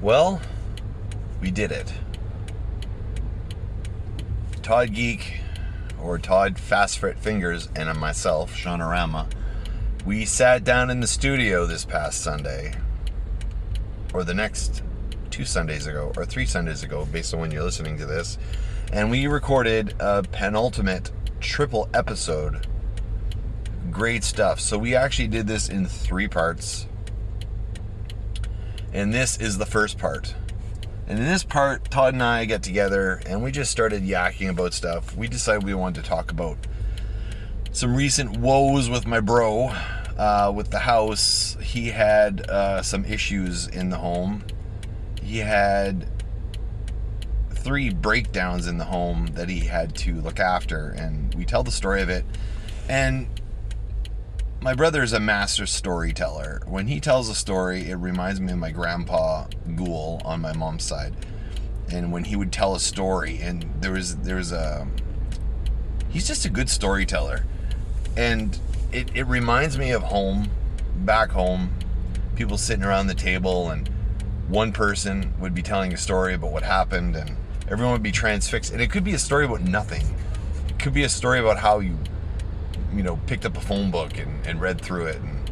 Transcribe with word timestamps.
Well, 0.00 0.40
we 1.40 1.50
did 1.50 1.72
it. 1.72 1.92
Todd 4.62 4.94
Geek, 4.94 5.40
or 6.00 6.18
Todd 6.18 6.58
Fast 6.58 7.00
Fit 7.00 7.18
Fingers, 7.18 7.68
and 7.74 7.98
myself, 7.98 8.56
Seanorama, 8.56 9.28
we 10.06 10.24
sat 10.24 10.62
down 10.62 10.90
in 10.90 11.00
the 11.00 11.06
studio 11.06 11.66
this 11.66 11.84
past 11.84 12.20
Sunday, 12.20 12.74
or 14.14 14.22
the 14.24 14.34
next 14.34 14.82
two 15.30 15.44
Sundays 15.44 15.86
ago, 15.86 16.12
or 16.16 16.24
three 16.24 16.46
Sundays 16.46 16.82
ago, 16.82 17.06
based 17.10 17.34
on 17.34 17.40
when 17.40 17.50
you're 17.50 17.64
listening 17.64 17.98
to 17.98 18.06
this, 18.06 18.38
and 18.92 19.10
we 19.10 19.26
recorded 19.26 19.94
a 19.98 20.22
penultimate 20.22 21.10
triple 21.40 21.88
episode. 21.92 22.66
Great 23.90 24.22
stuff. 24.22 24.60
So 24.60 24.78
we 24.78 24.94
actually 24.94 25.28
did 25.28 25.46
this 25.46 25.68
in 25.68 25.86
three 25.86 26.28
parts. 26.28 26.86
And 28.92 29.12
this 29.12 29.38
is 29.38 29.58
the 29.58 29.66
first 29.66 29.98
part. 29.98 30.34
And 31.06 31.18
in 31.18 31.24
this 31.24 31.44
part, 31.44 31.90
Todd 31.90 32.14
and 32.14 32.22
I 32.22 32.44
get 32.44 32.62
together 32.62 33.20
and 33.26 33.42
we 33.42 33.50
just 33.50 33.70
started 33.70 34.02
yakking 34.02 34.50
about 34.50 34.74
stuff. 34.74 35.16
We 35.16 35.28
decided 35.28 35.64
we 35.64 35.74
wanted 35.74 36.02
to 36.02 36.08
talk 36.08 36.30
about 36.30 36.58
some 37.72 37.94
recent 37.94 38.38
woes 38.38 38.90
with 38.90 39.06
my 39.06 39.20
bro. 39.20 39.72
Uh, 40.18 40.52
with 40.54 40.70
the 40.70 40.80
house, 40.80 41.56
he 41.62 41.88
had 41.88 42.48
uh, 42.50 42.82
some 42.82 43.04
issues 43.04 43.68
in 43.68 43.88
the 43.88 43.96
home. 43.96 44.44
He 45.22 45.38
had 45.38 46.08
three 47.50 47.90
breakdowns 47.90 48.66
in 48.66 48.78
the 48.78 48.84
home 48.84 49.28
that 49.34 49.48
he 49.48 49.60
had 49.60 49.94
to 49.96 50.14
look 50.20 50.40
after, 50.40 50.90
and 50.90 51.32
we 51.34 51.44
tell 51.44 51.62
the 51.62 51.70
story 51.70 52.02
of 52.02 52.08
it. 52.08 52.24
And 52.88 53.28
my 54.60 54.74
brother 54.74 55.02
is 55.02 55.12
a 55.12 55.20
master 55.20 55.66
storyteller. 55.66 56.62
When 56.66 56.88
he 56.88 57.00
tells 57.00 57.28
a 57.28 57.34
story, 57.34 57.90
it 57.90 57.94
reminds 57.94 58.40
me 58.40 58.52
of 58.52 58.58
my 58.58 58.70
grandpa 58.70 59.46
Ghoul 59.76 60.20
on 60.24 60.40
my 60.40 60.52
mom's 60.52 60.84
side. 60.84 61.14
And 61.90 62.12
when 62.12 62.24
he 62.24 62.36
would 62.36 62.52
tell 62.52 62.74
a 62.74 62.80
story, 62.80 63.38
and 63.40 63.64
there 63.80 63.92
was 63.92 64.16
there 64.16 64.36
was 64.36 64.52
a 64.52 64.86
he's 66.08 66.26
just 66.26 66.44
a 66.44 66.50
good 66.50 66.68
storyteller. 66.68 67.44
And 68.16 68.58
it, 68.90 69.14
it 69.14 69.24
reminds 69.24 69.78
me 69.78 69.92
of 69.92 70.02
home, 70.02 70.50
back 70.96 71.30
home, 71.30 71.72
people 72.34 72.58
sitting 72.58 72.84
around 72.84 73.06
the 73.06 73.14
table 73.14 73.70
and 73.70 73.88
one 74.48 74.72
person 74.72 75.32
would 75.38 75.54
be 75.54 75.62
telling 75.62 75.92
a 75.92 75.96
story 75.96 76.34
about 76.34 76.50
what 76.50 76.62
happened 76.62 77.14
and 77.14 77.36
everyone 77.70 77.92
would 77.92 78.02
be 78.02 78.10
transfixed. 78.10 78.72
And 78.72 78.82
it 78.82 78.90
could 78.90 79.04
be 79.04 79.14
a 79.14 79.18
story 79.18 79.44
about 79.44 79.60
nothing. 79.60 80.04
It 80.68 80.78
could 80.78 80.94
be 80.94 81.04
a 81.04 81.08
story 81.08 81.38
about 81.38 81.58
how 81.58 81.78
you 81.78 81.96
you 82.98 83.04
know, 83.04 83.16
picked 83.26 83.46
up 83.46 83.56
a 83.56 83.60
phone 83.60 83.92
book 83.92 84.18
and, 84.18 84.44
and 84.44 84.60
read 84.60 84.80
through 84.80 85.06
it. 85.06 85.16
And 85.16 85.50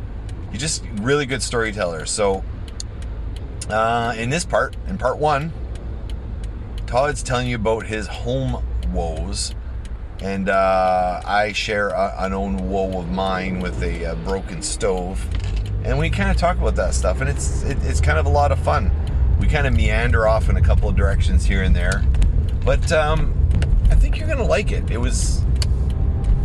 he's 0.51 0.61
just 0.61 0.85
really 0.97 1.27
good 1.27 1.43
storyteller. 1.43 2.05
So, 2.05 2.45
uh, 3.71 4.15
in 4.19 4.31
this 4.31 4.45
part, 4.45 4.77
in 4.89 4.99
part 4.99 5.19
one, 5.19 5.53
Todd's 6.87 7.23
telling 7.23 7.47
you 7.47 7.55
about 7.55 7.87
his 7.87 8.09
home 8.09 8.65
woes. 8.93 9.55
And 10.21 10.49
uh, 10.49 11.21
I 11.25 11.53
share 11.53 11.91
a, 11.91 12.15
an 12.19 12.33
own 12.33 12.69
woe 12.69 12.99
of 12.99 13.09
mine 13.09 13.61
with 13.61 13.81
a, 13.83 14.05
a 14.05 14.17
broken 14.17 14.61
stove. 14.61 15.25
And 15.85 15.99
we 15.99 16.11
kind 16.11 16.31
of 16.31 16.37
talk 16.37 16.59
about 16.59 16.75
that 16.77 16.95
stuff. 16.95 17.21
And 17.21 17.31
it's, 17.31 17.63
it, 17.63 17.79
it's 17.83 18.01
kind 18.01 18.19
of 18.19 18.27
a 18.27 18.31
lot 18.31 18.51
of 18.51 18.59
fun. 18.59 18.91
We 19.39 19.47
kind 19.47 19.69
of 19.69 19.75
meander 19.75 20.27
off 20.27 20.49
in 20.49 20.57
a 20.57 20.63
couple 20.63 20.89
of 20.89 20.97
directions 20.97 21.45
here 21.45 21.63
and 21.63 21.77
there. 21.77 22.03
But 22.65 22.91
um, 22.91 23.35
I 23.89 23.95
think 23.95 24.19
you're 24.19 24.27
going 24.27 24.39
to 24.39 24.45
like 24.45 24.73
it. 24.73 24.91
It 24.91 24.99
was 24.99 25.46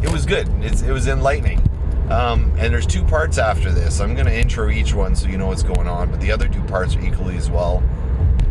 it 0.01 0.11
was 0.11 0.25
good. 0.25 0.47
It's, 0.63 0.81
it 0.81 0.91
was 0.91 1.07
enlightening. 1.07 1.61
Um, 2.09 2.51
and 2.57 2.73
there's 2.73 2.85
two 2.85 3.03
parts 3.05 3.37
after 3.37 3.71
this. 3.71 4.01
I'm 4.01 4.15
going 4.15 4.25
to 4.25 4.37
intro 4.37 4.69
each 4.69 4.93
one 4.93 5.15
so 5.15 5.29
you 5.29 5.37
know 5.37 5.47
what's 5.47 5.63
going 5.63 5.87
on, 5.87 6.11
but 6.11 6.19
the 6.19 6.31
other 6.31 6.49
two 6.49 6.61
parts 6.63 6.95
are 6.95 7.01
equally 7.01 7.37
as 7.37 7.49
well. 7.49 7.77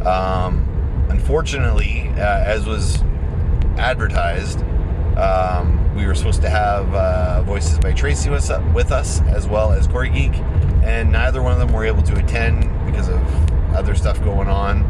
Um, 0.05 1.07
unfortunately, 1.11 2.09
uh, 2.17 2.45
as 2.45 2.67
was 2.67 3.03
advertised, 3.77 4.61
um, 5.19 5.95
we 5.95 6.07
were 6.07 6.15
supposed 6.15 6.41
to 6.41 6.49
have 6.49 6.95
uh, 6.95 7.43
Voices 7.43 7.79
by 7.79 7.93
Tracy 7.93 8.31
with, 8.31 8.51
with 8.73 8.93
us, 8.93 9.21
as 9.23 9.47
well 9.47 9.73
as 9.73 9.87
Corey 9.87 10.09
Geek, 10.09 10.35
and 10.83 11.13
neither 11.13 11.43
one 11.43 11.53
of 11.53 11.59
them 11.59 11.73
were 11.73 11.85
able 11.85 12.03
to 12.03 12.17
attend 12.17 12.63
because 12.87 13.09
of 13.11 13.21
other 13.75 13.95
stuff 13.95 14.23
going 14.25 14.49
on. 14.49 14.83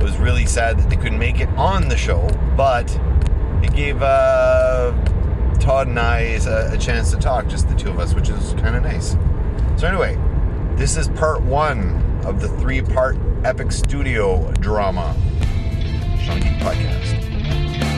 It 0.00 0.02
was 0.02 0.16
really 0.16 0.46
sad 0.46 0.78
that 0.78 0.88
they 0.88 0.96
couldn't 0.96 1.18
make 1.18 1.40
it 1.40 1.48
on 1.50 1.88
the 1.88 1.96
show, 1.98 2.26
but 2.56 2.90
it 3.62 3.74
gave 3.74 4.00
uh, 4.00 4.92
Todd 5.58 5.88
and 5.88 5.98
I 5.98 6.20
a, 6.46 6.72
a 6.72 6.78
chance 6.78 7.10
to 7.10 7.16
talk, 7.16 7.48
just 7.48 7.68
the 7.68 7.74
two 7.74 7.90
of 7.90 7.98
us, 7.98 8.14
which 8.14 8.28
is 8.28 8.54
kind 8.54 8.76
of 8.76 8.82
nice. 8.82 9.16
So, 9.76 9.86
anyway, 9.86 10.18
this 10.76 10.96
is 10.96 11.08
part 11.08 11.42
one 11.42 12.02
of 12.24 12.40
the 12.40 12.48
three 12.48 12.82
part 12.82 13.16
epic 13.44 13.72
studio 13.72 14.50
drama, 14.60 15.14
Podcast. 16.60 17.95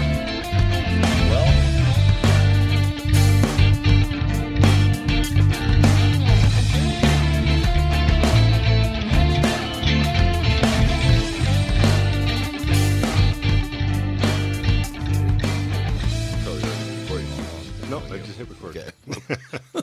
Hit 18.38 18.48
record. 18.50 18.76
Okay. 18.76 19.82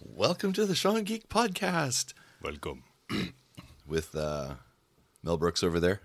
Welcome 0.00 0.54
to 0.54 0.64
the 0.64 0.74
Sean 0.74 1.04
Geek 1.04 1.28
Podcast 1.28 2.14
Welcome. 2.42 2.84
with 3.86 4.14
uh, 4.14 4.54
Mel 5.22 5.36
Brooks 5.36 5.62
over 5.62 5.78
there. 5.78 6.00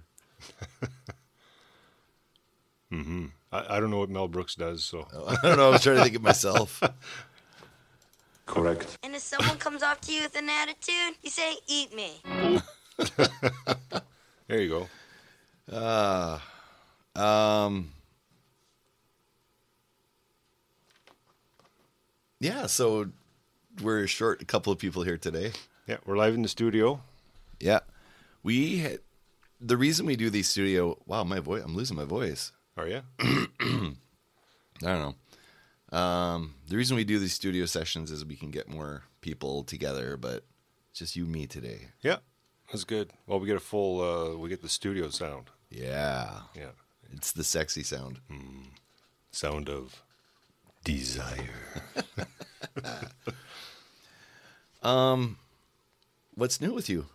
I, 2.91 3.29
I 3.53 3.79
don't 3.79 3.89
know 3.89 3.99
what 3.99 4.09
Mel 4.09 4.27
Brooks 4.27 4.55
does, 4.55 4.83
so 4.83 5.07
I 5.25 5.37
don't 5.41 5.57
know. 5.57 5.67
I 5.67 5.69
was 5.69 5.81
trying 5.81 5.95
to 5.95 6.03
think 6.03 6.17
of 6.17 6.21
myself. 6.21 6.83
correct. 8.45 8.97
And 9.01 9.15
if 9.15 9.21
someone 9.21 9.55
comes 9.57 9.81
up 9.81 10.01
to 10.01 10.13
you 10.13 10.23
with 10.23 10.35
an 10.35 10.49
attitude, 10.49 11.15
you 11.23 11.29
say, 11.29 11.55
eat 11.67 11.95
me. 11.95 12.21
There 14.47 14.61
you 14.61 14.88
go. 15.69 17.21
Um, 17.21 17.93
yeah, 22.41 22.66
so 22.66 23.09
we're 23.81 24.07
short 24.07 24.41
a 24.41 24.46
couple 24.46 24.74
of 24.74 24.79
people 24.79 25.03
here 25.03 25.18
today. 25.18 25.52
Yeah, 25.88 25.97
we're 26.06 26.18
live 26.18 26.34
in 26.34 26.41
the 26.41 26.47
studio. 26.50 27.02
Yeah, 27.59 27.81
we 28.41 28.79
had, 28.79 29.00
the 29.59 29.78
reason 29.78 30.07
we 30.07 30.16
do 30.16 30.29
these 30.31 30.50
studio. 30.50 30.97
Wow, 31.06 31.24
my 31.24 31.40
voice. 31.40 31.62
I'm 31.63 31.75
losing 31.75 31.96
my 31.96 32.06
voice. 32.06 32.51
Are 32.75 32.88
you? 32.88 33.01
I 33.19 33.94
don't 34.81 35.16
know. 35.91 35.97
Um, 35.97 36.56
the 36.68 36.78
reason 36.78 36.97
we 36.97 37.03
do 37.03 37.19
these 37.19 37.34
studio 37.34 37.66
sessions 37.66 38.09
is 38.09 38.25
we 38.25 38.35
can 38.35 38.50
get 38.50 38.68
more 38.68 39.03
people 39.22 39.63
together, 39.63 40.18
but 40.18 40.44
it's 40.90 41.00
just 41.00 41.16
you, 41.16 41.25
and 41.25 41.34
me 41.34 41.46
today. 41.46 41.90
Yeah, 42.01 42.18
that's 42.72 42.85
good. 42.85 43.12
Well, 43.28 43.40
we 43.40 43.46
get 43.47 43.57
a 43.57 43.59
full. 43.59 44.01
Uh, 44.01 44.38
we 44.38 44.50
get 44.50 44.62
the 44.63 44.69
studio 44.69 45.09
sound. 45.09 45.51
Yeah, 45.69 46.40
Yeah, 46.56 46.72
it's 47.13 47.31
the 47.31 47.44
sexy 47.44 47.84
sound. 47.84 48.19
sound 49.31 49.69
of 49.69 50.03
desire. 50.84 51.50
um, 54.84 55.38
What's 56.36 56.62
new 56.62 56.74
with 56.74 56.90
you? 56.90 57.06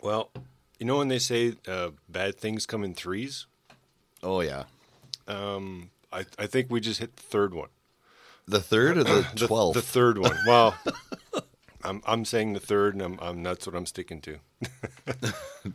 Well, 0.00 0.30
you 0.78 0.86
know 0.86 0.98
when 0.98 1.08
they 1.08 1.18
say 1.18 1.54
uh, 1.66 1.90
bad 2.08 2.36
things 2.36 2.66
come 2.66 2.84
in 2.84 2.94
threes, 2.94 3.46
Oh 4.22 4.40
yeah, 4.40 4.64
Um, 5.28 5.90
I 6.12 6.24
I 6.38 6.46
think 6.46 6.70
we 6.70 6.80
just 6.80 7.00
hit 7.00 7.16
the 7.16 7.22
third 7.22 7.52
one. 7.52 7.68
the 8.46 8.60
third 8.60 8.96
or 8.98 9.04
the 9.04 9.26
The, 9.34 9.46
twelfth? 9.48 9.74
the 9.74 9.82
third 9.82 10.18
one. 10.18 10.36
Well, 10.46 10.74
I'm 11.84 12.00
I'm 12.06 12.24
saying 12.24 12.52
the 12.54 12.60
third, 12.60 12.94
and 12.94 13.02
I'm, 13.02 13.18
I'm 13.20 13.42
that's 13.42 13.66
what 13.66 13.74
I'm 13.76 13.86
sticking 13.86 14.20
to. 14.22 14.38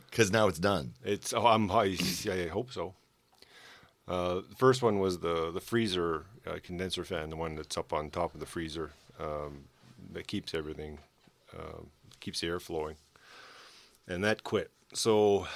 Because 0.10 0.32
now 0.32 0.48
it's 0.48 0.60
done. 0.60 0.94
It's 1.04 1.34
oh, 1.34 1.46
I'm 1.48 1.70
I, 1.72 1.98
I 2.32 2.48
hope 2.48 2.72
so. 2.72 2.94
Uh, 4.08 4.36
the 4.48 4.56
first 4.58 4.82
one 4.84 5.00
was 5.00 5.20
the 5.20 5.52
the 5.52 5.60
freezer 5.62 6.26
uh, 6.50 6.60
condenser 6.64 7.04
fan, 7.04 7.30
the 7.30 7.36
one 7.36 7.56
that's 7.56 7.78
up 7.78 7.94
on 7.94 8.10
top 8.10 8.34
of 8.34 8.40
the 8.40 8.46
freezer 8.46 8.92
um, 9.20 9.66
that 10.12 10.28
keeps 10.28 10.54
everything 10.54 11.00
uh, 11.58 11.84
keeps 12.20 12.42
the 12.42 12.48
air 12.48 12.60
flowing, 12.60 12.96
and 14.08 14.24
that 14.24 14.44
quit. 14.44 14.72
So 14.94 15.48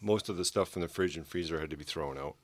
most 0.00 0.28
of 0.28 0.36
the 0.36 0.44
stuff 0.44 0.76
in 0.76 0.82
the 0.82 0.88
fridge 0.88 1.16
and 1.16 1.26
freezer 1.26 1.60
had 1.60 1.70
to 1.70 1.76
be 1.76 1.84
thrown 1.84 2.18
out. 2.18 2.36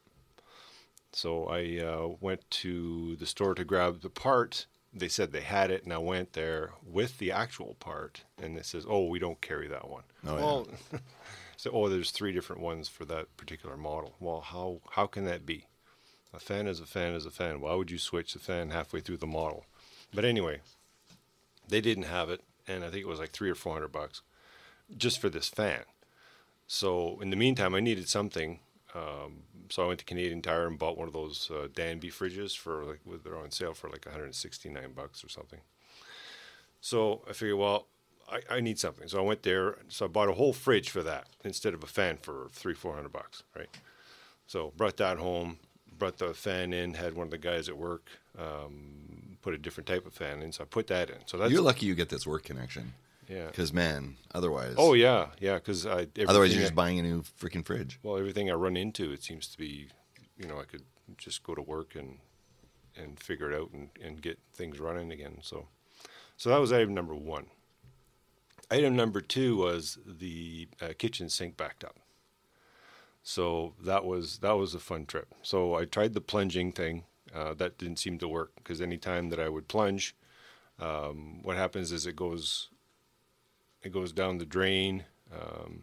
So 1.13 1.47
I 1.47 1.79
uh, 1.79 2.17
went 2.21 2.49
to 2.63 3.17
the 3.17 3.27
store 3.27 3.55
to 3.55 3.65
grab 3.65 4.03
the 4.03 4.11
part. 4.11 4.67
They 4.93 5.09
said 5.09 5.33
they 5.33 5.41
had 5.41 5.71
it, 5.71 5.85
and 5.85 5.93
I 5.93 5.99
went 5.99 6.35
there 6.35 6.73
with 6.85 7.19
the 7.19 7.33
actual 7.33 7.75
part, 7.81 8.25
and 8.41 8.57
it 8.57 8.67
says, 8.67 8.87
"Oh, 8.89 9.07
we 9.07 9.19
don't 9.19 9.41
carry 9.41 9.69
that 9.69 9.89
one." 9.89 10.05
Oh, 10.27 10.37
yeah. 10.37 10.43
well, 10.43 10.69
so 11.57 11.71
oh, 11.73 11.89
there's 11.89 12.11
three 12.11 12.33
different 12.33 12.63
ones 12.63 12.89
for 12.89 13.05
that 13.07 13.35
particular 13.37 13.77
model. 13.77 14.15
Well, 14.21 14.41
how 14.41 14.81
how 14.91 15.07
can 15.07 15.25
that 15.25 15.45
be? 15.47 15.67
A 16.35 16.39
fan 16.39 16.67
is 16.67 16.81
a 16.81 16.87
fan 16.87 17.15
is 17.15 17.27
a 17.27 17.31
fan. 17.31 17.61
Why 17.61 17.75
would 17.75 17.91
you 17.91 17.99
switch 17.99 18.33
the 18.33 18.39
fan 18.39 18.71
halfway 18.71 19.01
through 19.01 19.19
the 19.19 19.27
model? 19.27 19.65
But 20.13 20.25
anyway, 20.25 20.61
they 21.69 21.81
didn't 21.81 22.05
have 22.05 22.31
it, 22.31 22.43
and 22.67 22.85
I 22.85 22.91
think 22.91 23.03
it 23.03 23.09
was 23.09 23.19
like 23.19 23.31
three 23.31 23.51
or 23.51 23.55
four 23.55 23.73
hundred 23.73 23.93
bucks 23.93 24.23
just 24.97 25.21
for 25.21 25.29
this 25.29 25.49
fan. 25.49 25.83
So 26.67 27.19
in 27.21 27.31
the 27.31 27.37
meantime, 27.37 27.75
I 27.75 27.81
needed 27.81 28.09
something. 28.09 28.61
Um, 28.95 29.43
so 29.69 29.85
I 29.85 29.87
went 29.87 29.99
to 30.01 30.05
Canadian 30.05 30.43
Tire 30.43 30.67
and 30.67 30.79
bought 30.79 30.97
one 30.97 31.09
of 31.09 31.15
those 31.15 31.51
uh, 31.51 31.69
Danby 31.75 32.11
fridges 32.11 32.57
for 32.57 32.85
like 32.85 33.01
they're 33.25 33.37
on 33.37 33.51
sale 33.51 33.75
for 33.75 33.89
like 33.89 34.07
169 34.07 34.93
bucks 34.95 35.25
or 35.25 35.29
something. 35.29 35.61
So 36.81 37.23
I 37.29 37.33
figured, 37.33 37.59
well, 37.59 37.87
I, 38.31 38.41
I 38.57 38.61
need 38.61 38.79
something. 38.79 39.09
So 39.09 39.19
I 39.19 39.23
went 39.23 39.43
there. 39.43 39.77
So 39.89 40.07
I 40.07 40.09
bought 40.09 40.29
a 40.29 40.35
whole 40.35 40.53
fridge 40.53 40.91
for 40.91 41.03
that 41.03 41.27
instead 41.45 41.75
of 41.75 41.83
a 41.83 41.87
fan 41.87 42.17
for 42.17 42.49
three, 42.53 42.75
four 42.75 42.95
hundred 42.95 43.13
bucks, 43.13 43.43
right? 43.57 43.69
So 44.47 44.73
brought 44.77 44.97
that 44.99 45.19
home, 45.19 45.59
brought 45.99 46.19
the 46.19 46.35
fan 46.35 46.73
in, 46.73 46.95
had 46.95 47.15
one 47.15 47.27
of 47.27 47.31
the 47.31 47.39
guys 47.39 47.69
at 47.69 47.77
work 47.77 48.09
um, 48.39 49.37
put 49.43 49.55
a 49.55 49.59
different 49.59 49.87
type 49.87 50.07
of 50.07 50.13
fan 50.15 50.43
in. 50.43 50.53
So 50.53 50.65
I 50.65 50.67
put 50.67 50.87
that 50.89 51.11
in. 51.11 51.17
So 51.27 51.37
that's 51.39 51.53
You're 51.53 51.63
lucky 51.63 51.87
you 51.87 51.95
get 51.95 52.09
this 52.09 52.27
work 52.27 52.45
connection. 52.45 52.93
yeah. 53.29 53.47
Because 53.47 53.73
man, 53.73 54.17
otherwise, 54.35 54.75
Oh 54.79 54.95
yeah, 54.95 55.29
yeah. 55.41 55.55
Because 55.55 55.87
I 55.87 56.07
otherwise 56.27 56.53
you're 56.53 56.63
just 56.63 56.73
I- 56.73 56.75
buying 56.77 56.99
a 56.99 57.03
new 57.03 57.23
freaking 57.41 57.65
fridge. 57.65 57.99
well, 58.03 58.17
everything 58.19 58.51
I 58.51 58.55
run 58.55 58.77
into, 58.77 59.13
it 59.13 59.23
seems 59.23 59.47
to 59.49 59.59
be, 59.59 59.89
you 60.39 60.47
know, 60.47 60.59
I 60.61 60.65
could 60.65 60.83
just 61.17 61.43
go 61.43 61.55
to 61.55 61.63
work 61.63 61.95
and 61.95 62.19
and 62.99 63.21
figure 63.21 63.51
it 63.53 63.61
out 63.61 63.71
and, 63.73 63.91
and 64.03 64.23
get 64.23 64.39
things 64.55 64.81
running 64.81 65.13
again. 65.13 65.39
So, 65.43 65.69
so 66.39 66.49
that 66.51 66.59
was 66.59 66.73
item 66.73 66.95
number 66.95 67.15
one. 67.15 67.47
Item 68.71 68.97
number 68.97 69.21
two 69.21 69.57
was 69.59 69.99
the 70.07 70.67
uh, 70.81 70.89
kitchen 70.99 71.29
sink 71.29 71.57
backed 71.59 71.85
up. 71.85 71.97
So 73.29 73.75
that 73.83 74.05
was 74.05 74.39
that 74.39 74.57
was 74.57 74.73
a 74.73 74.79
fun 74.79 75.05
trip. 75.05 75.35
So 75.43 75.75
I 75.75 75.85
tried 75.85 76.15
the 76.15 76.21
plunging 76.21 76.71
thing. 76.71 77.03
Uh, 77.35 77.55
that 77.55 77.77
didn't 77.77 77.99
seem 77.99 78.19
to 78.19 78.29
work 78.29 78.53
because 78.55 78.81
any 78.81 78.97
time 78.97 79.31
that 79.31 79.41
I 79.41 79.49
would 79.49 79.67
plunge, 79.67 80.15
um, 80.79 81.43
what 81.43 81.57
happens 81.57 81.91
is 81.91 82.07
it 82.07 82.15
goes 82.15 82.69
it 83.83 83.91
goes 83.91 84.13
down 84.13 84.39
the 84.39 84.47
drain, 84.47 85.07
um, 85.35 85.83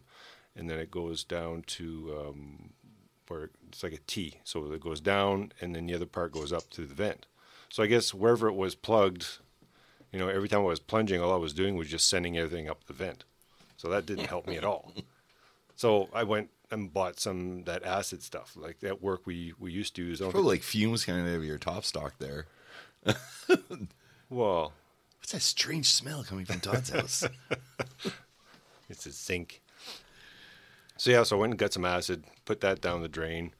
and 0.56 0.70
then 0.70 0.78
it 0.78 0.90
goes 0.90 1.22
down 1.22 1.64
to 1.66 2.16
um, 2.18 2.70
where 3.28 3.50
it's 3.68 3.82
like 3.82 3.92
a 3.92 3.98
T. 4.06 4.40
So 4.42 4.72
it 4.72 4.80
goes 4.80 5.02
down, 5.02 5.52
and 5.60 5.76
then 5.76 5.84
the 5.84 5.94
other 5.94 6.06
part 6.06 6.32
goes 6.32 6.50
up 6.50 6.70
to 6.70 6.86
the 6.86 6.94
vent. 6.94 7.26
So 7.68 7.82
I 7.82 7.88
guess 7.88 8.14
wherever 8.14 8.48
it 8.48 8.54
was 8.54 8.74
plugged, 8.74 9.26
you 10.10 10.18
know, 10.18 10.28
every 10.28 10.48
time 10.48 10.60
I 10.60 10.62
was 10.62 10.80
plunging, 10.80 11.20
all 11.20 11.34
I 11.34 11.36
was 11.36 11.52
doing 11.52 11.76
was 11.76 11.88
just 11.88 12.08
sending 12.08 12.38
everything 12.38 12.70
up 12.70 12.84
the 12.84 12.94
vent. 12.94 13.24
So 13.76 13.90
that 13.90 14.06
didn't 14.06 14.28
help 14.28 14.46
me 14.46 14.56
at 14.56 14.64
all. 14.64 14.94
So 15.76 16.08
I 16.14 16.22
went 16.22 16.50
and 16.70 16.92
bought 16.92 17.20
some 17.20 17.64
that 17.64 17.84
acid 17.84 18.22
stuff. 18.22 18.56
Like 18.56 18.80
that 18.80 19.02
work, 19.02 19.26
we 19.26 19.52
we 19.58 19.72
used 19.72 19.94
to 19.96 20.02
use. 20.04 20.20
Probably 20.20 20.42
like 20.42 20.62
fumes 20.62 21.04
coming 21.04 21.26
out 21.28 21.36
of 21.36 21.44
your 21.44 21.58
top 21.58 21.84
stock 21.84 22.14
there. 22.18 22.46
well, 24.30 24.72
What's 25.24 25.32
that 25.32 25.40
strange 25.40 25.90
smell 25.90 26.22
coming 26.22 26.44
from 26.44 26.60
Todd's 26.60 26.90
house? 26.90 27.24
It's 28.90 29.06
a 29.06 29.12
sink. 29.12 29.62
So 30.98 31.10
yeah, 31.10 31.22
so 31.22 31.36
I 31.36 31.40
went 31.40 31.52
and 31.52 31.58
got 31.58 31.72
some 31.72 31.86
acid, 31.86 32.24
put 32.44 32.60
that 32.60 32.82
down 32.82 33.00
the 33.00 33.08
drain, 33.08 33.52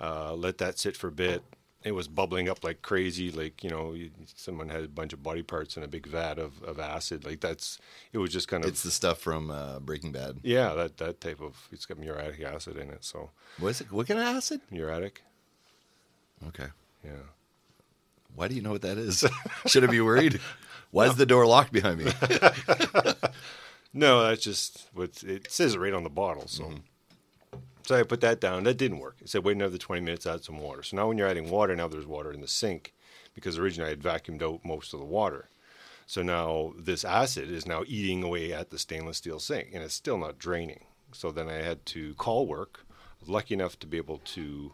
uh, 0.00 0.32
let 0.32 0.56
that 0.58 0.78
sit 0.78 0.96
for 0.96 1.08
a 1.08 1.12
bit. 1.12 1.42
It 1.84 1.92
was 1.92 2.08
bubbling 2.08 2.48
up 2.48 2.64
like 2.64 2.80
crazy, 2.80 3.30
like 3.30 3.62
you 3.62 3.68
know, 3.68 3.94
someone 4.34 4.70
had 4.70 4.84
a 4.84 4.88
bunch 4.88 5.12
of 5.12 5.22
body 5.22 5.42
parts 5.42 5.76
in 5.76 5.82
a 5.82 5.86
big 5.88 6.06
vat 6.06 6.38
of, 6.38 6.62
of 6.62 6.78
acid. 6.80 7.26
Like 7.26 7.40
that's, 7.40 7.78
it 8.12 8.16
was 8.18 8.32
just 8.32 8.48
kind 8.48 8.64
of 8.64 8.70
it's 8.70 8.82
the 8.82 8.90
stuff 8.90 9.18
from 9.18 9.50
uh, 9.50 9.80
Breaking 9.80 10.10
Bad. 10.10 10.38
yeah, 10.42 10.72
that 10.74 10.96
that 10.96 11.20
type 11.20 11.40
of. 11.42 11.68
It's 11.72 11.84
got 11.84 11.98
muriatic 11.98 12.40
acid 12.42 12.78
in 12.78 12.88
it, 12.88 13.04
so 13.04 13.30
What 13.58 13.68
is 13.68 13.80
it? 13.82 13.92
What 13.92 14.06
kind 14.08 14.18
of 14.18 14.26
acid? 14.26 14.62
muriatic, 14.70 15.22
Okay. 16.48 16.68
yeah. 17.04 17.10
Why 18.34 18.48
do 18.48 18.54
you 18.54 18.62
know 18.62 18.72
what 18.72 18.82
that 18.82 18.96
is? 18.98 19.22
Should 19.66 19.84
I 19.84 19.86
be 19.86 20.00
worried? 20.00 20.40
Why 20.90 21.06
is 21.06 21.16
the 21.16 21.26
door 21.26 21.46
locked 21.46 21.72
behind 21.72 21.98
me? 22.04 22.10
No, 23.96 24.24
that's 24.26 24.42
just 24.42 24.88
what 24.92 25.22
it 25.22 25.52
says 25.52 25.74
it 25.76 25.78
right 25.78 25.92
on 25.94 26.02
the 26.02 26.10
bottle. 26.10 26.48
So, 26.48 26.72
so 27.84 27.98
I 27.98 28.02
put 28.02 28.20
that 28.22 28.40
down. 28.40 28.64
That 28.64 28.78
didn't 28.78 28.98
work. 28.98 29.16
It 29.20 29.28
said 29.28 29.44
wait 29.44 29.56
another 29.56 29.78
twenty 29.78 30.02
minutes, 30.02 30.26
add 30.26 30.44
some 30.44 30.58
water. 30.58 30.82
So 30.82 30.96
now 30.96 31.08
when 31.08 31.18
you're 31.18 31.28
adding 31.28 31.50
water, 31.50 31.76
now 31.76 31.88
there's 31.88 32.06
water 32.06 32.32
in 32.32 32.40
the 32.40 32.48
sink 32.48 32.94
because 33.34 33.58
originally 33.58 33.88
I 33.88 33.90
had 33.90 34.02
vacuumed 34.02 34.42
out 34.42 34.64
most 34.64 34.94
of 34.94 35.00
the 35.00 35.06
water. 35.06 35.48
So 36.06 36.22
now 36.22 36.74
this 36.78 37.04
acid 37.04 37.50
is 37.50 37.66
now 37.66 37.82
eating 37.86 38.22
away 38.22 38.52
at 38.52 38.70
the 38.70 38.78
stainless 38.78 39.18
steel 39.18 39.40
sink, 39.40 39.70
and 39.72 39.82
it's 39.82 39.94
still 39.94 40.18
not 40.18 40.38
draining. 40.38 40.84
So 41.12 41.30
then 41.30 41.48
I 41.48 41.54
had 41.54 41.84
to 41.86 42.14
call 42.14 42.46
work. 42.46 42.86
I 42.90 42.94
was 43.20 43.28
lucky 43.28 43.54
enough 43.54 43.78
to 43.80 43.86
be 43.86 43.96
able 43.96 44.18
to, 44.18 44.72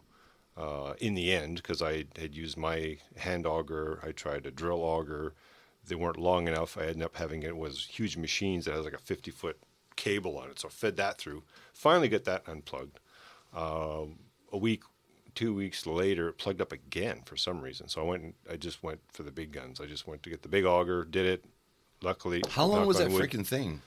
uh, 0.57 0.93
in 0.99 1.13
the 1.15 1.31
end, 1.31 1.57
because 1.57 1.81
I 1.81 2.05
had 2.17 2.35
used 2.35 2.57
my 2.57 2.97
hand 3.17 3.45
auger, 3.45 3.99
I 4.03 4.11
tried 4.11 4.45
a 4.45 4.51
drill 4.51 4.81
auger. 4.81 5.33
They 5.87 5.95
weren't 5.95 6.17
long 6.17 6.47
enough. 6.47 6.77
I 6.77 6.83
ended 6.83 7.03
up 7.03 7.15
having 7.15 7.43
it 7.43 7.55
was 7.57 7.85
huge 7.85 8.17
machines 8.17 8.65
that 8.65 8.75
has 8.75 8.85
like 8.85 8.93
a 8.93 8.99
50 8.99 9.31
foot 9.31 9.57
cable 9.95 10.37
on 10.37 10.49
it. 10.49 10.59
So 10.59 10.67
I 10.67 10.71
fed 10.71 10.97
that 10.97 11.17
through. 11.17 11.43
Finally 11.73 12.09
got 12.09 12.23
that 12.25 12.43
unplugged. 12.47 12.99
Um, 13.55 14.19
a 14.51 14.57
week, 14.57 14.83
two 15.35 15.53
weeks 15.53 15.85
later, 15.85 16.29
it 16.29 16.37
plugged 16.37 16.61
up 16.61 16.71
again 16.71 17.21
for 17.25 17.37
some 17.37 17.61
reason. 17.61 17.87
So 17.87 18.01
I 18.01 18.05
went 18.05 18.23
and 18.23 18.33
I 18.49 18.55
just 18.57 18.83
went 18.83 18.99
for 19.11 19.23
the 19.23 19.31
big 19.31 19.51
guns. 19.51 19.79
I 19.79 19.85
just 19.85 20.07
went 20.07 20.23
to 20.23 20.29
get 20.29 20.41
the 20.41 20.49
big 20.49 20.65
auger, 20.65 21.05
did 21.05 21.25
it. 21.25 21.45
Luckily, 22.03 22.41
How 22.49 22.65
long 22.65 22.87
was 22.87 22.97
that 22.97 23.11
wood, 23.11 23.29
freaking 23.29 23.45
thing? 23.45 23.81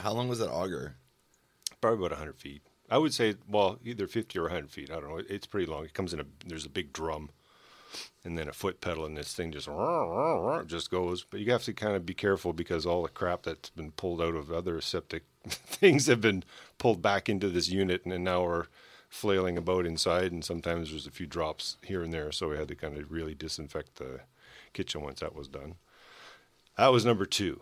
How- 0.00 0.12
long 0.12 0.28
was 0.28 0.38
that 0.40 0.50
auger? 0.50 0.96
Probably 1.80 1.98
about 2.04 2.10
100 2.12 2.36
feet. 2.36 2.62
I 2.90 2.98
would 2.98 3.14
say, 3.14 3.36
well, 3.48 3.78
either 3.84 4.06
50 4.06 4.38
or 4.38 4.42
100 4.42 4.70
feet. 4.70 4.90
I 4.90 4.94
don't 5.00 5.08
know. 5.08 5.22
It's 5.28 5.46
pretty 5.46 5.66
long. 5.70 5.84
It 5.84 5.94
comes 5.94 6.12
in 6.12 6.20
a, 6.20 6.24
there's 6.46 6.66
a 6.66 6.70
big 6.70 6.92
drum 6.92 7.30
and 8.24 8.38
then 8.38 8.48
a 8.48 8.52
foot 8.52 8.80
pedal, 8.80 9.04
and 9.04 9.16
this 9.16 9.34
thing 9.34 9.52
just, 9.52 9.68
just 10.66 10.90
goes. 10.90 11.24
But 11.24 11.40
you 11.40 11.52
have 11.52 11.64
to 11.64 11.72
kind 11.72 11.94
of 11.96 12.06
be 12.06 12.14
careful 12.14 12.52
because 12.52 12.86
all 12.86 13.02
the 13.02 13.08
crap 13.08 13.42
that's 13.42 13.70
been 13.70 13.92
pulled 13.92 14.20
out 14.20 14.34
of 14.34 14.50
other 14.52 14.80
septic 14.80 15.24
things 15.48 16.06
have 16.06 16.20
been 16.20 16.44
pulled 16.78 17.02
back 17.02 17.28
into 17.28 17.48
this 17.48 17.68
unit 17.68 18.04
and 18.04 18.24
now 18.24 18.44
are 18.44 18.68
flailing 19.08 19.58
about 19.58 19.86
inside. 19.86 20.32
And 20.32 20.44
sometimes 20.44 20.90
there's 20.90 21.06
a 21.06 21.10
few 21.10 21.26
drops 21.26 21.76
here 21.82 22.02
and 22.02 22.12
there. 22.12 22.32
So 22.32 22.48
we 22.50 22.56
had 22.56 22.68
to 22.68 22.74
kind 22.74 22.96
of 22.96 23.10
really 23.10 23.34
disinfect 23.34 23.96
the 23.96 24.20
kitchen 24.72 25.02
once 25.02 25.20
that 25.20 25.34
was 25.34 25.48
done. 25.48 25.74
That 26.78 26.92
was 26.92 27.04
number 27.04 27.26
two. 27.26 27.60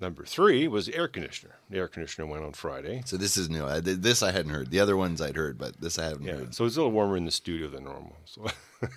Number 0.00 0.24
three 0.24 0.68
was 0.68 0.86
the 0.86 0.94
air 0.96 1.08
conditioner. 1.08 1.56
The 1.70 1.78
air 1.78 1.88
conditioner 1.88 2.26
went 2.28 2.44
on 2.44 2.52
Friday. 2.52 3.02
So 3.04 3.16
this 3.16 3.36
is 3.36 3.50
new. 3.50 3.64
I, 3.66 3.80
this 3.80 4.22
I 4.22 4.30
hadn't 4.30 4.52
heard. 4.52 4.70
The 4.70 4.78
other 4.78 4.96
ones 4.96 5.20
I'd 5.20 5.34
heard, 5.36 5.58
but 5.58 5.80
this 5.80 5.98
I 5.98 6.04
haven't 6.04 6.24
Yeah, 6.24 6.34
heard. 6.34 6.54
so 6.54 6.64
it's 6.64 6.76
a 6.76 6.78
little 6.80 6.92
warmer 6.92 7.16
in 7.16 7.24
the 7.24 7.32
studio 7.32 7.68
than 7.68 7.82
normal. 7.84 8.16
So, 8.24 8.46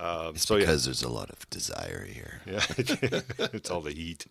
um, 0.00 0.34
It's 0.34 0.46
so 0.46 0.54
yeah, 0.56 0.60
because 0.60 0.84
there's 0.86 1.02
a 1.02 1.08
lot 1.08 1.30
of 1.30 1.48
desire 1.50 2.04
here. 2.04 2.40
yeah, 2.46 2.64
it's 3.52 3.70
all 3.70 3.80
the 3.82 3.92
heat. 3.92 4.26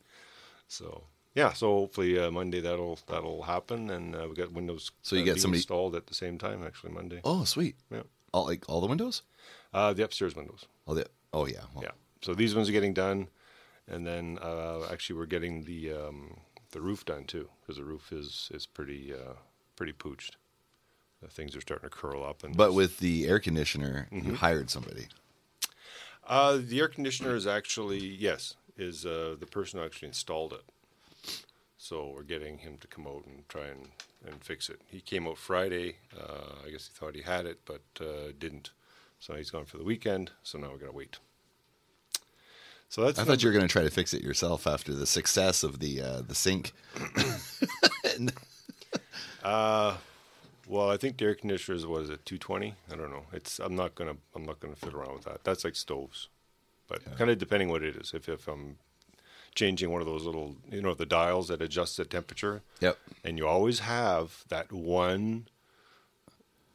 So 0.68 1.04
yeah, 1.36 1.54
so 1.54 1.68
hopefully 1.68 2.20
uh, 2.20 2.32
Monday 2.32 2.60
that'll 2.62 3.00
that'll 3.08 3.44
happen, 3.44 3.90
and 3.90 4.16
uh, 4.16 4.28
we 4.30 4.36
got 4.36 4.52
Windows. 4.52 4.92
So 5.02 5.16
you 5.16 5.22
uh, 5.22 5.26
get 5.26 5.40
somebody- 5.42 5.60
installed 5.60 5.96
at 5.96 6.08
the 6.08 6.14
same 6.14 6.38
time 6.38 6.64
actually 6.66 6.92
Monday. 6.94 7.22
Oh, 7.24 7.44
sweet. 7.44 7.76
Yeah, 7.92 8.04
All 8.34 8.46
like 8.46 8.68
all 8.70 8.82
the 8.82 8.88
windows. 8.88 9.22
uh, 9.74 9.94
the 9.94 10.04
upstairs 10.04 10.36
windows. 10.36 10.66
Oh, 10.88 10.94
the, 10.96 11.06
oh 11.34 11.46
yeah. 11.46 11.62
Well, 11.74 11.84
Yeah, 11.84 11.92
so 12.22 12.34
these 12.34 12.56
ones 12.56 12.68
are 12.70 12.72
getting 12.74 12.94
done, 12.94 13.28
and 13.88 14.06
then 14.06 14.40
uh, 14.42 14.88
actually 14.92 15.18
we're 15.20 15.28
getting 15.28 15.64
the 15.66 15.92
um, 15.94 16.38
the 16.72 16.82
roof 16.82 17.06
done 17.06 17.26
too 17.26 17.50
because 17.62 17.78
the 17.78 17.84
roof 17.86 18.12
is 18.12 18.50
is 18.54 18.66
pretty 18.66 19.14
uh, 19.14 19.34
pretty 19.76 19.94
pooched. 19.94 20.32
The 21.22 21.28
things 21.28 21.54
are 21.56 21.62
starting 21.62 21.90
to 21.90 21.96
curl 21.96 22.24
up, 22.24 22.44
and 22.46 22.56
But 22.56 22.74
with 22.74 23.00
the 23.00 23.28
air 23.28 23.40
conditioner, 23.40 24.08
Mm-hmm. 24.12 24.30
you 24.30 24.36
hired 24.36 24.70
somebody. 24.70 25.08
Uh, 26.30 26.60
the 26.64 26.80
air 26.80 26.88
conditioner 26.88 27.36
is 27.36 27.48
actually 27.48 27.98
yes, 27.98 28.54
is 28.78 29.04
uh, 29.04 29.36
the 29.40 29.48
person 29.48 29.80
who 29.80 29.86
actually 29.86 30.10
installed 30.10 30.54
it. 30.54 30.64
So 31.78 32.12
we're 32.14 32.22
getting 32.22 32.60
him 32.60 32.78
to 32.82 32.88
come 32.88 33.08
out 33.08 33.26
and 33.26 33.50
try 33.50 33.66
and, 33.66 33.88
and 34.28 34.44
fix 34.44 34.70
it. 34.70 34.80
He 34.86 35.02
came 35.02 35.28
out 35.28 35.40
Friday. 35.40 35.96
Uh, 36.16 36.66
I 36.66 36.70
guess 36.70 36.88
he 36.88 36.94
thought 36.94 37.16
he 37.16 37.24
had 37.24 37.48
it, 37.48 37.60
but 37.66 37.82
uh, 38.00 38.32
didn't. 38.38 38.70
So 39.20 39.34
he's 39.34 39.50
gone 39.50 39.66
for 39.66 39.78
the 39.78 39.84
weekend. 39.84 40.30
So 40.44 40.60
now 40.60 40.70
we're 40.70 40.78
gonna 40.78 40.92
wait. 40.92 41.18
So 42.90 43.06
that's 43.06 43.18
I 43.18 43.24
thought 43.24 43.42
you 43.42 43.50
were 43.50 43.54
going 43.54 43.68
to 43.68 43.72
try 43.72 43.84
to 43.84 43.92
fix 43.92 44.16
it 44.16 44.24
yourself 44.24 44.66
after 44.66 44.96
the 44.96 45.06
success 45.06 45.62
of 45.62 45.80
the 45.80 46.02
uh, 46.02 46.22
the 46.22 46.34
sink. 46.34 46.74
well, 50.70 50.90
I 50.90 50.96
think 50.98 51.18
the 51.18 51.26
air 51.26 51.36
conditioner 51.36 51.76
is 51.76 51.86
what 51.86 52.04
is 52.04 52.10
it, 52.10 52.26
220? 52.26 52.76
I 52.92 52.96
don't 52.96 53.12
know. 53.12 53.26
It's 53.34 53.60
I'm 53.60 53.76
not 53.76 53.96
gonna 53.96 54.16
I'm 54.36 54.46
not 54.46 54.60
gonna 54.62 54.76
fit 54.76 54.94
around 54.94 55.14
with 55.16 55.26
that. 55.26 55.44
That's 55.44 55.64
like 55.66 55.76
stoves, 55.76 56.30
but 56.88 57.04
kind 57.18 57.30
of 57.30 57.38
depending 57.40 57.70
what 57.70 57.84
it 57.84 57.96
is. 57.98 58.14
If 58.14 58.30
if 58.30 58.48
I'm 58.48 58.78
changing 59.56 59.90
one 59.92 60.00
of 60.00 60.08
those 60.08 60.24
little 60.26 60.56
you 60.72 60.82
know 60.82 60.94
the 60.94 61.06
dials 61.06 61.48
that 61.50 61.62
adjust 61.62 61.98
the 61.98 62.06
temperature, 62.06 62.62
Yep. 62.82 62.98
and 63.24 63.38
you 63.38 63.48
always 63.48 63.80
have 63.80 64.44
that 64.50 64.72
one 64.72 65.48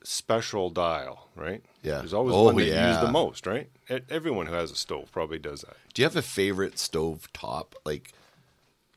special 0.02 0.70
dial, 0.70 1.28
right? 1.34 1.62
Yeah. 1.82 1.98
There's 1.98 2.12
always 2.12 2.34
Oh, 2.34 2.44
one 2.44 2.56
that 2.56 2.64
you 2.66 2.72
use 2.88 2.98
the 2.98 3.10
most, 3.10 3.46
right? 3.46 3.70
Everyone 4.10 4.46
who 4.46 4.54
has 4.54 4.70
a 4.70 4.76
stove 4.76 5.10
probably 5.12 5.38
does 5.38 5.62
that. 5.62 5.76
Do 5.94 6.02
you 6.02 6.06
have 6.06 6.16
a 6.16 6.22
favorite 6.22 6.78
stove 6.78 7.28
top, 7.32 7.74
like 7.84 8.12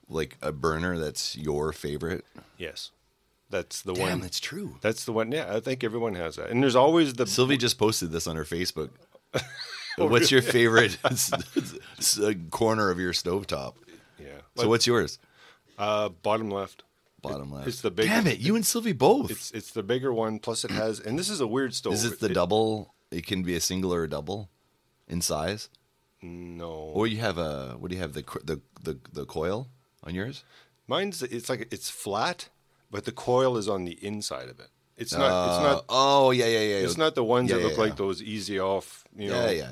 like 0.09 0.37
a 0.41 0.51
burner 0.51 0.97
that's 0.97 1.35
your 1.37 1.71
favorite? 1.73 2.25
Yes, 2.57 2.91
that's 3.49 3.81
the 3.81 3.93
Damn, 3.93 4.09
one. 4.09 4.19
that's 4.21 4.39
true. 4.39 4.75
That's 4.81 5.05
the 5.05 5.11
one. 5.13 5.31
Yeah, 5.31 5.53
I 5.55 5.59
think 5.59 5.83
everyone 5.83 6.15
has 6.15 6.35
that. 6.35 6.49
And 6.49 6.61
there's 6.61 6.75
always 6.75 7.13
the 7.13 7.25
Sylvie 7.27 7.57
just 7.57 7.77
posted 7.77 8.11
this 8.11 8.27
on 8.27 8.35
her 8.35 8.45
Facebook. 8.45 8.89
Oh, 9.99 10.05
what's 10.05 10.29
your 10.29 10.43
favorite 10.43 10.95
s- 11.05 11.31
s- 11.97 12.19
uh, 12.19 12.33
corner 12.51 12.91
of 12.91 12.99
your 12.99 13.13
stovetop? 13.13 13.73
yeah. 14.19 14.27
So 14.55 14.69
what's 14.69 14.85
yours? 14.85 15.17
uh, 15.79 16.09
bottom 16.09 16.51
left? 16.51 16.83
bottom 17.23 17.51
left. 17.51 17.67
it's 17.67 17.81
the 17.81 17.89
big- 17.89 18.05
Damn 18.07 18.27
it! 18.27 18.37
You 18.37 18.55
and 18.55 18.63
Sylvie 18.63 18.91
both. 18.93 19.31
It's 19.31 19.49
it's 19.51 19.71
the 19.71 19.81
bigger 19.81 20.13
one. 20.13 20.37
Plus, 20.37 20.63
it 20.63 20.69
has, 20.69 20.99
and 20.99 21.17
this 21.17 21.31
is 21.31 21.41
a 21.41 21.47
weird 21.47 21.73
stove. 21.73 21.93
Is 21.93 22.05
it 22.05 22.19
the 22.19 22.29
double? 22.29 22.93
It 23.09 23.25
can 23.25 23.41
be 23.41 23.55
a 23.55 23.59
single 23.59 23.91
or 23.91 24.03
a 24.03 24.07
double 24.09 24.51
in 25.07 25.19
size. 25.21 25.67
No, 26.21 26.69
Or 26.93 27.07
you 27.07 27.17
have 27.17 27.39
a 27.39 27.75
what 27.79 27.89
do 27.89 27.95
you 27.95 28.01
have 28.03 28.13
the 28.13 28.21
the 28.43 28.61
the, 28.83 28.99
the 29.11 29.25
coil 29.25 29.67
on 30.03 30.13
yours? 30.13 30.43
mine's 30.87 31.23
it's 31.23 31.49
like 31.49 31.67
it's 31.73 31.89
flat, 31.89 32.49
but 32.91 33.05
the 33.05 33.11
coil 33.11 33.57
is 33.57 33.67
on 33.67 33.85
the 33.85 33.93
inside 34.05 34.49
of 34.49 34.59
it. 34.59 34.69
It's 34.95 35.13
not. 35.13 35.47
it's 35.49 35.57
Uh, 35.59 35.63
not. 35.73 35.85
Oh 35.89 36.31
yeah 36.31 36.45
yeah 36.47 36.59
yeah. 36.59 36.75
It's 36.85 36.97
not 36.97 37.13
the 37.15 37.23
ones 37.23 37.49
Yeah, 37.49 37.57
that 37.57 37.61
yeah, 37.61 37.67
look 37.67 37.77
yeah. 37.77 37.83
like 37.83 37.95
those 37.97 38.21
easy 38.21 38.59
off, 38.59 39.03
you 39.15 39.29
know, 39.29 39.45
Yeah 39.45 39.51
yeah. 39.51 39.69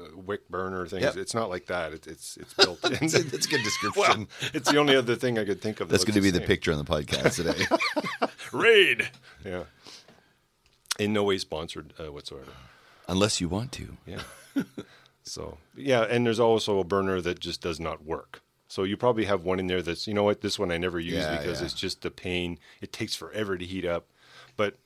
uh, 0.00 0.16
wick 0.16 0.48
burner 0.48 0.86
things. 0.86 1.02
Yep. 1.02 1.16
It's 1.18 1.34
not 1.34 1.50
like 1.50 1.66
that. 1.66 1.92
It, 1.92 2.06
it's 2.06 2.36
it's 2.38 2.54
built 2.54 2.82
in. 2.84 2.92
That's 2.92 3.14
a, 3.14 3.22
that's 3.24 3.46
a 3.46 3.50
good 3.50 3.62
description. 3.62 4.02
well, 4.02 4.26
it's 4.54 4.70
the 4.70 4.78
only 4.78 4.96
other 4.96 5.14
thing 5.16 5.38
I 5.38 5.44
could 5.44 5.60
think 5.60 5.80
of. 5.80 5.88
that's 5.90 6.04
going 6.04 6.14
to 6.14 6.20
be 6.22 6.30
the 6.30 6.40
picture 6.40 6.72
on 6.72 6.78
the 6.78 6.84
podcast 6.84 7.36
today. 7.36 7.66
Raid. 8.52 9.10
Yeah. 9.44 9.64
In 10.98 11.12
no 11.12 11.22
way 11.24 11.38
sponsored 11.38 11.92
uh, 11.98 12.10
whatsoever. 12.12 12.52
Unless 13.08 13.40
you 13.40 13.48
want 13.48 13.72
to. 13.72 13.96
Yeah. 14.06 14.22
so 15.22 15.58
yeah, 15.76 16.02
and 16.02 16.24
there's 16.26 16.40
also 16.40 16.78
a 16.78 16.84
burner 16.84 17.20
that 17.20 17.40
just 17.40 17.60
does 17.60 17.78
not 17.80 18.04
work. 18.04 18.40
So 18.72 18.84
you 18.84 18.96
probably 18.96 19.26
have 19.26 19.44
one 19.44 19.60
in 19.60 19.66
there 19.66 19.82
that's 19.82 20.06
you 20.06 20.14
know 20.14 20.22
what 20.22 20.40
this 20.40 20.58
one 20.58 20.70
I 20.72 20.78
never 20.78 20.98
use 20.98 21.26
Yeah, 21.26 21.36
because 21.36 21.60
yeah. 21.60 21.66
it's 21.66 21.74
just 21.74 22.06
a 22.06 22.10
pain. 22.10 22.58
It 22.80 22.90
takes 22.90 23.14
forever 23.14 23.58
to 23.58 23.66
heat 23.66 23.84
up. 23.84 24.06
But 24.56 24.78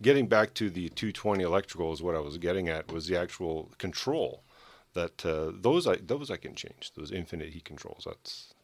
getting 0.00 0.28
back 0.28 0.54
to 0.54 0.70
the 0.70 0.88
220 0.90 1.42
electrical 1.42 1.92
is 1.92 2.00
what 2.00 2.14
I 2.14 2.20
was 2.20 2.38
getting 2.38 2.68
at 2.68 2.92
was 2.92 3.08
the 3.08 3.16
actual 3.18 3.72
control. 3.76 4.44
That 4.92 5.26
uh, 5.26 5.50
those 5.52 5.84
I 5.88 5.96
those 5.96 6.30
I 6.30 6.36
can 6.36 6.54
change. 6.54 6.92
Those 6.96 7.10
infinite 7.10 7.48
heat 7.48 7.64
controls. 7.64 8.04
That's 8.06 8.54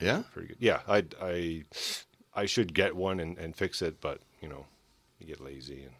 Yeah. 0.00 0.24
pretty 0.32 0.48
good. 0.48 0.56
Yeah, 0.58 0.80
I 0.88 1.04
I 1.22 1.62
I 2.34 2.46
should 2.46 2.74
get 2.74 2.96
one 2.96 3.20
and, 3.20 3.38
and 3.38 3.54
fix 3.54 3.82
it, 3.82 4.00
but 4.00 4.20
you 4.42 4.48
know, 4.48 4.66
you 5.20 5.28
get 5.28 5.38
lazy 5.40 5.82
and 5.84 5.94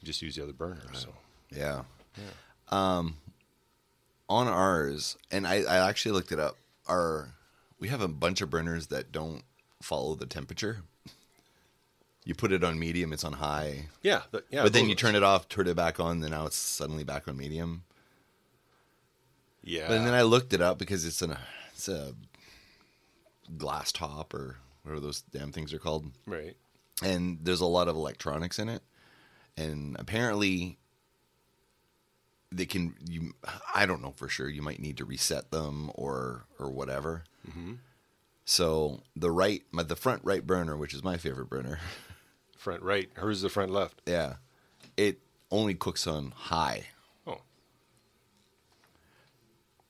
you 0.00 0.04
just 0.04 0.20
use 0.20 0.36
the 0.36 0.42
other 0.42 0.52
burner. 0.52 0.82
So 0.92 1.14
yeah, 1.50 1.84
Yeah. 2.14 2.34
Um, 2.68 3.16
on 4.28 4.48
ours, 4.48 5.16
and 5.30 5.46
I, 5.46 5.62
I 5.62 5.88
actually 5.88 6.12
looked 6.12 6.30
it 6.30 6.38
up. 6.38 6.58
Our 6.86 7.37
we 7.78 7.88
have 7.88 8.00
a 8.00 8.08
bunch 8.08 8.40
of 8.40 8.50
burners 8.50 8.88
that 8.88 9.12
don't 9.12 9.42
follow 9.82 10.14
the 10.14 10.26
temperature. 10.26 10.82
You 12.24 12.34
put 12.34 12.52
it 12.52 12.62
on 12.62 12.78
medium, 12.78 13.12
it's 13.12 13.24
on 13.24 13.34
high. 13.34 13.86
yeah, 14.02 14.22
but, 14.30 14.44
yeah. 14.50 14.62
but 14.62 14.72
then 14.72 14.88
you 14.88 14.94
turn 14.94 15.14
it 15.14 15.22
off, 15.22 15.48
turn 15.48 15.66
it 15.66 15.76
back 15.76 15.98
on, 15.98 16.20
then 16.20 16.32
now 16.32 16.46
it's 16.46 16.56
suddenly 16.56 17.04
back 17.04 17.26
on 17.26 17.36
medium. 17.36 17.84
Yeah. 19.62 19.88
But 19.88 20.04
then 20.04 20.14
I 20.14 20.22
looked 20.22 20.52
it 20.52 20.60
up 20.60 20.78
because 20.78 21.04
it's 21.04 21.22
an 21.22 21.36
it's 21.72 21.88
a 21.88 22.14
glass 23.56 23.92
top 23.92 24.34
or 24.34 24.56
whatever 24.82 25.00
those 25.00 25.22
damn 25.22 25.52
things 25.52 25.72
are 25.72 25.78
called. 25.78 26.10
right. 26.26 26.56
and 27.02 27.38
there's 27.42 27.60
a 27.60 27.66
lot 27.66 27.88
of 27.88 27.96
electronics 27.96 28.58
in 28.58 28.68
it 28.68 28.82
and 29.56 29.96
apparently 29.98 30.78
they 32.50 32.64
can 32.66 32.94
you 33.08 33.32
i 33.74 33.84
don't 33.86 34.00
know 34.02 34.12
for 34.16 34.28
sure 34.28 34.48
you 34.48 34.62
might 34.62 34.80
need 34.80 34.96
to 34.96 35.04
reset 35.04 35.50
them 35.50 35.90
or 35.94 36.46
or 36.58 36.70
whatever 36.70 37.24
mm-hmm. 37.48 37.74
so 38.44 39.00
the 39.16 39.30
right 39.30 39.62
my, 39.70 39.82
the 39.82 39.96
front 39.96 40.22
right 40.24 40.46
burner 40.46 40.76
which 40.76 40.94
is 40.94 41.02
my 41.04 41.16
favorite 41.16 41.48
burner 41.50 41.78
Front 42.56 42.82
right. 42.82 43.08
Hers 43.14 43.36
is 43.36 43.42
the 43.42 43.48
front 43.48 43.70
left. 43.70 44.02
yeah 44.06 44.34
it 44.96 45.20
only 45.50 45.74
cooks 45.74 46.06
on 46.06 46.32
high 46.36 46.86
Oh. 47.26 47.38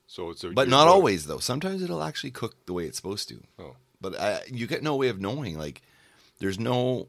So 0.07 0.31
it's 0.31 0.45
a 0.45 0.50
but 0.50 0.69
not 0.69 0.87
always 0.88 1.27
though 1.27 1.38
sometimes 1.38 1.83
it'll 1.83 2.03
actually 2.03 2.31
cook 2.33 2.67
the 2.67 2.73
way 2.73 2.85
it's 2.85 2.97
supposed 2.99 3.29
to 3.31 3.43
Oh. 3.59 3.77
but 4.00 4.19
I, 4.21 4.43
you 4.53 4.67
get 4.67 4.83
no 4.83 4.97
way 4.97 5.09
of 5.09 5.21
knowing 5.21 5.57
like 5.59 5.81
there's 6.41 6.59
no 6.59 7.09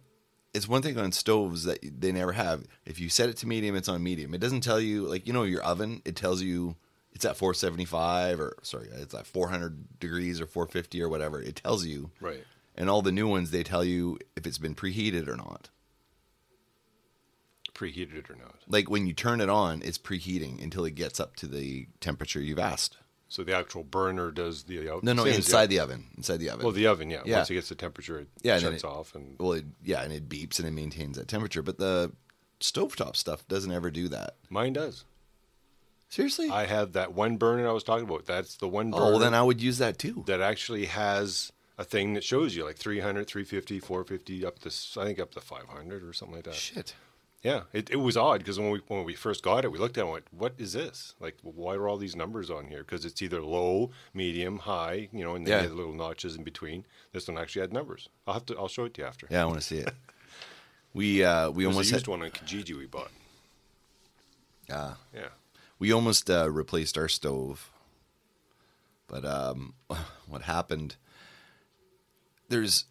it's 0.54 0.68
one 0.68 0.82
thing 0.82 0.98
on 0.98 1.12
stoves 1.12 1.64
that 1.64 1.80
they 2.02 2.12
never 2.12 2.32
have. 2.34 2.64
If 2.86 3.00
you 3.00 3.10
set 3.10 3.30
it 3.30 3.38
to 3.38 3.48
medium 3.48 3.76
it's 3.76 3.90
on 3.90 4.02
medium. 4.04 4.34
It 4.34 4.42
doesn't 4.42 4.62
tell 4.62 4.80
you 4.80 5.04
like 5.04 5.28
you 5.28 5.34
know 5.34 5.44
your 5.44 5.62
oven 5.62 6.02
it 6.06 6.16
tells 6.16 6.42
you 6.42 6.76
it's 7.12 7.26
at 7.26 7.38
475 7.38 8.40
or 8.40 8.56
sorry 8.62 8.88
it's 8.94 9.14
at 9.14 9.28
400 9.28 10.00
degrees 10.00 10.40
or 10.42 10.46
450 10.48 11.02
or 11.02 11.10
whatever. 11.10 11.42
It 11.42 11.56
tells 11.58 11.86
you. 11.86 12.12
Right. 12.20 12.44
and 12.76 12.90
all 12.90 13.02
the 13.02 13.12
new 13.12 13.28
ones 13.28 13.52
they 13.52 13.64
tell 13.64 13.84
you 13.84 14.18
if 14.36 14.48
it's 14.48 14.58
been 14.58 14.76
preheated 14.76 15.28
or 15.28 15.36
not. 15.36 15.70
Preheated 17.74 18.30
or 18.30 18.36
not. 18.36 18.56
like 18.68 18.90
when 18.90 19.08
you 19.08 19.14
turn 19.14 19.40
it 19.40 19.50
on 19.50 19.82
it's 19.86 19.98
preheating 19.98 20.62
until 20.62 20.84
it 20.84 20.96
gets 20.96 21.18
up 21.20 21.36
to 21.38 21.48
the 21.48 21.88
temperature 22.02 22.42
you've 22.42 22.60
asked 22.60 22.98
So 23.32 23.44
the 23.44 23.56
actual 23.56 23.84
burner 23.84 24.32
does 24.32 24.64
the 24.64 24.90
out. 24.90 25.04
no 25.04 25.14
no 25.14 25.24
inside 25.26 25.68
the 25.68 25.80
oven 25.80 26.06
inside 26.18 26.38
the 26.38 26.50
oven 26.50 26.64
Well, 26.66 26.74
the 26.74 26.88
oven, 26.88 27.10
yeah. 27.12 27.22
Yeah. 27.26 27.38
Once 27.38 27.50
it 27.52 27.54
gets 27.54 27.70
the 27.70 27.76
temperature, 27.76 28.20
it 28.20 28.28
Yeah, 28.42 28.56
and 28.56 28.64
then 28.66 28.72
shuts 28.74 28.84
it- 28.84 28.88
off, 28.88 29.16
and 29.16 29.36
well 29.40 29.54
it, 29.54 29.66
yeah 29.84 30.02
and 30.02 30.12
it 30.12 30.28
beeps 30.28 30.58
and 30.60 30.68
it 30.68 30.72
maintains 30.72 31.16
that 31.18 31.28
temperature 31.28 31.62
but 31.62 31.78
the 31.78 32.12
stovetop 32.60 33.16
stuff 33.16 33.48
doesn't 33.48 33.72
ever 33.72 33.90
do 33.92 34.08
that 34.10 34.36
mine 34.50 34.74
does. 34.74 35.06
seriously 36.10 36.50
I 36.50 36.66
have 36.66 36.94
that 36.94 37.14
one 37.14 37.38
burner 37.38 37.68
I 37.68 37.72
was 37.72 37.84
talking 37.84 38.06
about. 38.08 38.26
That's 38.26 38.56
the 38.58 38.68
one 38.68 38.88
oh, 38.94 38.98
burner 38.98 39.06
Oh, 39.06 39.10
well, 39.12 39.20
then 39.20 39.34
I 39.34 39.44
would 39.44 39.62
use 39.62 39.78
that 39.78 39.98
too. 40.00 40.24
that 40.28 40.42
actually 40.42 40.86
has 40.88 41.52
a 41.78 41.84
thing 41.86 42.14
that 42.16 42.24
shows 42.24 42.56
you 42.56 42.66
like 42.66 42.76
300, 42.78 43.28
350, 43.28 43.80
450, 43.80 44.46
up 44.46 44.60
to 44.60 44.68
s- 44.68 44.98
I 45.00 45.06
think 45.06 45.20
up 45.20 45.32
to 45.36 45.40
500 45.40 46.04
or 46.04 46.12
something 46.14 46.36
like 46.36 46.46
that. 46.46 46.56
Shit. 46.56 46.94
Yeah, 47.42 47.62
it, 47.72 47.90
it 47.90 47.96
was 47.96 48.18
odd 48.18 48.40
because 48.40 48.60
when 48.60 48.70
we 48.70 48.82
when 48.90 49.06
we 49.06 49.16
first 49.16 49.44
got 49.44 49.64
it, 49.64 49.72
we 49.72 49.78
looked 49.80 49.98
at 49.98 50.02
it 50.02 50.04
and 50.04 50.12
went, 50.12 50.26
"What 50.32 50.56
is 50.58 50.74
this? 50.74 51.16
Like, 51.22 51.38
why 51.42 51.76
are 51.76 51.88
all 51.88 51.96
these 51.98 52.16
numbers 52.16 52.50
on 52.50 52.68
here? 52.68 52.80
Because 52.84 53.06
it's 53.06 53.22
either 53.22 53.42
low, 53.42 53.92
medium, 54.14 54.58
high, 54.60 55.08
you 55.14 55.24
know, 55.24 55.36
and 55.36 55.48
then 55.48 55.52
Yeah. 55.54 55.62
you 55.64 55.70
had 55.70 55.78
little 55.78 55.94
notches 55.94 56.36
in 56.36 56.44
between. 56.44 56.86
This 57.14 57.30
one 57.30 57.38
actually 57.38 57.62
had 57.62 57.72
numbers. 57.72 58.10
I'll 58.28 58.34
have 58.34 58.46
to 58.48 58.58
I'll 58.58 58.68
show 58.68 58.84
it 58.86 58.94
to 58.96 59.02
you 59.04 59.08
after. 59.08 59.26
Yeah, 59.32 59.44
I 59.44 59.46
want 59.46 59.60
to 59.60 59.66
see 59.66 59.78
it. 59.78 59.94
We 60.92 61.24
uh, 61.24 61.52
we 61.52 61.66
almost 61.68 61.92
used 61.92 62.08
had, 62.08 62.10
one 62.10 62.24
on 62.24 62.32
Kijiji 62.32 62.76
we 62.76 62.88
bought. 62.88 63.12
uh, 64.72 64.96
Yeah, 65.14 65.28
we 65.78 65.92
almost 65.94 66.30
uh, 66.32 66.50
replaced 66.50 66.98
our 66.98 67.08
stove, 67.08 67.70
but 69.08 69.24
um, 69.24 69.76
what 70.28 70.42
happened? 70.42 70.96
There's 72.50 72.86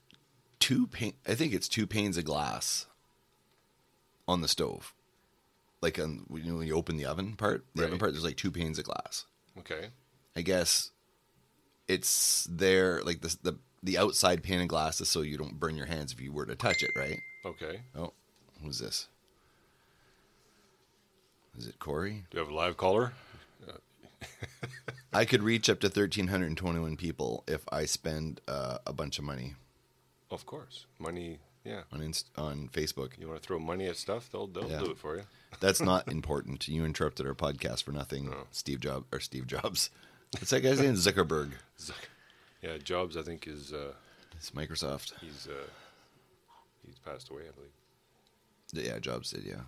two 0.60 0.86
pane. 0.86 1.14
I 1.26 1.34
think 1.34 1.52
it's 1.52 1.66
two 1.68 1.86
panes 1.88 2.16
of 2.16 2.24
glass 2.24 2.86
on 4.28 4.40
the 4.42 4.48
stove. 4.48 4.94
Like 5.80 5.98
on 5.98 6.26
you 6.32 6.44
know 6.44 6.58
when 6.58 6.66
you 6.68 6.74
open 6.76 6.96
the 6.96 7.06
oven 7.06 7.34
part, 7.34 7.64
the 7.74 7.82
oven 7.82 7.92
Right. 7.94 8.00
part. 8.00 8.12
There's 8.12 8.24
like 8.24 8.36
two 8.36 8.50
panes 8.52 8.78
of 8.78 8.84
glass. 8.84 9.24
okay. 9.58 9.88
I 10.36 10.42
guess 10.42 10.90
it's 11.88 12.46
there. 12.50 13.02
Like 13.02 13.22
the 13.22 13.36
the 13.42 13.58
the 13.82 13.98
outside 13.98 14.42
pane 14.42 14.60
of 14.60 14.68
glass 14.68 15.00
is 15.00 15.08
so 15.08 15.22
you 15.22 15.36
don't 15.38 15.58
burn 15.58 15.76
your 15.76 15.86
hands 15.86 16.12
if 16.12 16.20
you 16.20 16.32
were 16.32 16.46
to 16.46 16.54
touch 16.54 16.82
it, 16.82 16.90
right? 16.94 17.18
Okay. 17.44 17.80
Oh, 17.96 18.12
who's 18.62 18.78
this? 18.78 19.08
Is 21.56 21.66
it 21.66 21.78
Corey? 21.78 22.24
Do 22.30 22.38
you 22.38 22.44
have 22.44 22.52
a 22.52 22.54
live 22.54 22.76
caller? 22.76 23.12
I 25.12 25.24
could 25.24 25.42
reach 25.42 25.70
up 25.70 25.80
to 25.80 25.86
1,321 25.86 26.96
people 26.96 27.42
if 27.48 27.62
I 27.72 27.84
spend 27.86 28.40
uh, 28.46 28.78
a 28.86 28.92
bunch 28.92 29.18
of 29.18 29.24
money 29.24 29.54
Of 30.30 30.44
course. 30.44 30.86
Money. 30.98 31.38
Yeah. 31.64 31.82
on 31.92 32.00
Inst- 32.02 32.30
on 32.36 32.68
Facebook. 32.72 33.18
You 33.18 33.28
want 33.28 33.40
to 33.42 33.46
throw 33.46 33.58
money 33.58 33.86
at 33.86 33.96
stuff? 33.96 34.30
They'll 34.32 34.46
they'll 34.46 34.70
Yeah. 34.70 34.78
do 34.80 34.90
it 34.92 34.98
for 34.98 35.16
you. 35.16 35.22
That's 35.60 35.80
not 35.80 36.08
important. 36.12 36.66
You 36.68 36.84
interrupted 36.84 37.26
our 37.26 37.34
podcast 37.34 37.82
for 37.82 37.92
nothing. 37.92 38.34
Steve 38.52 38.80
Jobs 38.80 39.06
or 39.12 39.20
Steve 39.20 39.46
Jobs. 39.46 39.90
What's 40.32 40.50
that 40.50 40.60
guy's 40.60 40.80
name? 40.80 40.94
Zuckerberg. 40.94 41.52
Zuck- 41.78 41.92
Yeah, 42.62 42.78
Jobs. 42.78 43.16
I 43.16 43.22
think 43.22 43.46
is 43.46 43.72
uh, 43.72 43.92
It's 44.36 44.50
Microsoft. 44.52 45.12
he's 45.20 45.46
uh, 45.50 45.66
he's 46.86 46.98
passed 46.98 47.30
away. 47.30 47.42
I 47.48 47.52
believe. 47.54 48.86
Yeah, 48.86 48.98
Jobs 48.98 49.30
did. 49.30 49.44
Yeah, 49.44 49.62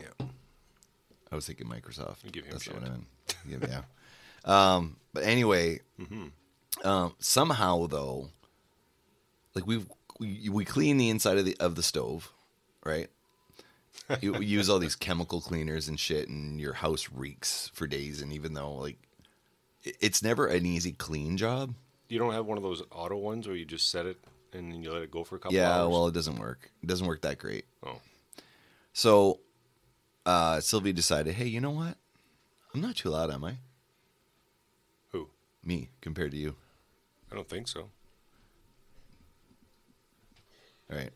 Yeah. 0.00 0.26
I 1.30 1.34
was 1.34 1.46
thinking 1.46 1.66
Microsoft. 1.68 2.30
Give 2.32 2.44
him 2.44 2.52
That's 2.52 2.64
shit. 2.64 2.74
what 2.74 2.84
I 2.84 2.88
meant. 2.90 3.06
Yeah. 3.48 3.58
yeah. 3.68 4.74
Um, 4.74 4.96
but 5.12 5.24
anyway, 5.24 5.80
Mm-hmm. 6.00 6.86
um, 6.86 7.14
somehow 7.18 7.86
though, 7.86 8.28
like 9.54 9.66
we've 9.66 9.86
we, 10.18 10.48
we 10.50 10.64
clean 10.64 10.96
the 10.96 11.08
inside 11.10 11.38
of 11.38 11.44
the 11.44 11.56
of 11.58 11.74
the 11.74 11.82
stove, 11.82 12.32
right? 12.84 13.08
you, 14.20 14.32
we 14.34 14.46
use 14.46 14.68
all 14.68 14.78
these 14.78 14.94
chemical 14.94 15.40
cleaners 15.40 15.88
and 15.88 15.98
shit, 15.98 16.28
and 16.28 16.60
your 16.60 16.74
house 16.74 17.08
reeks 17.12 17.70
for 17.74 17.86
days. 17.86 18.20
And 18.22 18.32
even 18.32 18.54
though 18.54 18.74
like 18.74 18.98
it's 20.00 20.22
never 20.22 20.46
an 20.46 20.66
easy 20.66 20.92
clean 20.92 21.36
job, 21.36 21.74
You 22.08 22.18
don't 22.18 22.32
have 22.32 22.46
one 22.46 22.56
of 22.56 22.62
those 22.62 22.82
auto 22.90 23.16
ones 23.16 23.46
where 23.46 23.56
you 23.56 23.64
just 23.64 23.90
set 23.90 24.06
it 24.06 24.18
and 24.52 24.72
then 24.72 24.82
you 24.82 24.92
let 24.92 25.02
it 25.02 25.10
go 25.10 25.24
for 25.24 25.36
a 25.36 25.38
couple 25.38 25.56
yeah. 25.56 25.70
hours. 25.80 25.92
Well, 25.92 26.06
it 26.08 26.14
doesn't 26.14 26.38
work. 26.38 26.70
It 26.82 26.86
doesn't 26.86 27.06
work 27.06 27.22
that 27.22 27.38
great. 27.38 27.64
oh, 27.84 28.00
So 28.92 29.40
uh, 30.24 30.60
Sylvie 30.60 30.92
decided, 30.92 31.34
hey, 31.34 31.46
you 31.46 31.60
know 31.60 31.70
what? 31.70 31.96
I'm 32.74 32.80
not 32.80 32.96
too 32.96 33.10
loud, 33.10 33.30
am 33.30 33.44
I? 33.44 33.56
who? 35.10 35.28
Me 35.64 35.90
compared 36.00 36.30
to 36.32 36.36
you. 36.36 36.56
I 37.30 37.34
don't 37.34 37.48
think 37.48 37.68
so. 37.68 37.90
Right. 40.90 41.10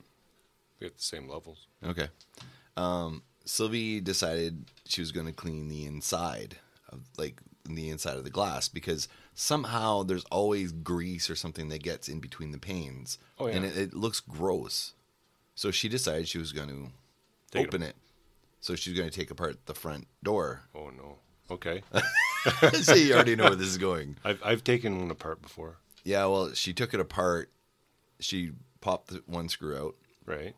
We 0.81 0.87
have 0.87 0.97
the 0.97 1.03
same 1.03 1.29
levels. 1.29 1.67
Okay. 1.85 2.09
Um, 2.77 3.23
Sylvie 3.45 4.01
decided 4.01 4.65
she 4.87 5.01
was 5.01 5.13
going 5.13 5.27
to 5.27 5.33
clean 5.33 5.69
the 5.69 5.85
inside 5.85 6.57
of 6.89 7.01
like 7.19 7.41
the 7.69 7.91
inside 7.91 8.17
of 8.17 8.25
the 8.25 8.31
glass 8.31 8.69
because 8.69 9.07
somehow 9.35 10.03
there's 10.03 10.25
always 10.31 10.73
grease 10.73 11.29
or 11.31 11.37
something 11.37 11.69
that 11.69 11.83
gets 11.83 12.09
in 12.09 12.19
between 12.21 12.51
the 12.53 12.59
panes, 12.59 13.19
Oh, 13.39 13.47
yeah. 13.47 13.55
and 13.57 13.65
it, 13.65 13.77
it 13.77 13.95
looks 13.95 14.21
gross. 14.21 14.95
So 15.55 15.71
she 15.71 15.89
decided 15.89 16.27
she 16.27 16.39
was 16.39 16.53
going 16.53 16.69
to 16.69 16.89
Take 17.53 17.65
it 17.65 17.69
open 17.69 17.83
it. 17.83 17.95
So 18.61 18.75
she's 18.75 18.97
going 18.97 19.09
to 19.09 19.17
take 19.17 19.31
apart 19.31 19.67
the 19.67 19.75
front 19.75 20.07
door. 20.23 20.63
Oh 20.75 20.91
no. 20.91 21.17
Okay. 21.51 21.83
so 22.81 22.95
you 22.95 23.15
already 23.15 23.37
know 23.37 23.45
where 23.45 23.55
this 23.57 23.69
is 23.69 23.79
going. 23.79 24.17
I've 24.25 24.41
I've 24.45 24.65
taken 24.65 24.99
one 25.01 25.11
apart 25.11 25.43
before. 25.43 25.77
Yeah, 26.05 26.25
well, 26.27 26.53
she 26.55 26.73
took 26.73 26.95
it 26.95 27.01
apart. 27.01 27.51
She 28.21 28.53
popped 28.81 29.09
the 29.09 29.23
one 29.27 29.49
screw 29.49 29.77
out, 29.77 29.97
Right. 30.27 30.55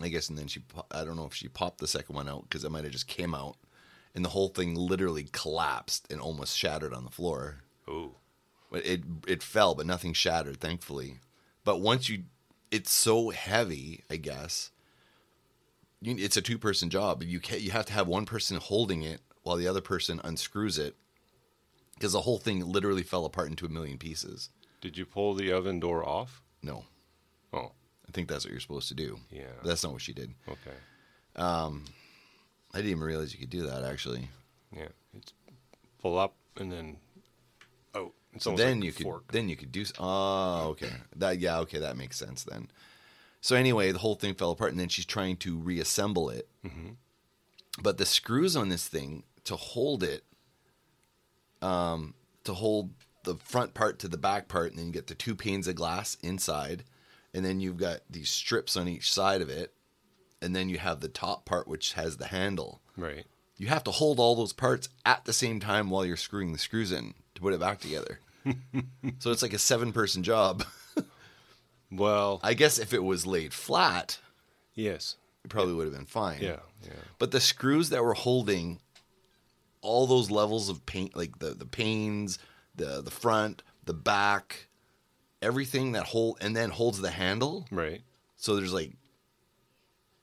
I 0.00 0.08
guess, 0.08 0.28
and 0.28 0.38
then 0.38 0.46
she, 0.46 0.62
I 0.90 1.04
don't 1.04 1.16
know 1.16 1.26
if 1.26 1.34
she 1.34 1.48
popped 1.48 1.78
the 1.78 1.86
second 1.86 2.14
one 2.14 2.28
out 2.28 2.44
because 2.44 2.64
it 2.64 2.70
might 2.70 2.84
have 2.84 2.92
just 2.92 3.06
came 3.06 3.34
out, 3.34 3.56
and 4.14 4.24
the 4.24 4.30
whole 4.30 4.48
thing 4.48 4.74
literally 4.74 5.28
collapsed 5.30 6.10
and 6.10 6.20
almost 6.20 6.56
shattered 6.56 6.94
on 6.94 7.04
the 7.04 7.10
floor. 7.10 7.58
Oh. 7.86 8.12
It 8.72 9.02
it 9.26 9.42
fell, 9.42 9.74
but 9.74 9.86
nothing 9.86 10.12
shattered, 10.12 10.60
thankfully. 10.60 11.18
But 11.64 11.80
once 11.80 12.08
you, 12.08 12.22
it's 12.70 12.92
so 12.92 13.30
heavy, 13.30 14.04
I 14.08 14.16
guess. 14.16 14.70
You, 16.00 16.14
it's 16.16 16.36
a 16.36 16.42
two 16.42 16.56
person 16.56 16.88
job. 16.88 17.22
You 17.22 17.40
can 17.40 17.60
you 17.60 17.72
have 17.72 17.86
to 17.86 17.92
have 17.92 18.06
one 18.06 18.26
person 18.26 18.56
holding 18.58 19.02
it 19.02 19.20
while 19.42 19.56
the 19.56 19.66
other 19.66 19.80
person 19.80 20.20
unscrews 20.22 20.78
it, 20.78 20.94
because 21.94 22.12
the 22.12 22.22
whole 22.22 22.38
thing 22.38 22.64
literally 22.64 23.02
fell 23.02 23.24
apart 23.24 23.48
into 23.48 23.66
a 23.66 23.70
million 23.70 23.98
pieces. 23.98 24.50
Did 24.80 24.96
you 24.96 25.04
pull 25.04 25.34
the 25.34 25.52
oven 25.52 25.80
door 25.80 26.08
off? 26.08 26.40
No, 26.62 26.84
Oh. 27.52 27.72
I 28.08 28.12
think 28.12 28.28
that's 28.28 28.44
what 28.44 28.50
you're 28.50 28.60
supposed 28.60 28.88
to 28.88 28.94
do. 28.94 29.18
Yeah. 29.30 29.44
But 29.62 29.68
that's 29.68 29.84
not 29.84 29.92
what 29.92 30.02
she 30.02 30.12
did. 30.12 30.34
Okay. 30.48 30.76
I 31.36 31.70
didn't 32.74 32.90
even 32.90 33.02
realize 33.02 33.32
you 33.32 33.38
could 33.40 33.50
do 33.50 33.66
that 33.66 33.84
actually. 33.84 34.28
Yeah. 34.76 34.88
It's 35.16 35.32
pull 36.00 36.18
up 36.18 36.34
and 36.56 36.72
then 36.72 36.96
oh, 37.94 38.12
It's 38.32 38.44
So 38.44 38.54
then 38.56 38.76
like 38.78 38.82
a 38.82 38.86
you 38.86 38.92
could 38.92 39.04
fork. 39.04 39.32
then 39.32 39.48
you 39.48 39.56
could 39.56 39.72
do. 39.72 39.84
Oh, 39.98 40.68
okay. 40.70 40.90
That 41.16 41.38
yeah, 41.38 41.58
okay, 41.60 41.78
that 41.78 41.96
makes 41.96 42.16
sense 42.16 42.44
then. 42.44 42.68
So 43.40 43.56
anyway, 43.56 43.90
the 43.92 43.98
whole 43.98 44.16
thing 44.16 44.34
fell 44.34 44.50
apart, 44.50 44.70
and 44.72 44.78
then 44.78 44.88
she's 44.88 45.06
trying 45.06 45.36
to 45.38 45.56
reassemble 45.56 46.28
it. 46.28 46.46
Mm-hmm. 46.64 46.90
But 47.80 47.96
the 47.96 48.04
screws 48.04 48.54
on 48.54 48.68
this 48.68 48.86
thing 48.86 49.22
to 49.44 49.56
hold 49.56 50.02
it, 50.02 50.24
um, 51.62 52.14
to 52.44 52.52
hold 52.52 52.90
the 53.24 53.36
front 53.36 53.72
part 53.72 53.98
to 54.00 54.08
the 54.08 54.18
back 54.18 54.48
part, 54.48 54.70
and 54.70 54.78
then 54.78 54.86
you 54.88 54.92
get 54.92 55.06
the 55.06 55.14
two 55.14 55.34
panes 55.34 55.66
of 55.68 55.74
glass 55.74 56.16
inside, 56.22 56.84
and 57.34 57.44
then 57.44 57.60
you've 57.60 57.76
got 57.76 58.00
these 58.08 58.30
strips 58.30 58.76
on 58.76 58.88
each 58.88 59.12
side 59.12 59.40
of 59.42 59.48
it, 59.48 59.72
and 60.42 60.54
then 60.54 60.68
you 60.68 60.78
have 60.78 61.00
the 61.00 61.08
top 61.08 61.44
part 61.44 61.68
which 61.68 61.94
has 61.94 62.16
the 62.16 62.26
handle. 62.28 62.80
Right. 62.96 63.26
You 63.56 63.68
have 63.68 63.84
to 63.84 63.90
hold 63.90 64.18
all 64.18 64.34
those 64.34 64.52
parts 64.52 64.88
at 65.04 65.24
the 65.24 65.32
same 65.32 65.60
time 65.60 65.90
while 65.90 66.04
you're 66.04 66.16
screwing 66.16 66.52
the 66.52 66.58
screws 66.58 66.92
in 66.92 67.14
to 67.34 67.42
put 67.42 67.52
it 67.52 67.60
back 67.60 67.80
together. 67.80 68.20
so 69.18 69.30
it's 69.30 69.42
like 69.42 69.52
a 69.52 69.58
seven 69.58 69.92
person 69.92 70.22
job. 70.22 70.64
Well, 71.90 72.40
I 72.42 72.54
guess 72.54 72.78
if 72.78 72.94
it 72.94 73.02
was 73.02 73.26
laid 73.26 73.52
flat, 73.52 74.18
yes. 74.74 75.16
it 75.44 75.48
probably 75.48 75.74
would 75.74 75.86
have 75.86 75.94
been 75.94 76.06
fine. 76.06 76.38
Yeah. 76.40 76.60
Yeah. 76.82 76.92
But 77.18 77.32
the 77.32 77.40
screws 77.40 77.90
that 77.90 78.04
were 78.04 78.14
holding 78.14 78.80
all 79.82 80.06
those 80.06 80.30
levels 80.30 80.68
of 80.68 80.86
paint, 80.86 81.16
like 81.16 81.38
the, 81.40 81.50
the 81.50 81.66
panes, 81.66 82.38
the 82.74 83.02
the 83.02 83.10
front, 83.10 83.62
the 83.84 83.94
back, 83.94 84.68
everything 85.42 85.92
that 85.92 86.04
hold 86.06 86.38
and 86.40 86.54
then 86.56 86.70
holds 86.70 87.00
the 87.00 87.10
handle. 87.10 87.66
Right. 87.70 88.02
So 88.36 88.56
there's 88.56 88.72
like, 88.72 88.92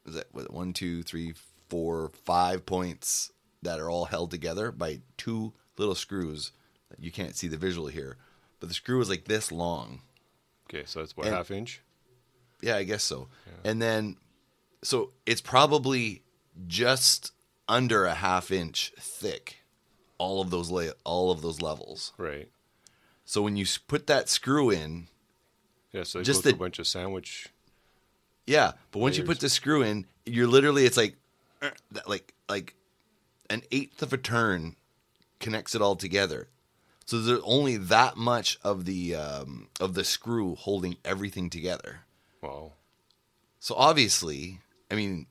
is 0.06 0.16
that 0.16 0.26
what, 0.32 0.52
one, 0.52 0.74
two, 0.74 1.04
three, 1.04 1.34
four, 1.70 2.12
five 2.26 2.66
points 2.66 3.32
that 3.62 3.80
are 3.80 3.90
all 3.90 4.06
held 4.06 4.32
together 4.32 4.72
by 4.72 5.02
two 5.18 5.54
little 5.78 5.96
screws. 5.96 6.52
You 7.00 7.12
can't 7.12 7.36
see 7.36 7.48
the 7.48 7.58
visual 7.58 7.88
here, 7.88 8.18
but 8.60 8.70
the 8.70 8.76
screw 8.76 9.02
is 9.02 9.10
like 9.10 9.26
this 9.26 9.52
long. 9.52 10.02
Okay. 10.70 10.84
So 10.86 11.00
that's 11.00 11.16
what 11.18 11.28
And- 11.28 11.36
half 11.36 11.52
inch. 11.52 11.82
Yeah, 12.62 12.76
I 12.78 12.84
guess 12.86 13.04
so. 13.04 13.28
And 13.64 13.80
then, 13.80 14.18
so 14.84 15.12
it's 15.28 15.42
probably 15.42 16.24
just 16.66 17.32
under 17.68 18.06
a 18.06 18.16
half 18.16 18.50
inch 18.50 18.92
thick. 18.98 19.58
All 20.18 20.42
of 20.42 20.50
those 20.50 20.72
la- 20.72 20.94
all 21.04 21.30
of 21.30 21.44
those 21.44 21.62
levels. 21.62 22.14
Right. 22.18 22.50
So 23.28 23.42
when 23.42 23.58
you 23.58 23.66
put 23.90 24.08
that 24.08 24.30
screw 24.30 24.70
in, 24.70 25.10
Yeah. 25.92 26.04
So 26.04 26.24
Just 26.24 26.44
the- 26.44 26.52
a 26.52 26.56
bunch 26.56 26.80
of 26.80 26.88
sandwich. 26.88 27.48
Yeah, 28.46 28.74
but 28.92 29.00
once 29.00 29.18
you 29.18 29.24
put 29.26 29.42
the 29.42 29.50
screw 29.50 29.82
in, 29.82 30.06
you're 30.26 30.48
literally 30.48 30.86
it's 30.86 30.96
like 30.98 31.18
that- 31.92 32.08
like 32.08 32.34
like 32.48 32.74
an 33.50 33.64
eighth 33.72 34.02
of 34.02 34.14
a 34.14 34.18
turn 34.18 34.78
connects 35.42 35.76
it 35.76 35.82
all 35.82 35.96
together. 35.98 36.48
So 37.06 37.20
there's 37.22 37.42
only 37.44 37.76
that 37.78 38.16
much 38.16 38.58
of 38.64 38.86
the 38.86 39.16
um, 39.16 39.68
of 39.80 39.94
the 39.94 40.04
screw 40.06 40.56
holding 40.56 40.96
everything 41.04 41.50
together. 41.50 42.02
Wow. 42.42 42.74
So 43.60 43.76
obviously, 43.76 44.62
I 44.90 44.96
mean, 44.96 45.26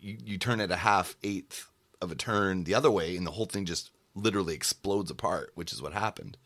you, 0.00 0.16
you 0.24 0.38
turn 0.38 0.60
it 0.60 0.70
a 0.70 0.76
half 0.76 1.16
eighth 1.22 1.68
of 2.00 2.10
a 2.10 2.14
turn 2.14 2.64
the 2.64 2.74
other 2.74 2.90
way, 2.90 3.14
and 3.16 3.26
the 3.26 3.32
whole 3.32 3.46
thing 3.46 3.66
just 3.66 3.90
literally 4.14 4.54
explodes 4.54 5.10
apart, 5.10 5.52
which 5.54 5.72
is 5.72 5.82
what 5.82 5.92
happened. 5.92 6.38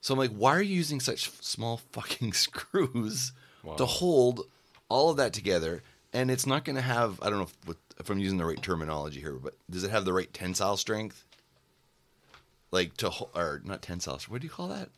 So 0.00 0.14
I'm 0.14 0.18
like, 0.18 0.30
why 0.30 0.54
are 0.56 0.62
you 0.62 0.76
using 0.76 1.00
such 1.00 1.30
small 1.42 1.78
fucking 1.92 2.32
screws 2.44 3.32
Wow. 3.64 3.74
to 3.74 3.86
hold 3.86 4.46
all 4.88 5.10
of 5.10 5.16
that 5.16 5.32
together? 5.32 5.82
And 6.12 6.30
it's 6.30 6.46
not 6.46 6.64
going 6.64 6.76
to 6.76 6.82
have, 6.82 7.20
I 7.22 7.28
don't 7.28 7.38
know 7.38 7.44
if, 7.44 7.54
what- 7.66 7.76
if 8.00 8.08
I'm 8.10 8.18
using 8.20 8.38
the 8.38 8.44
right 8.46 8.62
terminology 8.62 9.20
here, 9.20 9.32
but 9.34 9.54
does 9.68 9.82
it 9.82 9.90
have 9.90 10.04
the 10.04 10.12
right 10.12 10.32
tensile 10.32 10.76
strength? 10.76 11.24
Like 12.70 12.96
to, 12.98 13.10
or 13.34 13.60
not 13.64 13.82
tensile, 13.82 14.20
what 14.28 14.40
do 14.40 14.46
you 14.46 14.50
call 14.52 14.68
that? 14.68 14.90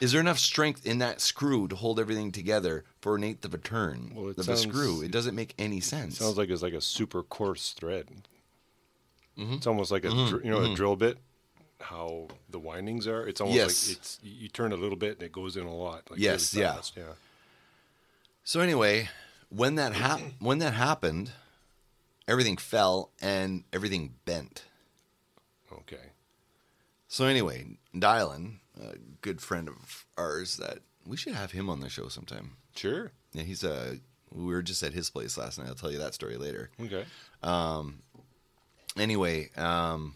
Is 0.00 0.12
there 0.12 0.20
enough 0.20 0.38
strength 0.38 0.84
in 0.86 0.98
that 0.98 1.20
screw 1.20 1.68
to 1.68 1.76
hold 1.76 2.00
everything 2.00 2.32
together 2.32 2.84
for 3.00 3.16
an 3.16 3.24
eighth 3.24 3.44
of 3.44 3.54
a 3.54 3.58
turn 3.58 4.12
Well, 4.14 4.28
of 4.36 4.48
a 4.48 4.56
screw? 4.56 5.02
It 5.02 5.10
doesn't 5.10 5.34
make 5.34 5.54
any 5.58 5.80
sense. 5.80 6.18
Sounds 6.18 6.36
like 6.36 6.50
it's 6.50 6.62
like 6.62 6.74
a 6.74 6.80
super 6.80 7.22
coarse 7.22 7.72
thread. 7.72 8.08
Mm-hmm. 9.38 9.54
It's 9.54 9.66
almost 9.66 9.90
like 9.90 10.04
a 10.04 10.10
dr- 10.10 10.44
you 10.44 10.50
know 10.50 10.62
a 10.64 10.74
drill 10.74 10.96
bit. 10.96 11.18
How 11.80 12.28
the 12.48 12.58
windings 12.58 13.06
are. 13.06 13.26
It's 13.28 13.40
almost 13.40 13.56
Yes. 13.56 13.88
like 13.88 13.96
it's 13.98 14.18
you 14.22 14.48
turn 14.48 14.72
a 14.72 14.76
little 14.76 14.96
bit 14.96 15.14
and 15.14 15.22
it 15.22 15.32
goes 15.32 15.56
in 15.56 15.66
a 15.66 15.74
lot. 15.74 16.10
Like 16.10 16.18
Yes, 16.20 16.54
really 16.54 16.64
yeah. 16.66 16.80
yeah. 16.96 17.12
So 18.44 18.60
anyway, 18.60 19.08
when 19.50 19.74
that 19.74 19.92
hap- 19.92 20.20
when 20.40 20.58
that 20.60 20.72
happened, 20.74 21.32
everything 22.26 22.56
fell 22.56 23.10
and 23.20 23.64
everything 23.72 24.14
bent. 24.24 24.64
Okay. 25.72 26.12
So 27.08 27.26
anyway, 27.26 27.66
Dylan, 27.94 28.58
a 28.80 28.96
good 29.20 29.40
friend 29.40 29.68
of 29.68 30.06
ours, 30.16 30.56
that 30.56 30.78
we 31.06 31.16
should 31.16 31.34
have 31.34 31.52
him 31.52 31.68
on 31.70 31.80
the 31.80 31.88
show 31.88 32.08
sometime. 32.08 32.56
Sure. 32.74 33.12
Yeah, 33.32 33.42
he's 33.42 33.62
a. 33.64 33.98
We 34.32 34.44
were 34.52 34.62
just 34.62 34.82
at 34.82 34.92
his 34.92 35.08
place 35.08 35.36
last 35.38 35.58
night. 35.58 35.68
I'll 35.68 35.74
tell 35.74 35.92
you 35.92 35.98
that 35.98 36.14
story 36.14 36.36
later. 36.36 36.70
Okay. 36.80 37.04
Um. 37.42 38.00
Anyway, 38.96 39.50
um, 39.56 40.14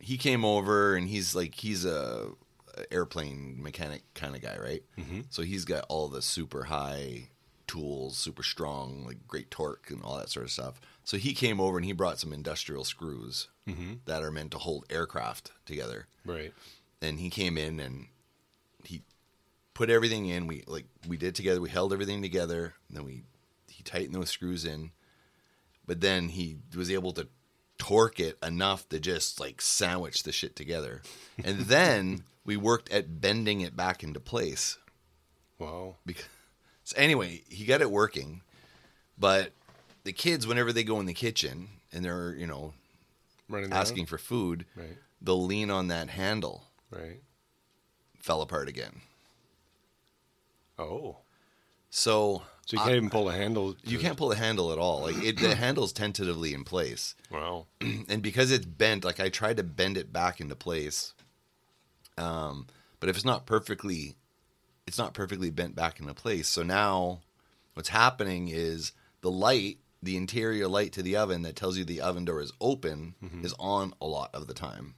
he 0.00 0.16
came 0.16 0.44
over 0.44 0.94
and 0.94 1.08
he's 1.08 1.34
like 1.34 1.54
he's 1.54 1.84
a, 1.84 2.28
airplane 2.90 3.56
mechanic 3.60 4.02
kind 4.14 4.36
of 4.36 4.42
guy, 4.42 4.56
right? 4.56 4.82
Mm-hmm. 4.98 5.22
So 5.30 5.42
he's 5.42 5.64
got 5.64 5.84
all 5.88 6.08
the 6.08 6.22
super 6.22 6.64
high 6.64 7.28
tools, 7.66 8.16
super 8.16 8.42
strong, 8.42 9.04
like 9.04 9.26
great 9.26 9.50
torque 9.50 9.90
and 9.90 10.02
all 10.02 10.16
that 10.18 10.28
sort 10.28 10.44
of 10.44 10.52
stuff. 10.52 10.80
So 11.04 11.16
he 11.16 11.34
came 11.34 11.60
over 11.60 11.76
and 11.76 11.84
he 11.84 11.92
brought 11.92 12.18
some 12.18 12.32
industrial 12.32 12.84
screws 12.84 13.48
that 14.06 14.22
are 14.22 14.30
meant 14.30 14.52
to 14.52 14.58
hold 14.58 14.86
aircraft 14.90 15.52
together. 15.66 16.06
Right. 16.24 16.52
And 17.02 17.18
he 17.20 17.30
came 17.30 17.58
in 17.58 17.80
and 17.80 18.06
he 18.84 19.02
put 19.74 19.90
everything 19.90 20.26
in. 20.26 20.46
We 20.46 20.64
like 20.66 20.86
we 21.06 21.16
did 21.16 21.34
together. 21.34 21.60
We 21.60 21.70
held 21.70 21.92
everything 21.92 22.22
together. 22.22 22.74
Then 22.90 23.04
we 23.04 23.22
he 23.68 23.82
tightened 23.82 24.14
those 24.14 24.30
screws 24.30 24.64
in. 24.64 24.90
But 25.86 26.00
then 26.00 26.28
he 26.28 26.58
was 26.76 26.90
able 26.90 27.12
to 27.12 27.28
torque 27.88 28.20
it 28.20 28.36
enough 28.42 28.86
to 28.90 29.00
just 29.00 29.40
like 29.40 29.60
sandwich 29.62 30.22
the 30.22 30.32
shit 30.32 30.54
together. 30.54 31.00
And 31.42 31.58
then 31.66 32.24
we 32.44 32.56
worked 32.56 32.90
at 32.92 33.20
bending 33.20 33.62
it 33.62 33.74
back 33.76 34.02
into 34.02 34.20
place. 34.20 34.76
Wow. 35.58 35.96
Because 36.04 36.26
so 36.84 36.94
anyway, 36.98 37.42
he 37.48 37.64
got 37.64 37.80
it 37.80 37.90
working. 37.90 38.42
But 39.18 39.52
the 40.04 40.12
kids, 40.12 40.46
whenever 40.46 40.72
they 40.72 40.84
go 40.84 41.00
in 41.00 41.06
the 41.06 41.14
kitchen 41.14 41.68
and 41.92 42.04
they're 42.04 42.34
you 42.34 42.46
know 42.46 42.74
Running 43.48 43.72
asking 43.72 44.04
down? 44.04 44.06
for 44.06 44.18
food, 44.18 44.66
Right. 44.76 44.98
they'll 45.22 45.44
lean 45.44 45.70
on 45.70 45.88
that 45.88 46.10
handle. 46.10 46.64
Right. 46.90 47.22
Fell 48.20 48.42
apart 48.42 48.68
again. 48.68 49.00
Oh. 50.78 51.16
So 51.90 52.42
So 52.68 52.76
you 52.76 52.82
can't 52.82 52.96
even 52.96 53.08
pull 53.08 53.24
the 53.24 53.32
handle. 53.32 53.74
You 53.82 53.98
can't 53.98 54.18
pull 54.18 54.28
the 54.28 54.36
handle 54.36 54.72
at 54.72 54.78
all. 54.78 55.00
Like 55.00 55.16
it, 55.24 55.38
the 55.38 55.54
handle's 55.54 55.90
tentatively 55.90 56.52
in 56.52 56.64
place, 56.64 57.14
Wow. 57.30 57.64
and 57.80 58.20
because 58.20 58.52
it's 58.52 58.66
bent, 58.66 59.04
like 59.04 59.20
I 59.20 59.30
tried 59.30 59.56
to 59.56 59.62
bend 59.62 59.96
it 59.96 60.12
back 60.12 60.38
into 60.38 60.54
place. 60.54 61.14
Um, 62.18 62.66
but 63.00 63.08
if 63.08 63.16
it's 63.16 63.24
not 63.24 63.46
perfectly, 63.46 64.16
it's 64.86 64.98
not 64.98 65.14
perfectly 65.14 65.48
bent 65.48 65.76
back 65.76 65.98
into 65.98 66.12
place. 66.12 66.46
So 66.46 66.62
now, 66.62 67.20
what's 67.72 67.88
happening 67.88 68.48
is 68.48 68.92
the 69.22 69.30
light, 69.30 69.78
the 70.02 70.18
interior 70.18 70.68
light 70.68 70.92
to 70.92 71.02
the 71.02 71.16
oven 71.16 71.40
that 71.44 71.56
tells 71.56 71.78
you 71.78 71.86
the 71.86 72.02
oven 72.02 72.26
door 72.26 72.42
is 72.42 72.52
open, 72.60 73.14
is 73.42 73.54
on 73.58 73.94
a 73.98 74.06
lot 74.06 74.28
of 74.34 74.46
the 74.46 74.52
time. 74.52 74.94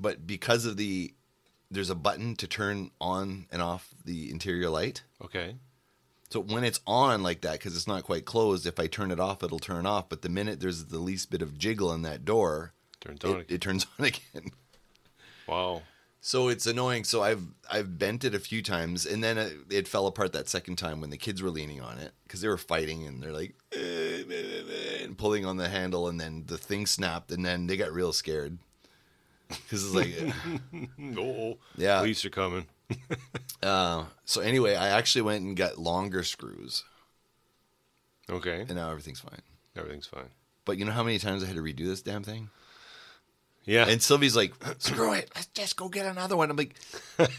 But 0.00 0.26
because 0.26 0.66
of 0.66 0.76
the 0.76 1.14
there's 1.70 1.90
a 1.90 1.94
button 1.94 2.34
to 2.34 2.48
turn 2.48 2.90
on 3.00 3.46
and 3.52 3.62
off 3.62 3.94
the 4.04 4.32
interior 4.32 4.68
light. 4.68 5.04
Okay. 5.24 5.54
So 6.30 6.40
when 6.40 6.62
it's 6.62 6.80
on 6.86 7.22
like 7.22 7.40
that, 7.40 7.54
because 7.54 7.76
it's 7.76 7.88
not 7.88 8.04
quite 8.04 8.24
closed, 8.24 8.64
if 8.64 8.78
I 8.78 8.86
turn 8.86 9.10
it 9.10 9.18
off, 9.18 9.42
it'll 9.42 9.58
turn 9.58 9.84
off. 9.84 10.08
But 10.08 10.22
the 10.22 10.28
minute 10.28 10.60
there's 10.60 10.84
the 10.86 10.98
least 10.98 11.30
bit 11.30 11.42
of 11.42 11.58
jiggle 11.58 11.92
in 11.92 12.02
that 12.02 12.24
door, 12.24 12.72
Turns 13.00 13.24
on 13.24 13.40
it, 13.40 13.46
it 13.50 13.60
turns 13.60 13.86
on 13.98 14.06
again. 14.06 14.52
Wow. 15.46 15.82
So 16.20 16.48
it's 16.48 16.66
annoying. 16.66 17.04
So 17.04 17.22
I've 17.22 17.42
I've 17.70 17.98
bent 17.98 18.24
it 18.24 18.34
a 18.34 18.38
few 18.38 18.62
times, 18.62 19.06
and 19.06 19.24
then 19.24 19.38
it, 19.38 19.54
it 19.70 19.88
fell 19.88 20.06
apart 20.06 20.32
that 20.34 20.48
second 20.48 20.76
time 20.76 21.00
when 21.00 21.10
the 21.10 21.16
kids 21.16 21.42
were 21.42 21.50
leaning 21.50 21.80
on 21.80 21.98
it 21.98 22.12
because 22.24 22.42
they 22.42 22.48
were 22.48 22.58
fighting 22.58 23.06
and 23.06 23.22
they're 23.22 23.32
like 23.32 23.54
"Eh, 23.72 24.22
meh, 24.28 24.42
meh, 24.42 24.62
meh," 24.68 25.04
and 25.04 25.16
pulling 25.18 25.46
on 25.46 25.56
the 25.56 25.68
handle, 25.68 26.08
and 26.08 26.20
then 26.20 26.44
the 26.46 26.58
thing 26.58 26.86
snapped, 26.86 27.32
and 27.32 27.44
then 27.44 27.66
they 27.66 27.76
got 27.76 27.90
real 27.90 28.12
scared 28.12 28.58
because 29.48 29.84
it's 29.84 29.94
like 29.94 30.34
Oh, 31.18 31.58
Yeah. 31.76 32.00
Police 32.00 32.24
are 32.24 32.30
coming. 32.30 32.66
uh, 33.62 34.04
so 34.24 34.40
anyway, 34.40 34.74
I 34.74 34.88
actually 34.90 35.22
went 35.22 35.44
and 35.44 35.56
got 35.56 35.78
longer 35.78 36.22
screws, 36.22 36.84
Okay. 38.28 38.60
and 38.62 38.74
now 38.74 38.90
everything's 38.90 39.20
fine. 39.20 39.42
Everything's 39.76 40.06
fine. 40.06 40.30
But 40.64 40.78
you 40.78 40.84
know 40.84 40.92
how 40.92 41.02
many 41.02 41.18
times 41.18 41.42
I 41.42 41.46
had 41.46 41.56
to 41.56 41.62
redo 41.62 41.86
this 41.86 42.02
damn 42.02 42.22
thing? 42.22 42.50
Yeah. 43.64 43.86
And 43.88 44.02
Sylvie's 44.02 44.36
like, 44.36 44.52
"Screw 44.78 45.12
it, 45.14 45.30
let's 45.34 45.46
just 45.48 45.76
go 45.76 45.88
get 45.88 46.06
another 46.06 46.36
one." 46.36 46.50
I'm 46.50 46.56
like, 46.56 46.74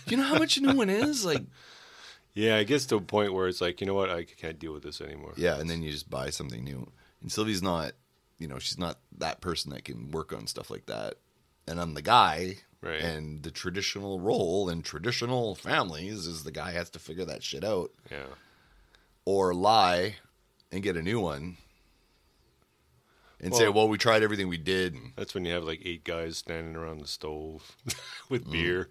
you 0.08 0.18
know 0.18 0.24
how 0.24 0.38
much 0.38 0.58
a 0.58 0.62
new 0.62 0.74
one 0.76 0.90
is?" 0.90 1.26
Like, 1.26 1.44
yeah, 2.34 2.58
it 2.58 2.66
gets 2.66 2.86
to 2.88 2.96
a 2.96 3.02
point 3.02 3.34
where 3.34 3.48
it's 3.48 3.62
like, 3.62 3.82
you 3.82 3.88
know 3.88 3.94
what? 3.94 4.10
I 4.10 4.24
can't 4.24 4.60
deal 4.60 4.74
with 4.74 4.84
this 4.84 5.02
anymore. 5.02 5.34
yeah, 5.38 5.60
and 5.60 5.70
then 5.70 5.82
you 5.84 5.92
just 5.92 6.10
buy 6.10 6.30
something 6.30 6.64
new. 6.64 6.90
And 7.22 7.32
Sylvie's 7.32 7.62
not, 7.64 7.94
you 8.40 8.48
know, 8.48 8.60
she's 8.60 8.78
not 8.80 8.98
that 9.18 9.42
person 9.42 9.72
that 9.72 9.86
can 9.86 10.12
work 10.12 10.34
on 10.34 10.48
stuff 10.48 10.70
like 10.72 10.86
that. 10.88 11.16
And 11.68 11.80
I'm 11.80 11.94
the 11.94 12.02
guy, 12.02 12.56
Right. 12.82 13.00
and 13.02 13.44
the 13.44 13.52
traditional 13.52 14.20
role 14.20 14.68
in 14.70 14.82
traditional 14.82 15.54
families 15.54 16.26
is 16.26 16.44
the 16.44 16.52
guy 16.52 16.72
has 16.72 16.90
to 16.92 17.00
figure 17.00 17.26
that 17.26 17.44
shit 17.44 17.64
out 17.64 17.92
Yeah. 18.10 18.26
or 19.24 19.54
lie 19.54 20.16
and 20.72 20.82
get 20.82 20.98
a 20.98 21.02
new 21.04 21.20
one 21.20 21.58
and 23.40 23.54
say, 23.56 23.66
Well- 23.66 23.74
"Well, 23.74 23.88
we 23.90 23.98
tried 24.00 24.24
everything 24.24 24.48
we 24.50 24.58
did." 24.58 24.96
That's 25.16 25.34
when 25.36 25.46
you 25.46 25.54
have 25.54 25.64
like 25.64 25.82
eight 25.86 26.04
guys 26.04 26.38
standing 26.38 26.76
around 26.76 27.02
the 27.02 27.08
stove 27.08 27.76
with 28.30 28.46
mm. 28.48 28.52
beer, 28.52 28.90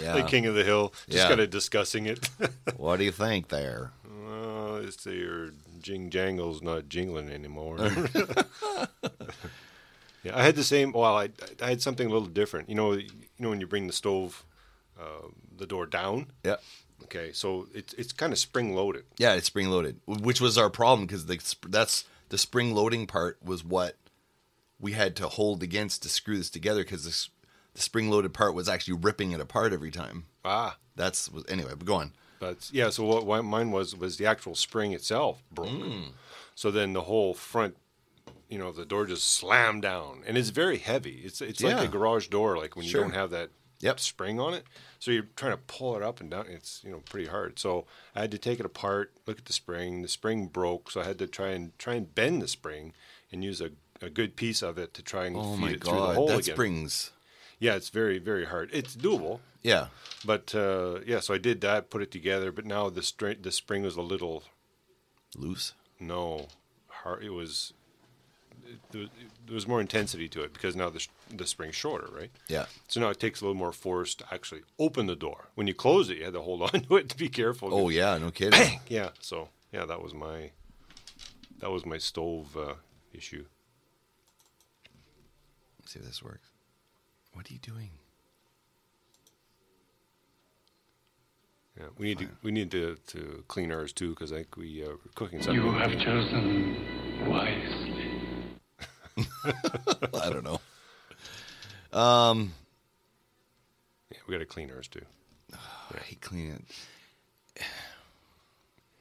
yeah, 0.00 0.14
like 0.16 0.28
King 0.28 0.46
of 0.46 0.54
the 0.56 0.64
Hill, 0.64 0.92
just 1.08 1.18
Yeah. 1.18 1.28
kind 1.28 1.40
of 1.40 1.50
discussing 1.50 2.06
it. 2.06 2.28
what 2.76 2.96
do 2.98 3.04
you 3.04 3.12
think 3.12 3.48
there? 3.48 3.92
well, 4.04 4.76
it's 4.78 5.06
your 5.06 5.50
jing 5.80 6.10
jangle's 6.10 6.60
not 6.60 6.88
jingling 6.88 7.28
anymore. 7.30 7.78
Yeah, 10.26 10.38
I 10.38 10.42
had 10.42 10.56
the 10.56 10.64
same. 10.64 10.92
Well, 10.92 11.16
I 11.16 11.30
I 11.60 11.68
had 11.68 11.82
something 11.82 12.06
a 12.06 12.10
little 12.10 12.28
different. 12.28 12.68
You 12.68 12.74
know, 12.74 12.92
you 12.92 13.08
know 13.38 13.50
when 13.50 13.60
you 13.60 13.66
bring 13.66 13.86
the 13.86 13.92
stove, 13.92 14.44
uh, 14.98 15.28
the 15.56 15.66
door 15.66 15.86
down. 15.86 16.26
Yeah. 16.44 16.56
Okay, 17.04 17.32
so 17.32 17.68
it's 17.74 17.92
it's 17.94 18.12
kind 18.12 18.32
of 18.32 18.38
spring 18.38 18.74
loaded. 18.74 19.04
Yeah, 19.18 19.34
it's 19.34 19.46
spring 19.46 19.70
loaded, 19.70 20.00
which 20.06 20.40
was 20.40 20.58
our 20.58 20.70
problem 20.70 21.06
because 21.06 21.26
the 21.26 21.38
that's 21.68 22.04
the 22.28 22.38
spring 22.38 22.74
loading 22.74 23.06
part 23.06 23.38
was 23.44 23.64
what 23.64 23.96
we 24.80 24.92
had 24.92 25.16
to 25.16 25.28
hold 25.28 25.62
against 25.62 26.02
to 26.02 26.08
screw 26.08 26.36
this 26.36 26.50
together 26.50 26.82
because 26.82 27.04
the, 27.04 27.28
the 27.74 27.80
spring 27.80 28.10
loaded 28.10 28.34
part 28.34 28.54
was 28.54 28.68
actually 28.68 28.98
ripping 29.00 29.32
it 29.32 29.40
apart 29.40 29.72
every 29.72 29.90
time. 29.90 30.26
Ah, 30.44 30.76
That's 30.96 31.30
was 31.30 31.44
anyway. 31.48 31.72
But 31.76 31.86
go 31.86 31.94
on. 31.94 32.12
But 32.38 32.70
yeah, 32.72 32.90
so 32.90 33.04
what, 33.04 33.24
what 33.24 33.42
mine 33.44 33.70
was 33.70 33.96
was 33.96 34.16
the 34.16 34.26
actual 34.26 34.54
spring 34.54 34.92
itself 34.92 35.42
broke. 35.50 35.68
Mm. 35.68 36.08
So 36.54 36.70
then 36.70 36.92
the 36.92 37.02
whole 37.02 37.34
front, 37.34 37.76
you 38.48 38.58
know, 38.58 38.72
the 38.72 38.84
door 38.84 39.06
just 39.06 39.26
slammed 39.28 39.82
down, 39.82 40.22
and 40.26 40.36
it's 40.38 40.50
very 40.50 40.78
heavy. 40.78 41.22
It's 41.24 41.40
it's 41.40 41.62
like 41.62 41.84
a 41.84 41.88
garage 41.88 42.28
door, 42.28 42.56
like 42.56 42.76
when 42.76 42.84
Sure. 42.86 43.00
you 43.02 43.04
don't 43.06 43.14
have 43.18 43.30
that 43.30 43.50
Yep. 43.80 44.00
spring 44.00 44.40
on 44.40 44.54
it. 44.54 44.64
So 44.98 45.10
you're 45.10 45.28
trying 45.36 45.52
to 45.52 45.58
pull 45.66 45.96
it 45.96 46.02
up 46.02 46.20
and 46.20 46.30
down. 46.30 46.46
It's 46.48 46.82
you 46.84 46.90
know 46.90 47.00
pretty 47.00 47.28
hard. 47.28 47.58
So 47.58 47.86
I 48.14 48.20
had 48.22 48.30
to 48.30 48.38
take 48.38 48.58
it 48.60 48.66
apart, 48.66 49.12
look 49.26 49.38
at 49.38 49.44
the 49.44 49.52
spring. 49.52 50.02
The 50.02 50.08
spring 50.08 50.46
broke, 50.46 50.90
so 50.90 51.00
I 51.00 51.04
had 51.04 51.18
to 51.18 51.26
try 51.26 51.48
and 51.48 51.76
try 51.78 51.94
and 51.94 52.14
bend 52.14 52.40
the 52.40 52.48
spring 52.48 52.94
and 53.30 53.44
use 53.44 53.60
a, 53.60 53.70
a 54.00 54.08
good 54.08 54.34
piece 54.36 54.62
of 54.62 54.78
it 54.78 54.94
to 54.94 55.02
try 55.02 55.26
and 55.26 55.36
Oh 55.36 55.56
feed 55.56 55.72
it 55.72 55.84
through 55.84 55.92
the 55.92 56.06
god, 56.06 56.14
hole 56.16 56.26
that 56.28 56.38
again. 56.38 56.54
springs. 56.54 57.10
Yeah, 57.58 57.74
it's 57.74 57.90
very 57.90 58.18
very 58.18 58.46
hard. 58.46 58.70
It's 58.72 58.96
doable. 58.96 59.40
Yeah. 59.62 59.88
But 60.24 60.54
uh, 60.54 61.00
yeah, 61.04 61.20
so 61.20 61.34
I 61.34 61.38
did 61.38 61.60
that, 61.62 61.90
put 61.90 62.00
it 62.00 62.10
together. 62.12 62.52
But 62.52 62.64
now 62.64 62.88
the 62.88 63.02
string, 63.02 63.38
the 63.42 63.50
spring 63.52 63.82
was 63.82 63.96
a 63.96 64.02
little 64.02 64.44
Loose. 65.36 65.74
no, 66.00 66.48
hard. 66.88 67.22
It 67.24 67.30
was 67.30 67.72
there 68.92 69.06
was- 69.50 69.66
more 69.66 69.80
intensity 69.80 70.28
to 70.28 70.42
it 70.42 70.52
because 70.52 70.74
now 70.76 70.90
the 70.90 71.00
sh- 71.00 71.08
the 71.34 71.46
spring's 71.46 71.74
shorter, 71.76 72.08
right? 72.12 72.30
Yeah. 72.48 72.66
So 72.88 73.00
now 73.00 73.08
it 73.10 73.18
takes 73.20 73.40
a 73.40 73.44
little 73.44 73.56
more 73.58 73.72
force 73.72 74.14
to 74.16 74.24
actually 74.32 74.62
open 74.78 75.06
the 75.06 75.16
door. 75.16 75.48
When 75.54 75.66
you 75.66 75.74
close 75.74 76.10
it, 76.10 76.18
you 76.18 76.24
had 76.24 76.34
to 76.34 76.42
hold 76.42 76.62
on 76.74 76.80
to 76.82 76.96
it 76.96 77.08
to 77.10 77.16
be 77.16 77.28
careful. 77.28 77.72
Oh 77.72 77.88
yeah, 77.88 78.16
no 78.18 78.30
kidding. 78.30 78.80
yeah. 78.88 79.10
So 79.20 79.48
yeah, 79.72 79.84
that 79.86 80.02
was 80.02 80.14
my 80.14 80.50
that 81.58 81.70
was 81.70 81.84
my 81.86 81.98
stove 81.98 82.56
uh, 82.56 82.74
issue. 83.12 83.44
Let's 85.80 85.92
see 85.92 85.98
if 86.00 86.04
this 86.06 86.22
works. 86.22 86.48
What 87.32 87.48
are 87.50 87.52
you 87.52 87.58
doing? 87.60 87.90
Yeah, 91.78 91.86
we 91.98 92.06
need 92.06 92.18
to 92.20 92.28
we 92.42 92.50
need 92.52 92.70
to, 92.70 92.96
to 93.08 93.44
clean 93.48 93.70
ours 93.70 93.92
too 93.92 94.10
because 94.10 94.32
I 94.32 94.36
think 94.36 94.56
we 94.56 94.82
uh, 94.82 94.88
we're 94.88 94.96
cooking 95.14 95.42
something. 95.42 95.62
You 95.62 95.70
have 95.72 95.98
chosen 95.98 96.74
wisely. 97.28 97.85
I 99.44 100.30
don't 100.30 100.44
know. 100.44 100.60
Um, 101.98 102.52
Yeah, 104.10 104.18
we 104.28 104.32
got 104.32 104.38
to 104.38 104.46
clean 104.46 104.70
ours 104.70 104.88
too. 104.88 105.02
I 105.54 105.98
hate 106.00 106.20
cleaning 106.20 106.52
it. 107.56 107.62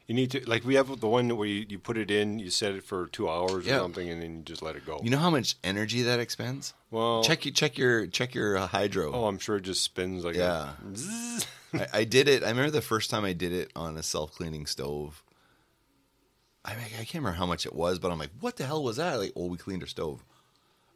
You 0.08 0.14
need 0.14 0.30
to 0.32 0.48
like 0.48 0.64
we 0.64 0.76
have 0.76 1.00
the 1.00 1.08
one 1.08 1.36
where 1.36 1.48
you, 1.48 1.66
you 1.68 1.80
put 1.80 1.98
it 1.98 2.12
in, 2.12 2.38
you 2.38 2.52
set 2.52 2.74
it 2.76 2.84
for 2.84 3.08
two 3.08 3.28
hours 3.28 3.66
Yeah. 3.66 3.78
or 3.78 3.80
something, 3.80 4.08
and 4.08 4.22
then 4.22 4.36
you 4.38 4.42
just 4.44 4.62
let 4.62 4.76
it 4.76 4.86
go. 4.86 5.00
You 5.04 5.10
know 5.10 5.18
how 5.18 5.32
much 5.32 5.56
energy 5.64 6.04
that 6.04 6.20
expends? 6.20 6.74
well, 6.92 7.24
check 7.24 7.44
your 7.44 7.54
check 7.54 7.78
your 7.78 8.06
check 8.06 8.36
your 8.36 8.56
uh, 8.56 8.68
hydro. 8.68 9.12
Oh, 9.14 9.26
I'm 9.26 9.40
sure 9.40 9.56
it 9.58 9.62
just 9.64 9.82
spins 9.84 10.24
like 10.24 10.36
Yeah. 10.36 10.74
A, 11.74 11.78
I, 11.82 11.88
I 12.02 12.04
did 12.04 12.28
it. 12.28 12.44
I 12.44 12.50
remember 12.50 12.70
the 12.70 12.82
first 12.84 13.10
time 13.10 13.26
I 13.26 13.34
did 13.34 13.52
it 13.52 13.72
on 13.76 13.98
a 13.98 14.04
self 14.04 14.32
cleaning 14.36 14.68
stove. 14.68 15.24
I 16.66 16.74
mean, 16.76 16.86
I 17.00 17.04
can't 17.04 17.16
remember 17.24 17.38
how 17.38 17.46
much 17.46 17.66
it 17.68 17.74
was, 17.76 18.00
but 18.00 18.10
I'm 18.12 18.18
like, 18.20 18.32
what 18.42 18.56
the 18.58 18.66
hell 18.66 18.84
was 18.84 18.98
that? 18.98 19.20
Like, 19.20 19.32
oh, 19.36 19.46
we 19.46 19.58
cleaned 19.58 19.84
our 19.84 19.88
stove. 19.88 20.24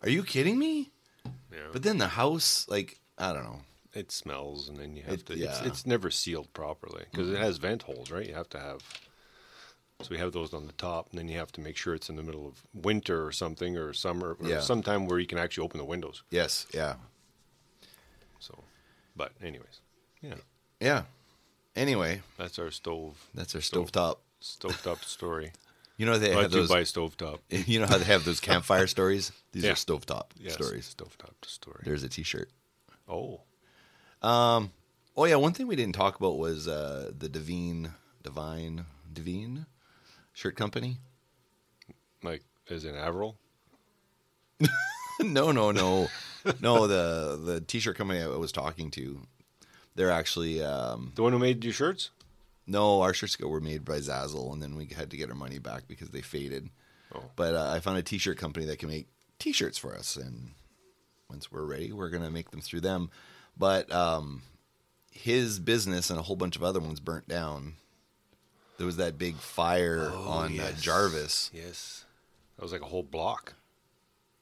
Are 0.02 0.10
you 0.10 0.24
kidding 0.24 0.58
me? 0.58 0.90
yeah. 1.52 1.60
But 1.72 1.84
then 1.84 2.00
the 2.00 2.08
house, 2.08 2.66
like, 2.68 3.00
I 3.18 3.34
don't 3.34 3.44
know. 3.44 3.62
it 3.94 4.12
smells, 4.12 4.68
and 4.70 4.78
then 4.78 4.96
you 4.96 5.04
have 5.04 5.14
It- 5.14 5.26
to. 5.28 5.38
Yeah. 5.38 5.48
Mm-hmm. 5.52 5.68
it's 5.68 5.86
never 5.86 6.10
sealed 6.12 6.52
properly 6.54 7.06
because 7.12 7.30
it 7.30 7.38
has 7.38 7.58
vent 7.58 7.84
holes, 7.84 8.10
right? 8.12 8.28
You 8.28 8.34
have 8.36 8.50
to 8.50 8.60
have. 8.60 8.82
So 10.02 10.08
we 10.12 10.18
have 10.18 10.32
those 10.32 10.54
on 10.54 10.66
the 10.68 10.74
top, 10.74 11.10
and 11.10 11.20
then 11.20 11.28
you 11.28 11.38
have 11.38 11.52
to 11.54 11.62
make 11.62 11.76
sure 11.76 11.94
it's 11.94 12.10
in 12.10 12.16
the 12.16 12.24
middle 12.24 12.48
of 12.48 12.64
winter 12.74 13.26
or 13.26 13.32
something, 13.32 13.78
or 13.78 13.92
summer, 13.94 14.38
or 14.40 14.48
Yeah. 14.48 14.62
sometime 14.62 15.06
where 15.08 15.20
you 15.20 15.28
can 15.28 15.38
actually 15.38 15.66
open 15.66 15.78
the 15.78 15.86
windows. 15.86 16.24
Yes, 16.30 16.66
yeah, 16.74 16.96
So, 18.40 18.64
but 19.16 19.34
anyways, 19.44 19.82
yeah, 20.22 20.36
yeah. 20.80 21.04
Anyway, 21.76 22.22
that's 22.38 22.58
our 22.60 22.72
stove. 22.72 23.28
that's 23.36 23.54
our 23.56 23.62
Stove. 23.62 23.92
Stovetop. 24.42 25.04
Story. 25.04 25.52
You 25.98 26.06
know 26.06 26.18
they 26.18 26.32
Brought 26.32 26.44
have 26.44 26.52
to 26.52 26.58
you 26.58 26.68
those. 26.68 26.70
by 26.70 26.82
stovetop. 26.84 27.40
You 27.68 27.80
know 27.82 27.86
how 27.88 27.98
they 27.98 28.06
have 28.06 28.24
those 28.24 28.40
campfire 28.40 28.88
stories. 28.96 29.32
These 29.52 29.64
Yeah. 29.66 29.72
are 29.72 29.76
stovetop 29.76 30.28
Yes, 30.40 30.54
stories. 30.54 30.96
Stovetop 30.98 31.46
story. 31.46 31.82
There's 31.84 32.04
a 32.04 32.10
T-shirt. 32.10 32.50
oh, 33.08 33.42
Um. 34.22 34.72
Oh 35.18 35.26
yeah, 35.26 35.36
one 35.36 35.52
thing 35.52 35.68
we 35.68 35.76
didn't 35.76 35.96
talk 35.96 36.16
about 36.18 36.38
was 36.38 36.68
uh, 36.70 37.12
the 37.18 37.28
Devine, 37.28 37.92
Devine, 38.24 38.86
Devine 39.12 39.66
shirt 40.34 40.56
company. 40.56 41.00
like 42.24 42.44
as 42.70 42.86
in 42.86 42.96
Avril. 42.96 43.38
no, 45.20 45.52
no, 45.52 45.72
no, 45.72 46.08
no. 46.62 46.88
The 46.88 47.38
the 47.44 47.60
T-shirt 47.62 47.98
company 47.98 48.22
I 48.22 48.28
was 48.28 48.52
talking 48.54 48.90
to, 48.92 49.20
they're 49.96 50.12
actually 50.12 50.64
um, 50.64 51.12
The 51.16 51.24
one 51.24 51.34
who 51.34 51.40
made 51.40 51.64
your 51.66 51.74
shirts? 51.74 52.12
No. 52.70 53.02
Our 53.02 53.14
shirts 53.14 53.38
were 53.40 53.60
made 53.60 53.84
by 53.84 53.98
Zazzle, 53.98 54.54
and 54.54 54.62
then 54.62 54.76
we 54.76 54.86
had 54.86 55.12
to 55.12 55.18
get 55.18 55.30
our 55.30 55.36
money 55.36 55.60
back 55.60 55.88
because 55.88 56.10
they 56.10 56.22
faded. 56.22 56.70
Oh. 57.14 57.24
But 57.36 57.56
uh, 57.56 57.72
I 57.72 57.80
found 57.80 57.98
a 57.98 58.04
T-shirt 58.04 58.38
company 58.38 58.66
that 58.68 58.80
can 58.80 58.90
make 58.90 59.08
T-shirts 59.40 59.78
for 59.78 59.96
us, 59.96 60.16
and 60.16 60.52
once 61.30 61.52
we're 61.52 61.66
ready, 61.66 61.92
we're 61.92 62.10
gonna 62.10 62.32
make 62.32 62.52
them 62.52 62.62
through 62.62 62.82
them. 62.82 63.10
But 63.58 63.92
um, 63.92 64.44
his 65.12 65.60
business 65.60 66.10
and 66.10 66.20
a 66.20 66.22
whole 66.22 66.36
bunch 66.36 66.56
of 66.56 66.64
other 66.64 66.80
ones 66.80 67.00
burnt 67.00 67.28
down. 67.28 67.76
There 68.78 68.86
was 68.86 68.98
that 68.98 69.18
big 69.18 69.36
fire 69.36 70.10
on 70.10 70.58
uh. 70.60 70.72
Jarvis. 70.80 71.52
Yes. 71.54 72.06
That 72.56 72.64
was 72.64 72.72
like 72.72 72.82
a 72.82 72.86
whole 72.86 73.04
block. 73.04 73.56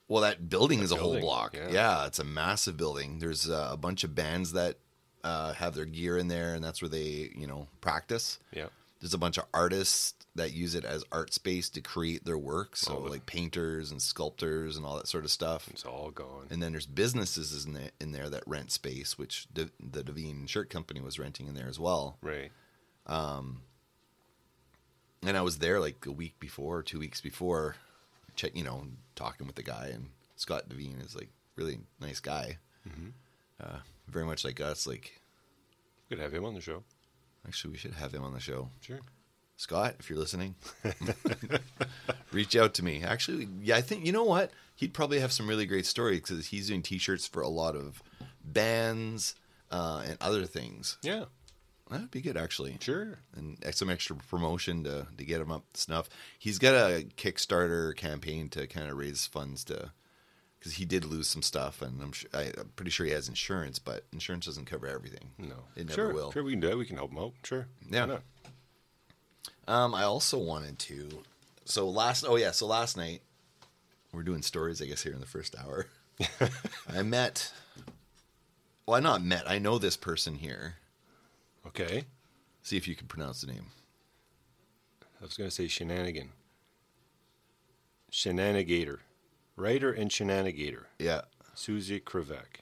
Well, 0.07 0.21
that 0.21 0.49
building 0.49 0.79
is 0.79 0.91
a 0.91 0.95
whole 0.95 1.19
block. 1.19 1.55
yeah. 1.55 1.69
Yeah. 1.69 2.05
it's 2.05 2.19
a 2.19 2.23
massive 2.23 2.77
building. 2.77 3.19
There's 3.19 3.49
uh, 3.49 3.69
a 3.71 3.77
bunch 3.77 4.03
of 4.03 4.15
bands 4.15 4.53
that 4.53 4.77
uh, 5.27 5.53
have 5.53 5.73
their 5.75 5.85
gear 5.85 6.17
in 6.17 6.27
there, 6.27 6.53
and 6.55 6.63
that's 6.63 6.81
where 6.81 6.89
they, 6.89 7.31
you 7.35 7.47
know, 7.47 7.67
practice. 7.81 8.39
Yeah. 8.51 8.67
there's 8.99 9.13
a 9.13 9.17
bunch 9.25 9.37
of 9.37 9.45
artists 9.53 10.13
that 10.33 10.53
use 10.53 10.73
it 10.73 10.83
as 10.85 11.03
art 11.11 11.31
space 11.33 11.69
to 11.69 11.81
create 11.81 12.25
their 12.25 12.37
work. 12.37 12.75
So 12.75 12.91
Oh. 12.97 13.09
like 13.13 13.25
painters 13.27 13.91
and 13.91 14.01
sculptors 14.01 14.75
and 14.77 14.85
all 14.85 14.95
that 14.97 15.07
sort 15.07 15.23
of 15.23 15.29
stuff. 15.31 15.67
It's 15.69 15.85
all 15.85 16.09
gone. 16.11 16.47
And 16.49 16.61
then 16.63 16.71
there's 16.71 16.87
businesses 16.87 17.65
in 17.65 17.73
there, 17.73 17.91
in 17.99 18.11
there 18.11 18.29
that 18.29 18.43
rent 18.47 18.71
space, 18.71 19.17
which 19.17 19.47
the, 19.53 19.69
the 19.79 20.03
Devine 20.03 20.47
Shirt 20.47 20.69
Company 20.71 20.99
was 21.01 21.19
renting 21.19 21.47
in 21.47 21.53
there 21.55 21.67
as 21.69 21.79
well. 21.79 22.17
right. 22.23 22.51
Um, 23.05 23.61
And 25.23 25.35
I 25.37 25.41
was 25.41 25.57
there 25.59 25.79
like 25.79 26.05
a 26.05 26.11
week 26.11 26.39
before, 26.39 26.81
two 26.83 26.99
weeks 26.99 27.21
before, 27.21 27.75
check, 28.35 28.55
you 28.55 28.63
know, 28.63 28.87
talking 29.15 29.45
with 29.47 29.55
the 29.57 29.63
guy. 29.63 29.91
And 29.93 30.09
Scott 30.35 30.69
Devine 30.69 31.01
is 31.05 31.15
like 31.15 31.29
really 31.55 31.79
nice 31.99 32.19
guy, 32.19 32.57
uh, 33.61 33.77
very 34.07 34.25
much 34.25 34.43
like 34.45 34.59
us. 34.61 34.85
Like, 34.87 35.19
we 36.09 36.15
Could 36.15 36.23
have 36.23 36.33
him 36.33 36.45
on 36.45 36.53
the 36.53 36.61
show. 36.61 36.83
actually, 37.47 37.71
we 37.71 37.77
should 37.77 37.93
have 37.93 38.13
him 38.13 38.23
on 38.23 38.33
the 38.33 38.39
show. 38.39 38.69
Sure. 38.81 38.99
Scott, 39.55 39.95
if 39.99 40.09
you're 40.09 40.19
listening, 40.19 40.53
reach 42.31 42.55
out 42.55 42.73
to 42.75 42.83
me. 42.83 43.03
Actually, 43.03 43.47
yeah, 43.61 43.75
I 43.75 43.81
think 43.81 44.05
you 44.05 44.11
know 44.11 44.23
what 44.23 44.51
he'd 44.75 44.93
probably 44.93 45.19
have 45.19 45.31
some 45.31 45.47
really 45.47 45.65
great 45.65 45.85
stories 45.85 46.21
because 46.21 46.47
he's 46.47 46.67
doing 46.67 46.83
T-shirts 46.83 47.25
for 47.27 47.41
a 47.41 47.47
lot 47.47 47.75
of 47.75 48.01
bands 48.43 49.35
uh, 49.71 50.03
and 50.07 50.17
other 50.21 50.45
things. 50.45 50.97
Yeah. 51.01 51.25
That'd 51.89 52.11
be 52.11 52.21
good, 52.21 52.35
actually. 52.35 52.77
Sure. 52.81 53.19
and 53.35 53.57
some 53.73 53.89
extra 53.89 54.15
promotion 54.17 54.83
to 54.83 55.07
to 55.17 55.23
get 55.23 55.39
him 55.39 55.51
up 55.51 55.63
to 55.73 55.81
snuff. 55.81 56.09
He's 56.37 56.59
got 56.59 56.73
a 56.75 57.05
Kickstarter 57.15 57.95
campaign 57.95 58.49
to 58.49 58.67
kind 58.67 58.89
of 58.89 58.97
raise 58.97 59.25
funds 59.25 59.63
to 59.65 59.91
because 60.59 60.73
he 60.73 60.85
did 60.85 61.05
lose 61.05 61.27
some 61.27 61.41
stuff, 61.41 61.81
and 61.81 62.01
I'm 62.01 62.11
sure, 62.11 62.29
I, 62.33 62.51
I'm 62.57 62.71
pretty 62.75 62.91
sure 62.91 63.05
he 63.05 63.11
has 63.11 63.29
insurance, 63.29 63.79
but 63.79 64.05
insurance 64.11 64.45
doesn't 64.45 64.65
cover 64.65 64.87
everything. 64.87 65.31
No. 65.37 65.55
it 65.75 65.87
never 65.87 65.93
sure. 65.93 66.13
will. 66.13 66.31
Sure, 66.31 66.43
we 66.43 66.51
can 66.51 66.59
do 66.59 66.69
it. 66.69 66.77
We 66.77 66.85
can 66.85 66.97
help 66.97 67.11
him 67.11 67.19
out. 67.19 67.33
Sure. 67.43 67.67
Yeah. 67.89 68.17
Um, 69.67 69.93
I 69.93 70.03
also 70.03 70.37
wanted 70.37 70.79
to. 70.79 71.09
So 71.65 71.89
last, 71.89 72.25
oh 72.27 72.37
yeah, 72.37 72.51
so 72.51 72.65
last 72.65 72.95
night 72.95 73.21
we're 74.11 74.23
doing 74.23 74.41
stories, 74.41 74.81
I 74.81 74.85
guess, 74.85 75.03
here 75.03 75.13
in 75.13 75.19
the 75.19 75.25
first 75.25 75.55
hour. 75.57 75.87
I 76.89 77.03
met. 77.03 77.51
Well, 78.85 78.95
I 78.95 78.99
not 78.99 79.21
met. 79.21 79.49
I 79.49 79.59
know 79.59 79.77
this 79.77 79.97
person 79.97 80.35
here. 80.35 80.75
Okay. 81.67 82.05
See 82.63 82.77
if 82.77 82.87
you 82.87 82.95
can 82.95 83.07
pronounce 83.07 83.41
the 83.41 83.47
name. 83.47 83.67
I 85.19 85.25
was 85.25 85.35
going 85.35 85.49
to 85.49 85.55
say 85.55 85.67
shenanigan. 85.67 86.29
Shenanigator. 88.11 88.99
Writer 89.57 89.91
and 89.91 90.09
shenanigator. 90.09 90.83
Yeah, 90.99 91.21
Susie 91.55 91.99
Krivak. 91.99 92.61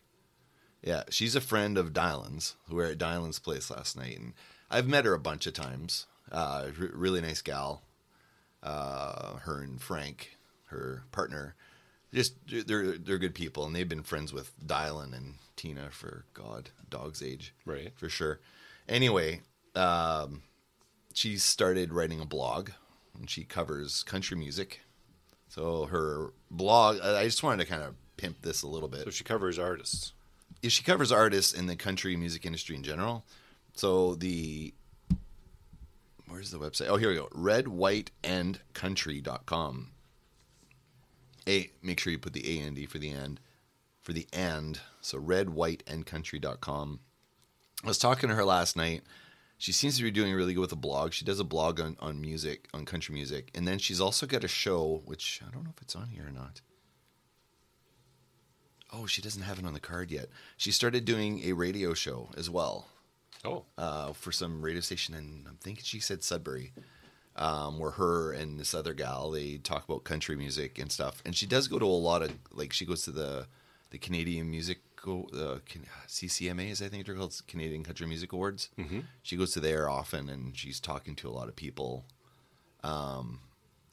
Yeah, 0.82 1.04
she's 1.10 1.36
a 1.36 1.42
friend 1.42 1.78
of 1.78 1.94
Dylan's. 1.94 2.56
We 2.70 2.76
were 2.76 2.86
at 2.86 2.98
Dylan's 2.98 3.38
place 3.40 3.70
last 3.70 3.96
night, 3.98 4.18
and 4.18 4.34
I've 4.72 4.88
met 4.88 5.06
her 5.06 5.14
a 5.14 5.20
bunch 5.20 5.46
of 5.46 5.54
times. 5.54 6.08
Uh, 6.32 6.70
r- 6.80 6.90
really 6.94 7.22
nice 7.22 7.42
gal. 7.42 7.84
Uh, 8.64 9.36
her 9.40 9.62
and 9.62 9.80
Frank, 9.82 10.38
her 10.68 11.04
partner, 11.12 11.56
just 12.14 12.34
they're 12.68 12.98
they're 12.98 13.18
good 13.20 13.36
people, 13.36 13.66
and 13.66 13.76
they've 13.76 13.90
been 13.90 14.02
friends 14.04 14.32
with 14.34 14.52
Dylan 14.66 15.14
and 15.16 15.36
Tina 15.56 15.90
for 15.92 16.26
God, 16.34 16.70
dog's 16.90 17.22
age, 17.22 17.54
Right. 17.66 17.92
for 17.96 18.10
sure. 18.10 18.40
Anyway, 18.88 19.42
um, 19.76 20.44
she 21.14 21.38
started 21.38 21.94
writing 21.94 22.20
a 22.22 22.26
blog, 22.26 22.70
and 23.18 23.30
she 23.30 23.44
covers 23.44 24.02
country 24.04 24.38
music. 24.38 24.82
So 25.48 25.86
her 25.86 26.34
blog, 26.52 27.00
I 27.02 27.24
just 27.24 27.44
wanted 27.44 27.64
to 27.64 27.70
kind 27.70 27.84
of 27.84 27.96
pimp 28.18 28.42
this 28.42 28.64
a 28.64 28.68
little 28.68 28.90
bit 28.90 29.06
So 29.06 29.12
she 29.12 29.24
covers 29.24 29.60
artists. 29.60 30.14
yeah, 30.62 30.70
she 30.70 30.84
covers 30.84 31.12
artists 31.12 31.54
in 31.54 31.68
the 31.68 31.76
country 31.76 32.16
music 32.16 32.46
industry 32.46 32.76
in 32.76 32.84
general. 32.84 33.26
So 33.76 34.16
the 34.16 34.74
where's 36.28 36.52
the 36.52 36.60
website? 36.60 36.88
Oh, 36.88 36.98
here 36.98 37.10
we 37.10 37.16
go. 37.16 37.28
redwhiteandcountry.com. 37.28 39.92
A 41.48 41.70
make 41.84 42.00
sure 42.00 42.12
you 42.12 42.18
put 42.18 42.34
the 42.34 42.60
A 42.60 42.66
and 42.66 42.76
D 42.76 42.86
for 42.86 42.98
the 42.98 43.12
end 43.12 43.40
for 44.02 44.14
the 44.14 44.28
and. 44.34 44.80
So 45.02 45.20
redwhiteandcountry.com. 45.20 47.00
I 47.84 47.88
was 47.88 47.98
talking 47.98 48.30
to 48.30 48.36
her 48.36 48.46
last 48.46 48.76
night. 48.76 49.04
She 49.58 49.72
seems 49.72 49.98
to 49.98 50.04
be 50.04 50.12
doing 50.12 50.34
really 50.34 50.54
good 50.54 50.62
with 50.62 50.72
a 50.74 50.76
blog. 50.78 51.14
She 51.14 51.24
does 51.26 51.40
a 51.40 51.44
blog 51.46 51.80
on, 51.80 51.96
on 52.00 52.20
music, 52.20 52.68
on 52.74 52.86
country 52.86 53.14
music. 53.16 53.52
And 53.56 53.68
then 53.68 53.80
she's 53.80 54.02
also 54.02 54.26
got 54.26 54.44
a 54.44 54.48
show, 54.50 55.02
which 55.06 55.42
I 55.48 55.52
don't 55.54 55.64
know 55.64 55.72
if 55.76 55.82
it's 55.82 55.96
on 55.96 56.10
here 56.10 56.28
or 56.28 56.32
not. 56.32 56.62
Oh, 58.94 59.06
she 59.06 59.22
doesn't 59.22 59.42
have 59.44 59.60
it 59.60 59.66
on 59.66 59.74
the 59.74 59.80
card 59.80 60.12
yet. 60.12 60.28
She 60.58 60.72
started 60.72 61.06
doing 61.06 61.42
a 61.46 61.54
radio 61.54 61.94
show 61.94 62.30
as 62.38 62.50
well 62.50 62.88
Oh. 63.44 63.66
uh, 63.78 64.14
for 64.14 64.32
some 64.32 64.62
radio 64.62 64.82
station, 64.82 65.14
and 65.16 65.46
I'm 65.48 65.58
thinking 65.58 65.84
she 65.84 66.00
said 66.00 66.24
Sudbury, 66.24 66.72
um, 67.36 67.78
where 67.80 67.92
her 67.92 68.32
and 68.32 68.60
this 68.60 68.74
other 68.74 68.94
gal 68.94 69.32
they 69.32 69.58
talk 69.58 69.84
about 69.88 70.04
country 70.04 70.36
music 70.36 70.80
and 70.80 70.92
stuff. 70.92 71.22
And 71.26 71.36
she 71.36 71.46
does 71.46 71.68
go 71.68 71.78
to 71.80 71.86
a 71.86 71.88
lot 71.88 72.22
of 72.22 72.32
like 72.52 72.72
she 72.74 72.86
goes 72.86 73.04
to 73.04 73.12
the 73.12 73.48
the 73.92 73.98
Canadian 73.98 74.50
Music 74.50 74.80
uh, 75.08 75.60
Can- 75.66 75.86
CCMAs, 76.08 76.82
I 76.82 76.90
think 76.90 77.06
they're 77.06 77.16
called 77.16 77.40
Canadian 77.48 77.84
Country 77.84 78.08
Music 78.08 78.34
Awards. 78.34 78.70
Mm-hmm. 78.78 79.02
She 79.24 79.38
goes 79.38 79.54
to 79.54 79.60
there 79.60 79.90
often, 79.90 80.30
and 80.30 80.56
she's 80.58 80.80
talking 80.80 81.16
to 81.18 81.30
a 81.30 81.32
lot 81.32 81.48
of 81.48 81.56
people. 81.56 82.06
Um, 82.84 83.40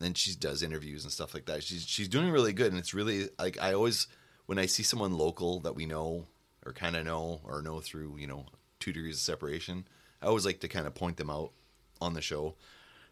and 0.00 0.16
she 0.16 0.34
does 0.34 0.62
interviews 0.62 1.04
and 1.04 1.12
stuff 1.12 1.34
like 1.34 1.46
that. 1.46 1.62
She's 1.62 1.86
she's 1.86 2.08
doing 2.08 2.30
really 2.30 2.52
good, 2.52 2.72
and 2.72 2.78
it's 2.78 2.94
really 2.94 3.28
like 3.38 3.60
I 3.60 3.72
always 3.72 4.06
when 4.46 4.58
I 4.58 4.66
see 4.66 4.82
someone 4.82 5.16
local 5.16 5.60
that 5.60 5.74
we 5.74 5.86
know 5.86 6.26
or 6.66 6.72
kind 6.72 6.96
of 6.96 7.04
know 7.04 7.40
or 7.44 7.62
know 7.62 7.80
through 7.80 8.16
you 8.18 8.26
know 8.26 8.46
two 8.80 8.92
degrees 8.92 9.16
of 9.16 9.20
separation, 9.20 9.86
I 10.20 10.26
always 10.26 10.44
like 10.44 10.60
to 10.60 10.68
kind 10.68 10.86
of 10.86 10.94
point 10.94 11.16
them 11.16 11.30
out 11.30 11.52
on 12.00 12.14
the 12.14 12.20
show 12.20 12.56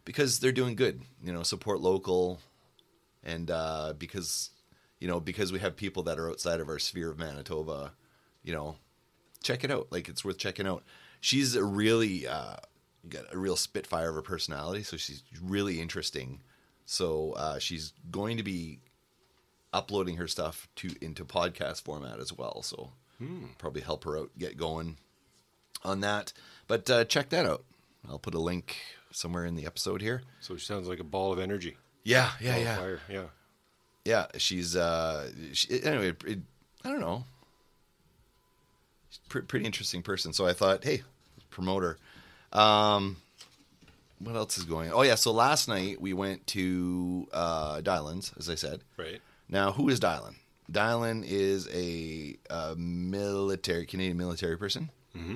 because 0.05 0.39
they're 0.39 0.51
doing 0.51 0.75
good. 0.75 1.01
You 1.23 1.33
know, 1.33 1.43
support 1.43 1.79
local, 1.79 2.39
and 3.23 3.49
uh, 3.49 3.93
because 3.97 4.49
you 5.01 5.07
know 5.07 5.19
because 5.19 5.51
we 5.51 5.59
have 5.59 5.75
people 5.75 6.03
that 6.03 6.17
are 6.17 6.29
outside 6.29 6.61
of 6.61 6.69
our 6.69 6.79
sphere 6.79 7.09
of 7.11 7.17
Manitoba, 7.19 7.91
you 8.43 8.53
know, 8.53 8.77
check 9.43 9.65
it 9.65 9.71
out. 9.71 9.87
Like 9.91 10.07
it's 10.07 10.23
worth 10.23 10.37
checking 10.37 10.67
out. 10.67 10.83
She's 11.19 11.55
a 11.55 11.63
really 11.63 12.27
uh, 12.27 12.57
got 13.09 13.25
a 13.33 13.37
real 13.37 13.57
spitfire 13.57 14.09
of 14.09 14.17
a 14.17 14.21
personality, 14.21 14.83
so 14.83 14.95
she's 14.95 15.23
really 15.41 15.81
interesting. 15.81 16.41
So 16.85 17.33
uh, 17.33 17.59
she's 17.59 17.93
going 18.09 18.37
to 18.37 18.43
be 18.43 18.79
uploading 19.73 20.17
her 20.17 20.27
stuff 20.27 20.67
to 20.77 20.93
into 21.01 21.25
podcast 21.25 21.81
format 21.81 22.19
as 22.19 22.31
well. 22.31 22.61
So 22.61 22.91
probably 23.57 23.81
help 23.81 24.03
her 24.03 24.17
out 24.17 24.31
get 24.37 24.55
going 24.57 24.97
on 25.83 26.01
that. 26.01 26.33
But 26.67 26.89
uh, 26.89 27.05
check 27.05 27.29
that 27.29 27.45
out. 27.45 27.63
I'll 28.07 28.19
put 28.19 28.33
a 28.33 28.39
link 28.39 28.77
somewhere 29.11 29.45
in 29.45 29.55
the 29.55 29.65
episode 29.65 30.01
here. 30.01 30.21
So 30.39 30.55
she 30.57 30.65
sounds 30.65 30.87
like 30.87 30.99
a 30.99 31.03
ball 31.03 31.31
of 31.31 31.39
energy. 31.39 31.77
Yeah, 32.03 32.31
yeah, 32.39 32.77
Ball 32.77 32.89
yeah. 32.89 32.97
Yeah. 33.09 33.23
Yeah. 34.05 34.27
She's 34.37 34.75
uh, 34.75 35.29
she, 35.53 35.83
anyway. 35.83 36.13
It, 36.25 36.39
I 36.83 36.89
don't 36.89 36.99
know. 37.01 37.25
She's 39.09 39.19
a 39.25 39.29
pre- 39.29 39.41
pretty 39.43 39.65
interesting 39.65 40.01
person. 40.01 40.33
So 40.33 40.45
I 40.47 40.53
thought, 40.53 40.83
hey, 40.83 41.03
promote 41.49 41.83
her. 41.83 41.97
Um, 42.59 43.17
what 44.19 44.35
else 44.35 44.57
is 44.57 44.63
going? 44.65 44.89
on? 44.89 44.95
Oh 44.95 45.01
yeah. 45.03 45.15
So 45.15 45.31
last 45.31 45.67
night 45.67 46.01
we 46.01 46.13
went 46.13 46.47
to 46.47 47.27
uh, 47.33 47.81
Dylan's, 47.81 48.33
as 48.37 48.49
I 48.49 48.55
said. 48.55 48.81
Right. 48.97 49.21
Now, 49.49 49.71
who 49.71 49.89
is 49.89 49.99
Dylan? 49.99 50.35
Dylan 50.71 51.25
is 51.27 51.67
a, 51.73 52.37
uh 52.49 52.75
military 52.77 53.85
Canadian 53.85 54.17
military 54.17 54.57
person. 54.57 54.89
Mm-hmm. 55.17 55.35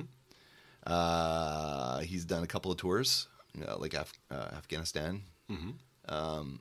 Uh, 0.86 1.98
he's 2.00 2.24
done 2.24 2.42
a 2.42 2.46
couple 2.46 2.70
of 2.70 2.78
tours, 2.78 3.26
you 3.54 3.64
know, 3.64 3.76
like 3.78 3.94
Af- 3.94 4.12
uh, 4.30 4.48
Afghanistan. 4.56 5.22
Mm-hmm. 5.50 5.70
Um, 6.14 6.60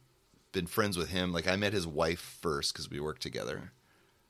been 0.56 0.66
friends 0.66 0.98
with 0.98 1.10
him. 1.10 1.32
Like 1.32 1.48
I 1.48 1.56
met 1.58 1.74
his 1.74 1.86
wife 1.86 2.40
first 2.42 2.74
because 2.74 2.90
we 2.90 3.00
worked 3.00 3.22
together, 3.22 3.74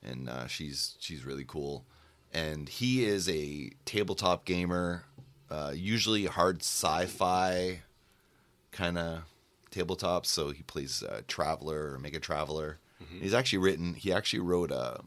and 0.03 0.27
uh, 0.27 0.47
she's 0.47 0.97
she's 0.99 1.23
really 1.23 1.45
cool. 1.45 1.85
And 2.33 2.67
he 2.67 3.05
is 3.05 3.29
a 3.29 3.71
tabletop 3.85 4.43
gamer, 4.43 5.05
uh, 5.49 5.71
usually 5.73 6.25
hard 6.25 6.57
sci-fi 6.61 7.83
kind 8.73 8.97
of 8.97 9.21
tabletop. 9.71 10.25
So 10.25 10.51
he 10.51 10.63
plays 10.63 11.01
uh, 11.01 11.21
Traveller 11.29 11.93
or 11.93 11.99
MegaTraveller. 11.99 12.75
He's 13.21 13.33
actually 13.33 13.59
written. 13.59 13.93
He 13.93 14.11
actually 14.11 14.39
wrote 14.39 14.71
a 14.71 15.01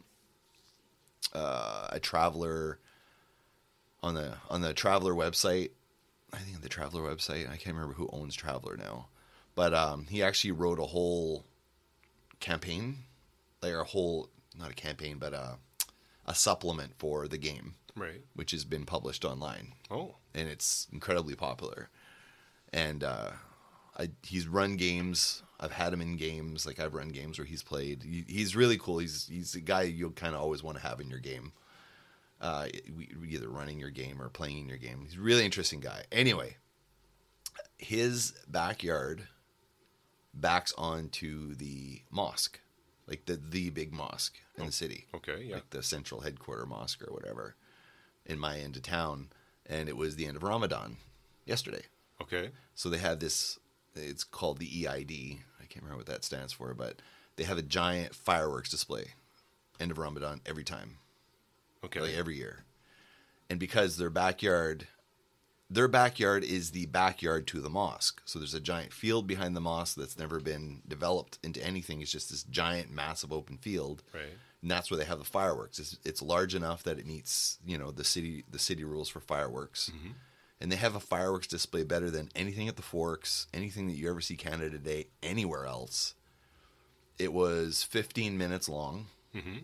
uh, 1.34 1.88
a 1.90 2.00
Traveller 2.00 2.78
on 4.02 4.14
the 4.14 4.34
on 4.48 4.60
the 4.62 4.72
Traveller 4.72 5.12
website. 5.12 5.70
I 6.32 6.38
think 6.38 6.62
the 6.62 6.68
Traveller 6.68 7.02
website. 7.02 7.46
I 7.50 7.56
can't 7.56 7.74
remember 7.74 7.94
who 7.94 8.08
owns 8.12 8.34
Traveller 8.34 8.76
now, 8.76 9.08
but 9.58 9.74
um, 9.74 10.06
he 10.08 10.22
actually 10.22 10.52
wrote 10.52 10.78
a 10.78 10.84
whole 10.86 11.44
campaign, 12.38 12.98
like 13.60 13.72
a 13.74 13.82
whole 13.82 14.28
not 14.56 14.70
a 14.70 14.74
campaign, 14.74 15.18
but 15.18 15.32
a 15.34 15.58
a 16.26 16.34
supplement 16.34 16.92
for 16.98 17.26
the 17.26 17.38
game, 17.38 17.74
Right. 17.96 18.22
which 18.34 18.52
has 18.52 18.64
been 18.64 18.84
published 18.84 19.24
online 19.24 19.72
Oh. 19.90 20.14
and 20.34 20.48
it's 20.48 20.86
incredibly 20.92 21.34
popular. 21.34 21.88
And 22.72 23.02
uh, 23.02 23.30
I, 23.98 24.10
he's 24.22 24.46
run 24.46 24.76
games. 24.76 25.42
I've 25.58 25.72
had 25.72 25.92
him 25.92 26.02
in 26.02 26.16
games. 26.16 26.66
Like 26.66 26.78
I've 26.78 26.94
run 26.94 27.08
games 27.08 27.38
where 27.38 27.46
he's 27.46 27.62
played. 27.64 28.02
He, 28.04 28.24
he's 28.28 28.54
really 28.54 28.78
cool. 28.78 28.98
He's 28.98 29.26
he's 29.26 29.54
a 29.56 29.60
guy 29.60 29.82
you'll 29.82 30.10
kind 30.12 30.34
of 30.36 30.40
always 30.40 30.62
want 30.62 30.76
to 30.78 30.86
have 30.86 31.00
in 31.00 31.08
your 31.10 31.18
game. 31.32 31.52
Uh, 32.40 32.68
either 33.26 33.48
running 33.48 33.80
your 33.80 33.90
game 33.90 34.22
or 34.22 34.28
playing 34.28 34.58
in 34.58 34.68
your 34.68 34.78
game. 34.78 35.00
He's 35.04 35.16
a 35.18 35.20
really 35.20 35.44
interesting 35.44 35.80
guy. 35.80 36.04
Anyway, 36.12 36.56
his 37.78 38.32
backyard 38.46 39.26
backs 40.40 40.72
onto 40.78 41.54
the 41.54 42.02
mosque, 42.10 42.60
like 43.06 43.26
the 43.26 43.36
the 43.36 43.70
big 43.70 43.92
mosque 43.92 44.36
in 44.56 44.64
the 44.64 44.68
oh, 44.68 44.70
city. 44.70 45.06
Okay, 45.14 45.44
yeah. 45.44 45.56
like 45.56 45.70
the 45.70 45.82
central 45.82 46.20
headquarter 46.20 46.66
mosque 46.66 47.02
or 47.06 47.12
whatever, 47.12 47.54
in 48.26 48.38
my 48.38 48.58
end 48.58 48.76
of 48.76 48.82
town, 48.82 49.28
and 49.66 49.88
it 49.88 49.96
was 49.96 50.16
the 50.16 50.26
end 50.26 50.36
of 50.36 50.42
Ramadan 50.42 50.96
yesterday. 51.44 51.82
Okay. 52.20 52.50
So 52.74 52.88
they 52.88 52.98
had 52.98 53.20
this. 53.20 53.58
It's 53.94 54.24
called 54.24 54.58
the 54.58 54.86
EID. 54.86 55.38
I 55.60 55.64
can't 55.68 55.82
remember 55.82 55.98
what 55.98 56.06
that 56.06 56.24
stands 56.24 56.52
for, 56.52 56.72
but 56.74 57.00
they 57.36 57.44
have 57.44 57.58
a 57.58 57.62
giant 57.62 58.14
fireworks 58.14 58.70
display, 58.70 59.14
end 59.80 59.90
of 59.90 59.98
Ramadan 59.98 60.40
every 60.46 60.64
time 60.64 60.98
Okay. 61.84 62.00
like 62.00 62.14
every 62.14 62.36
year. 62.36 62.64
And 63.50 63.58
because 63.58 63.96
their 63.96 64.10
backyard, 64.10 64.86
their 65.70 65.88
backyard 65.88 66.44
is 66.44 66.70
the 66.70 66.86
backyard 66.86 67.46
to 67.48 67.60
the 67.60 67.68
mosque. 67.68 68.22
So 68.24 68.38
there's 68.38 68.54
a 68.54 68.60
giant 68.60 68.92
field 68.92 69.26
behind 69.26 69.54
the 69.54 69.60
mosque 69.60 69.96
that's 69.96 70.18
never 70.18 70.40
been 70.40 70.80
developed 70.88 71.38
into 71.42 71.62
anything. 71.62 72.00
It's 72.00 72.10
just 72.10 72.30
this 72.30 72.42
giant, 72.44 72.90
massive 72.90 73.32
open 73.32 73.58
field. 73.58 74.02
Right. 74.14 74.32
And 74.62 74.70
that's 74.70 74.90
where 74.90 74.98
they 74.98 75.04
have 75.04 75.18
the 75.18 75.24
fireworks. 75.24 75.78
It's, 75.78 75.98
it's 76.04 76.22
large 76.22 76.54
enough 76.54 76.82
that 76.84 76.98
it 76.98 77.06
meets, 77.06 77.58
you 77.66 77.76
know, 77.76 77.90
the 77.90 78.04
city 78.04 78.44
the 78.50 78.58
city 78.58 78.82
rules 78.82 79.08
for 79.08 79.20
fireworks. 79.20 79.90
Mm-hmm. 79.94 80.12
And 80.60 80.72
they 80.72 80.76
have 80.76 80.96
a 80.96 81.00
fireworks 81.00 81.46
display 81.46 81.84
better 81.84 82.10
than 82.10 82.30
anything 82.34 82.66
at 82.66 82.74
the 82.74 82.82
Forks, 82.82 83.46
anything 83.54 83.86
that 83.86 83.94
you 83.94 84.10
ever 84.10 84.20
see 84.20 84.34
Canada 84.34 84.78
Day 84.78 85.06
anywhere 85.22 85.66
else. 85.66 86.14
It 87.16 87.32
was 87.32 87.84
15 87.84 88.36
minutes 88.36 88.68
long 88.68 89.06
mm-hmm. 89.34 89.58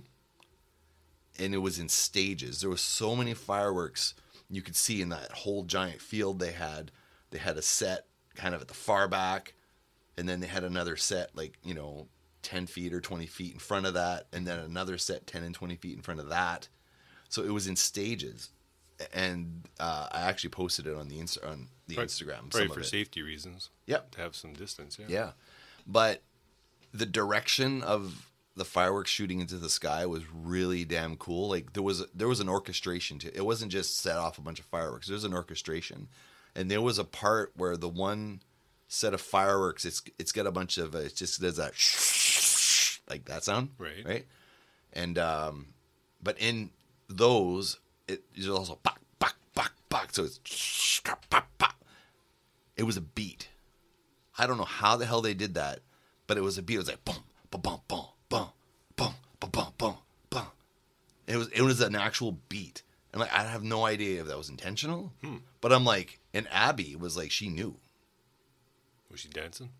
and 1.38 1.54
it 1.54 1.58
was 1.58 1.78
in 1.78 1.88
stages. 1.88 2.60
There 2.60 2.70
was 2.70 2.80
so 2.80 3.16
many 3.16 3.34
fireworks 3.34 4.14
you 4.54 4.62
could 4.62 4.76
see 4.76 5.00
in 5.02 5.08
that 5.10 5.32
whole 5.32 5.64
giant 5.64 6.00
field 6.00 6.38
they 6.38 6.52
had. 6.52 6.90
They 7.30 7.38
had 7.38 7.56
a 7.56 7.62
set 7.62 8.06
kind 8.34 8.54
of 8.54 8.60
at 8.62 8.68
the 8.68 8.74
far 8.74 9.08
back, 9.08 9.54
and 10.16 10.28
then 10.28 10.40
they 10.40 10.46
had 10.46 10.64
another 10.64 10.96
set 10.96 11.30
like 11.34 11.58
you 11.64 11.74
know 11.74 12.08
ten 12.42 12.66
feet 12.66 12.92
or 12.92 13.00
twenty 13.00 13.26
feet 13.26 13.52
in 13.54 13.58
front 13.58 13.86
of 13.86 13.94
that, 13.94 14.26
and 14.32 14.46
then 14.46 14.58
another 14.58 14.98
set 14.98 15.26
ten 15.26 15.42
and 15.42 15.54
twenty 15.54 15.76
feet 15.76 15.96
in 15.96 16.02
front 16.02 16.20
of 16.20 16.28
that. 16.28 16.68
So 17.28 17.42
it 17.42 17.52
was 17.52 17.66
in 17.66 17.74
stages, 17.76 18.50
and 19.12 19.68
uh, 19.80 20.08
I 20.12 20.20
actually 20.22 20.50
posted 20.50 20.86
it 20.86 20.94
on 20.94 21.08
the 21.08 21.18
Insta- 21.18 21.46
on 21.48 21.68
the 21.88 21.96
Right. 21.96 22.06
Instagram. 22.06 22.54
Right 22.54 22.72
for 22.72 22.82
safety 22.82 23.22
reasons. 23.22 23.70
Yep. 23.86 24.12
To 24.12 24.20
have 24.20 24.36
some 24.36 24.52
distance. 24.52 24.98
Yeah. 24.98 25.06
Yeah. 25.08 25.30
But 25.86 26.22
the 26.92 27.06
direction 27.06 27.82
of 27.82 28.30
the 28.56 28.64
fireworks 28.64 29.10
shooting 29.10 29.40
into 29.40 29.56
the 29.56 29.68
sky 29.68 30.06
was 30.06 30.22
really 30.32 30.84
damn 30.84 31.16
cool. 31.16 31.48
Like 31.48 31.72
there 31.72 31.82
was 31.82 32.04
there 32.14 32.28
was 32.28 32.40
an 32.40 32.48
orchestration 32.48 33.18
to 33.20 33.28
it. 33.28 33.36
It 33.36 33.44
wasn't 33.46 33.72
just 33.72 33.98
set 33.98 34.16
off 34.16 34.38
a 34.38 34.42
bunch 34.42 34.60
of 34.60 34.66
fireworks. 34.66 35.06
There 35.06 35.14
was 35.14 35.24
an 35.24 35.34
orchestration. 35.34 36.08
And 36.56 36.70
there 36.70 36.80
was 36.80 36.98
a 36.98 37.04
part 37.04 37.52
where 37.56 37.76
the 37.76 37.88
one 37.88 38.40
set 38.86 39.14
of 39.14 39.20
fireworks 39.20 39.84
it's 39.84 40.02
it's 40.18 40.30
got 40.30 40.46
a 40.46 40.52
bunch 40.52 40.78
of 40.78 40.94
uh, 40.94 40.98
it 40.98 41.16
just 41.16 41.40
does 41.40 41.56
that 41.56 41.72
like 43.10 43.24
that 43.24 43.44
sound. 43.44 43.70
Right. 43.78 44.04
Right? 44.04 44.26
And 44.92 45.18
um 45.18 45.74
but 46.22 46.38
in 46.38 46.70
those 47.08 47.78
it 48.06 48.22
also 48.48 48.76
pop 48.76 49.00
pop 49.18 49.34
pop 49.54 49.72
pop 49.88 50.12
so 50.12 50.24
it's 50.24 51.00
pop 51.04 51.28
pop 51.28 51.48
pop. 51.58 51.74
It 52.76 52.84
was 52.84 52.96
a 52.96 53.00
beat. 53.00 53.48
I 54.38 54.46
don't 54.46 54.58
know 54.58 54.64
how 54.64 54.96
the 54.96 55.06
hell 55.06 55.22
they 55.22 55.34
did 55.34 55.54
that, 55.54 55.80
but 56.26 56.36
it 56.36 56.42
was 56.42 56.58
a 56.58 56.62
beat. 56.62 56.74
It 56.74 56.78
was 56.78 56.88
like 56.88 57.04
boom, 57.04 57.16
boom, 57.50 57.60
boom, 57.62 57.80
boom, 58.28 58.48
boom, 58.96 59.14
boom, 59.40 59.72
boom, 59.78 59.94
boom. 60.30 60.46
It 61.26 61.36
was 61.36 61.48
it 61.48 61.62
was 61.62 61.80
an 61.80 61.94
actual 61.94 62.32
beat, 62.48 62.82
and 63.12 63.20
like 63.20 63.32
I 63.32 63.44
have 63.44 63.62
no 63.62 63.84
idea 63.84 64.20
if 64.20 64.28
that 64.28 64.38
was 64.38 64.48
intentional, 64.48 65.12
hmm. 65.22 65.36
but 65.60 65.72
I'm 65.72 65.84
like, 65.84 66.20
and 66.32 66.46
Abby 66.50 66.96
was 66.96 67.16
like, 67.16 67.30
she 67.30 67.48
knew. 67.48 67.76
Was 69.10 69.20
she 69.20 69.28
dancing? 69.28 69.70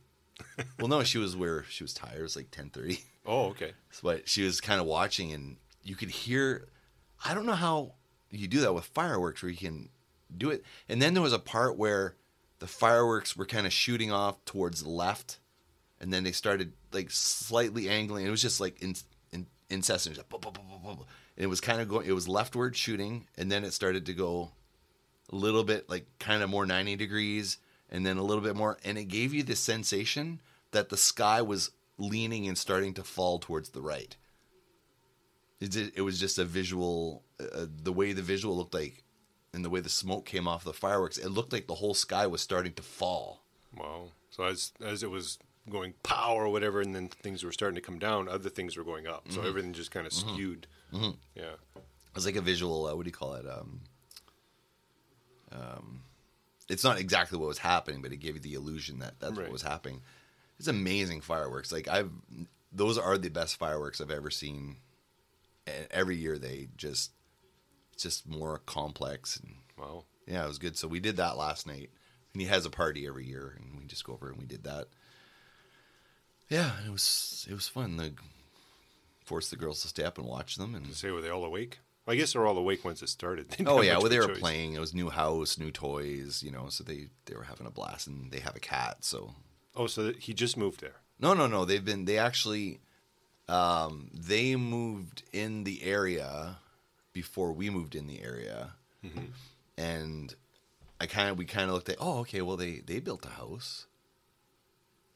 Well, 0.79 0.89
no, 0.89 1.05
she 1.05 1.19
was 1.19 1.37
where 1.37 1.65
she 1.69 1.85
was 1.85 1.95
tired. 1.95 2.19
It 2.19 2.23
was 2.23 2.37
like 2.37 2.51
ten 2.51 2.71
thirty. 2.71 3.05
Oh, 3.25 3.47
okay. 3.47 3.73
but 4.03 4.29
she 4.29 4.43
was 4.43 4.61
kind 4.61 4.81
of 4.81 4.87
watching, 4.87 5.33
and 5.33 5.57
you 5.83 5.97
could 5.97 6.11
hear. 6.11 6.69
I 7.25 7.35
don't 7.35 7.47
know 7.47 7.53
how 7.53 7.95
you 8.31 8.49
do 8.49 8.61
that 8.61 8.75
with 8.75 8.85
fireworks, 8.85 9.43
where 9.43 9.51
you 9.51 9.57
can 9.57 9.89
do 10.37 10.51
it. 10.51 10.65
And 10.89 11.01
then 11.01 11.15
there 11.15 11.23
was 11.23 11.33
a 11.33 11.39
part 11.39 11.79
where 11.79 12.17
the 12.59 12.67
fireworks 12.67 13.37
were 13.37 13.47
kind 13.47 13.67
of 13.67 13.73
shooting 13.73 14.13
off 14.13 14.45
towards 14.45 14.83
the 14.83 14.91
left, 14.91 15.39
and 16.01 16.13
then 16.13 16.25
they 16.25 16.33
started 16.33 16.73
like 16.93 17.11
slightly 17.11 17.89
angling. 17.89 18.27
It 18.27 18.31
was 18.31 18.43
just 18.43 18.61
like 18.61 18.83
in, 18.83 18.95
in, 19.33 19.47
incessant, 19.71 20.17
just 20.17 20.29
it 21.37 21.47
was 21.47 21.61
kind 21.61 21.81
of 21.81 21.89
going. 21.89 22.07
It 22.07 22.13
was 22.13 22.29
leftward 22.29 22.77
shooting, 22.77 23.27
and 23.37 23.51
then 23.51 23.65
it 23.65 23.73
started 23.73 24.07
to 24.07 24.15
go 24.15 24.51
a 25.33 25.37
little 25.37 25.65
bit 25.65 25.89
like 25.89 26.07
kind 26.19 26.43
of 26.43 26.51
more 26.51 26.67
ninety 26.67 26.97
degrees, 26.97 27.59
and 27.91 28.05
then 28.05 28.17
a 28.17 28.23
little 28.23 28.43
bit 28.43 28.57
more, 28.57 28.79
and 28.85 28.99
it 28.99 29.05
gave 29.05 29.33
you 29.35 29.43
the 29.43 29.57
sensation 29.57 30.41
that 30.73 30.89
the 30.89 30.97
sky 30.97 31.41
was 31.43 31.71
leaning 31.99 32.47
and 32.49 32.59
starting 32.59 32.95
to 32.95 33.03
fall 33.03 33.39
towards 33.39 33.71
the 33.71 33.81
right. 33.81 34.17
It, 35.61 35.71
did, 35.71 35.93
it 35.95 36.03
was 36.03 36.19
just 36.19 36.39
a 36.39 36.45
visual, 36.45 37.23
uh, 37.41 37.67
the 37.83 37.93
way 37.93 38.13
the 38.13 38.23
visual 38.23 38.57
looked 38.57 38.75
like, 38.75 39.05
and 39.53 39.65
the 39.65 39.71
way 39.71 39.81
the 39.81 39.89
smoke 39.89 40.27
came 40.27 40.49
off 40.49 40.65
the 40.65 40.73
fireworks. 40.73 41.17
It 41.17 41.29
looked 41.31 41.53
like 41.53 41.69
the 41.69 41.77
whole 41.77 41.95
sky 41.95 42.27
was 42.27 42.43
starting 42.43 42.75
to 42.75 42.83
fall. 42.83 43.45
Wow. 43.77 44.09
So 44.31 44.45
as 44.45 44.73
as 44.85 45.03
it 45.03 45.11
was 45.11 45.39
going 45.71 45.95
pow 46.03 46.35
or 46.35 46.49
whatever, 46.49 46.81
and 46.81 46.95
then 46.95 47.09
things 47.09 47.45
were 47.45 47.53
starting 47.53 47.77
to 47.77 47.81
come 47.81 47.99
down, 47.99 48.29
other 48.29 48.51
things 48.51 48.77
were 48.77 48.85
going 48.85 49.07
up. 49.07 49.27
So 49.31 49.39
Mm-hmm. 49.39 49.49
everything 49.49 49.73
just 49.73 49.91
kind 49.93 50.07
of 50.07 50.13
skewed. 50.13 50.67
Yeah. 50.95 51.55
It 51.77 52.15
was 52.15 52.27
like 52.27 52.37
a 52.37 52.41
visual. 52.41 52.87
Uh, 52.87 52.95
what 52.95 53.05
do 53.05 53.09
you 53.09 53.13
call 53.13 53.35
it? 53.35 53.45
Um, 53.47 53.81
um, 55.53 56.03
it's 56.69 56.85
not 56.85 56.99
exactly 56.99 57.39
what 57.39 57.49
was 57.49 57.59
happening, 57.59 58.03
but 58.03 58.13
it 58.13 58.19
gave 58.19 58.35
you 58.35 58.41
the 58.41 58.55
illusion 58.55 58.99
that 59.01 59.15
that's 59.21 59.33
Right. 59.37 59.43
what 59.45 59.53
was 59.53 59.63
happening. 59.63 60.01
It's 60.59 60.69
amazing 60.69 61.21
fireworks. 61.21 61.73
Like 61.73 61.89
I've, 61.89 62.11
those 62.73 62.97
are 62.99 63.19
the 63.19 63.29
best 63.29 63.57
fireworks 63.57 64.01
I've 64.01 64.11
ever 64.11 64.31
seen. 64.31 64.77
And 65.67 65.87
every 65.91 66.17
year 66.17 66.39
they 66.39 66.69
just, 66.77 67.11
it's 67.93 68.03
just 68.03 68.29
more 68.29 68.59
complex 68.67 69.37
and 69.39 69.57
Wow. 69.79 70.05
yeah, 70.27 70.45
it 70.45 70.49
was 70.49 70.59
good. 70.59 70.77
So 70.77 70.87
we 70.89 71.01
did 71.01 71.17
that 71.17 71.37
last 71.37 71.67
night, 71.67 71.91
and 72.33 72.41
he 72.41 72.47
has 72.49 72.65
a 72.67 72.71
party 72.71 73.07
every 73.07 73.27
year, 73.27 73.57
and 73.59 73.79
we 73.81 73.87
just 73.87 74.05
go 74.05 74.13
over 74.13 74.29
and 74.29 74.39
we 74.39 74.47
did 74.47 74.65
that. 74.65 74.87
Yeah, 76.49 76.73
it 76.87 76.91
was 76.93 77.47
it 77.51 77.55
was 77.55 77.67
fun. 77.69 77.97
The 77.97 78.13
forced 79.25 79.51
the 79.51 79.57
girls 79.57 79.83
to 79.83 79.89
stay 79.89 80.05
up 80.05 80.19
and 80.19 80.27
watch 80.27 80.57
them, 80.57 80.75
and 80.75 80.93
Say, 80.95 81.11
were 81.11 81.21
they 81.21 81.31
all 81.31 81.45
awake? 81.45 81.81
I 82.07 82.17
guess 82.17 82.35
they're 82.35 82.47
all 82.47 82.59
awake 82.59 82.85
once 82.85 83.03
it 83.03 83.09
started. 83.09 83.49
They 83.59 83.65
oh 83.65 83.81
yeah, 83.81 83.97
well 83.99 84.09
they 84.11 84.19
were 84.19 84.27
choice. 84.29 84.39
playing. 84.39 84.75
It 84.75 84.79
was 84.81 84.93
new 84.95 85.09
house, 85.11 85.59
new 85.59 85.71
toys, 85.71 86.43
you 86.43 86.51
know. 86.51 86.69
So 86.69 86.85
they 86.85 87.09
they 87.25 87.35
were 87.35 87.45
having 87.45 87.67
a 87.67 87.71
blast, 87.71 88.07
and 88.07 88.31
they 88.31 88.41
have 88.41 88.55
a 88.57 88.61
cat. 88.61 88.99
So 89.05 89.35
Oh, 89.77 89.87
so 89.87 90.13
he 90.13 90.35
just 90.35 90.57
moved 90.57 90.81
there. 90.81 90.97
no, 91.19 91.33
no, 91.35 91.47
no. 91.47 91.65
They've 91.65 91.85
been 91.85 92.05
they 92.05 92.19
actually 92.19 92.81
um, 93.49 94.11
they 94.13 94.55
moved 94.57 95.23
in 95.33 95.65
the 95.65 95.83
area 95.83 96.59
before 97.15 97.53
we 97.53 97.71
moved 97.71 97.95
in 97.95 98.07
the 98.07 98.23
area, 98.23 98.73
and 99.79 100.35
I 101.01 101.07
kind 101.07 101.31
of 101.31 101.39
we 101.39 101.45
kind 101.45 101.69
of 101.69 101.75
looked 101.75 101.89
at 101.89 101.97
oh 102.01 102.19
okay 102.21 102.43
well 102.43 102.57
they 102.57 102.81
they 102.85 103.01
built 103.01 103.25
a 103.25 103.31
house, 103.31 103.87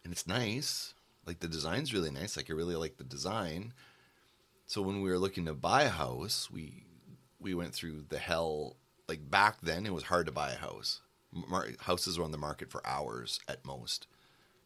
and 0.04 0.12
it's 0.12 0.26
nice 0.26 0.94
like 1.26 1.40
the 1.40 1.48
design's 1.48 1.92
really 1.92 2.10
nice 2.10 2.36
like 2.36 2.50
I 2.50 2.54
really 2.54 2.76
like 2.76 2.96
the 2.96 3.04
design. 3.04 3.72
So 4.68 4.82
when 4.82 5.00
we 5.00 5.08
were 5.08 5.18
looking 5.18 5.46
to 5.46 5.54
buy 5.54 5.82
a 5.84 5.88
house, 5.88 6.50
we 6.52 6.84
we 7.40 7.54
went 7.54 7.74
through 7.74 8.04
the 8.10 8.18
hell 8.18 8.76
like 9.08 9.28
back 9.30 9.56
then 9.62 9.86
it 9.86 9.94
was 9.94 10.04
hard 10.04 10.26
to 10.26 10.32
buy 10.32 10.52
a 10.52 10.56
house. 10.56 11.00
Mar- 11.32 11.68
houses 11.80 12.18
were 12.18 12.24
on 12.24 12.32
the 12.32 12.38
market 12.38 12.70
for 12.70 12.86
hours 12.86 13.40
at 13.48 13.64
most 13.64 14.06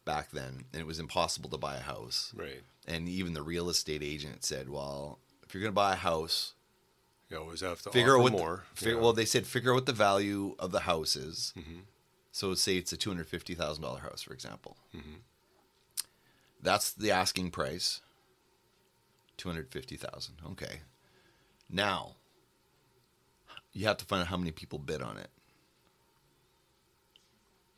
back 0.05 0.31
then, 0.31 0.65
and 0.73 0.81
it 0.81 0.85
was 0.85 0.99
impossible 0.99 1.49
to 1.49 1.57
buy 1.57 1.77
a 1.77 1.81
house. 1.81 2.33
Right. 2.35 2.61
And 2.85 3.07
even 3.07 3.33
the 3.33 3.41
real 3.41 3.69
estate 3.69 4.03
agent 4.03 4.43
said, 4.43 4.69
"Well, 4.69 5.19
if 5.41 5.53
you're 5.53 5.61
going 5.61 5.71
to 5.71 5.75
buy 5.75 5.93
a 5.93 5.95
house, 5.95 6.53
You 7.29 7.37
always 7.37 7.61
have 7.61 7.81
to 7.83 7.89
figure 7.89 8.11
offer 8.11 8.19
out 8.19 8.23
what 8.23 8.31
more. 8.33 8.63
The, 8.75 8.79
figure, 8.81 8.95
Yeah. 8.95 9.01
Well, 9.01 9.13
they 9.13 9.25
said 9.25 9.47
figure 9.47 9.71
out 9.71 9.75
what 9.75 9.85
the 9.85 9.93
value 9.93 10.55
of 10.59 10.71
the 10.71 10.81
house 10.81 11.15
is. 11.15 11.53
Mm-hmm. 11.57 11.79
So 12.33 12.53
say 12.55 12.75
it's 12.75 12.91
a 12.91 12.97
two 12.97 13.09
hundred 13.09 13.27
fifty 13.27 13.55
thousand 13.55 13.83
dollar 13.83 13.99
house, 14.01 14.21
for 14.21 14.33
example. 14.33 14.75
Mm-hmm. 14.93 15.19
That's 16.61 16.91
the 16.91 17.11
asking 17.11 17.51
price. 17.51 18.01
Two 19.37 19.49
hundred 19.49 19.71
fifty 19.71 19.97
thousand. 19.97 20.35
Okay. 20.51 20.81
Now 21.69 22.15
you 23.71 23.85
have 23.87 23.97
to 23.97 24.05
find 24.05 24.21
out 24.21 24.27
how 24.27 24.37
many 24.37 24.51
people 24.51 24.79
bid 24.79 25.01
on 25.01 25.17
it. 25.17 25.29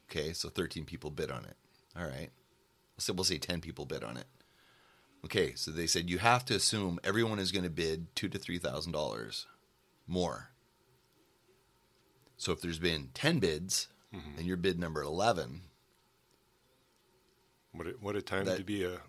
Okay, 0.09 0.33
so 0.33 0.49
thirteen 0.49 0.85
people 0.85 1.11
bid 1.11 1.31
on 1.31 1.45
it. 1.45 1.55
All 1.97 2.05
right. 2.05 2.29
So 2.97 3.13
we'll 3.13 3.23
say 3.23 3.37
ten 3.37 3.61
people 3.61 3.85
bid 3.85 4.03
on 4.03 4.17
it. 4.17 4.27
Okay, 5.23 5.53
so 5.55 5.71
they 5.71 5.87
said 5.87 6.09
you 6.09 6.19
have 6.19 6.45
to 6.45 6.55
assume 6.55 6.99
everyone 7.03 7.39
is 7.39 7.51
going 7.51 7.63
to 7.63 7.69
bid 7.69 8.13
two 8.15 8.29
to 8.29 8.37
three 8.37 8.59
thousand 8.59 8.91
dollars 8.91 9.47
more. 10.07 10.51
So 12.37 12.51
if 12.51 12.61
there's 12.61 12.79
been 12.79 13.09
ten 13.13 13.39
bids 13.39 13.87
mm-hmm. 14.13 14.37
and 14.37 14.45
you're 14.45 14.57
bid 14.57 14.77
number 14.79 15.01
eleven, 15.01 15.61
what 17.71 17.87
a, 17.87 17.91
what 17.99 18.15
a 18.15 18.21
time 18.21 18.45
that- 18.45 18.57
to 18.57 18.63
be 18.63 18.83
a 18.83 18.99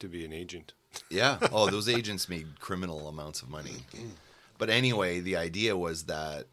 to 0.00 0.08
be 0.08 0.24
an 0.24 0.32
agent. 0.32 0.72
Yeah. 1.08 1.38
Oh, 1.52 1.70
those 1.70 1.88
agents 1.88 2.28
made 2.28 2.60
criminal 2.60 3.08
amounts 3.08 3.42
of 3.42 3.48
money. 3.48 3.84
But 4.58 4.70
anyway, 4.70 5.20
the 5.20 5.36
idea 5.36 5.76
was 5.76 6.04
that 6.04 6.46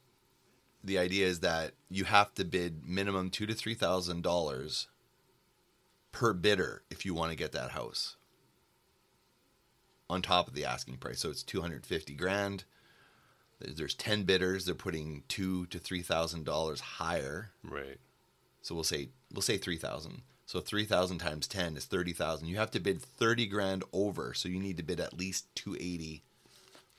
the 0.83 0.97
idea 0.97 1.27
is 1.27 1.41
that 1.41 1.73
you 1.89 2.05
have 2.05 2.33
to 2.35 2.45
bid 2.45 2.85
minimum 2.85 3.29
two 3.29 3.45
to 3.45 3.53
three 3.53 3.73
thousand 3.73 4.23
dollars 4.23 4.87
per 6.11 6.33
bidder 6.33 6.83
if 6.89 7.05
you 7.05 7.13
want 7.13 7.31
to 7.31 7.37
get 7.37 7.51
that 7.51 7.71
house 7.71 8.15
on 10.09 10.21
top 10.21 10.47
of 10.47 10.53
the 10.53 10.65
asking 10.65 10.97
price. 10.97 11.19
So 11.19 11.29
it's 11.29 11.43
two 11.43 11.61
hundred 11.61 11.85
fifty 11.85 12.13
grand. 12.13 12.63
There's 13.59 13.95
ten 13.95 14.23
bidders. 14.23 14.65
They're 14.65 14.75
putting 14.75 15.23
two 15.27 15.65
to 15.67 15.79
three 15.79 16.01
thousand 16.01 16.45
dollars 16.45 16.79
higher. 16.79 17.51
Right. 17.63 17.97
So 18.61 18.75
we'll 18.75 18.83
say 18.83 19.09
we'll 19.33 19.41
say 19.41 19.57
three 19.57 19.77
thousand. 19.77 20.21
So 20.47 20.59
three 20.61 20.85
thousand 20.85 21.19
times 21.19 21.45
ten 21.47 21.77
is 21.77 21.85
thirty 21.85 22.13
thousand. 22.13 22.47
You 22.47 22.55
have 22.57 22.71
to 22.71 22.79
bid 22.79 23.01
thirty 23.01 23.45
grand 23.45 23.83
over. 23.93 24.33
So 24.33 24.49
you 24.49 24.59
need 24.59 24.77
to 24.77 24.83
bid 24.83 24.99
at 24.99 25.13
least 25.17 25.53
two 25.55 25.75
eighty, 25.75 26.23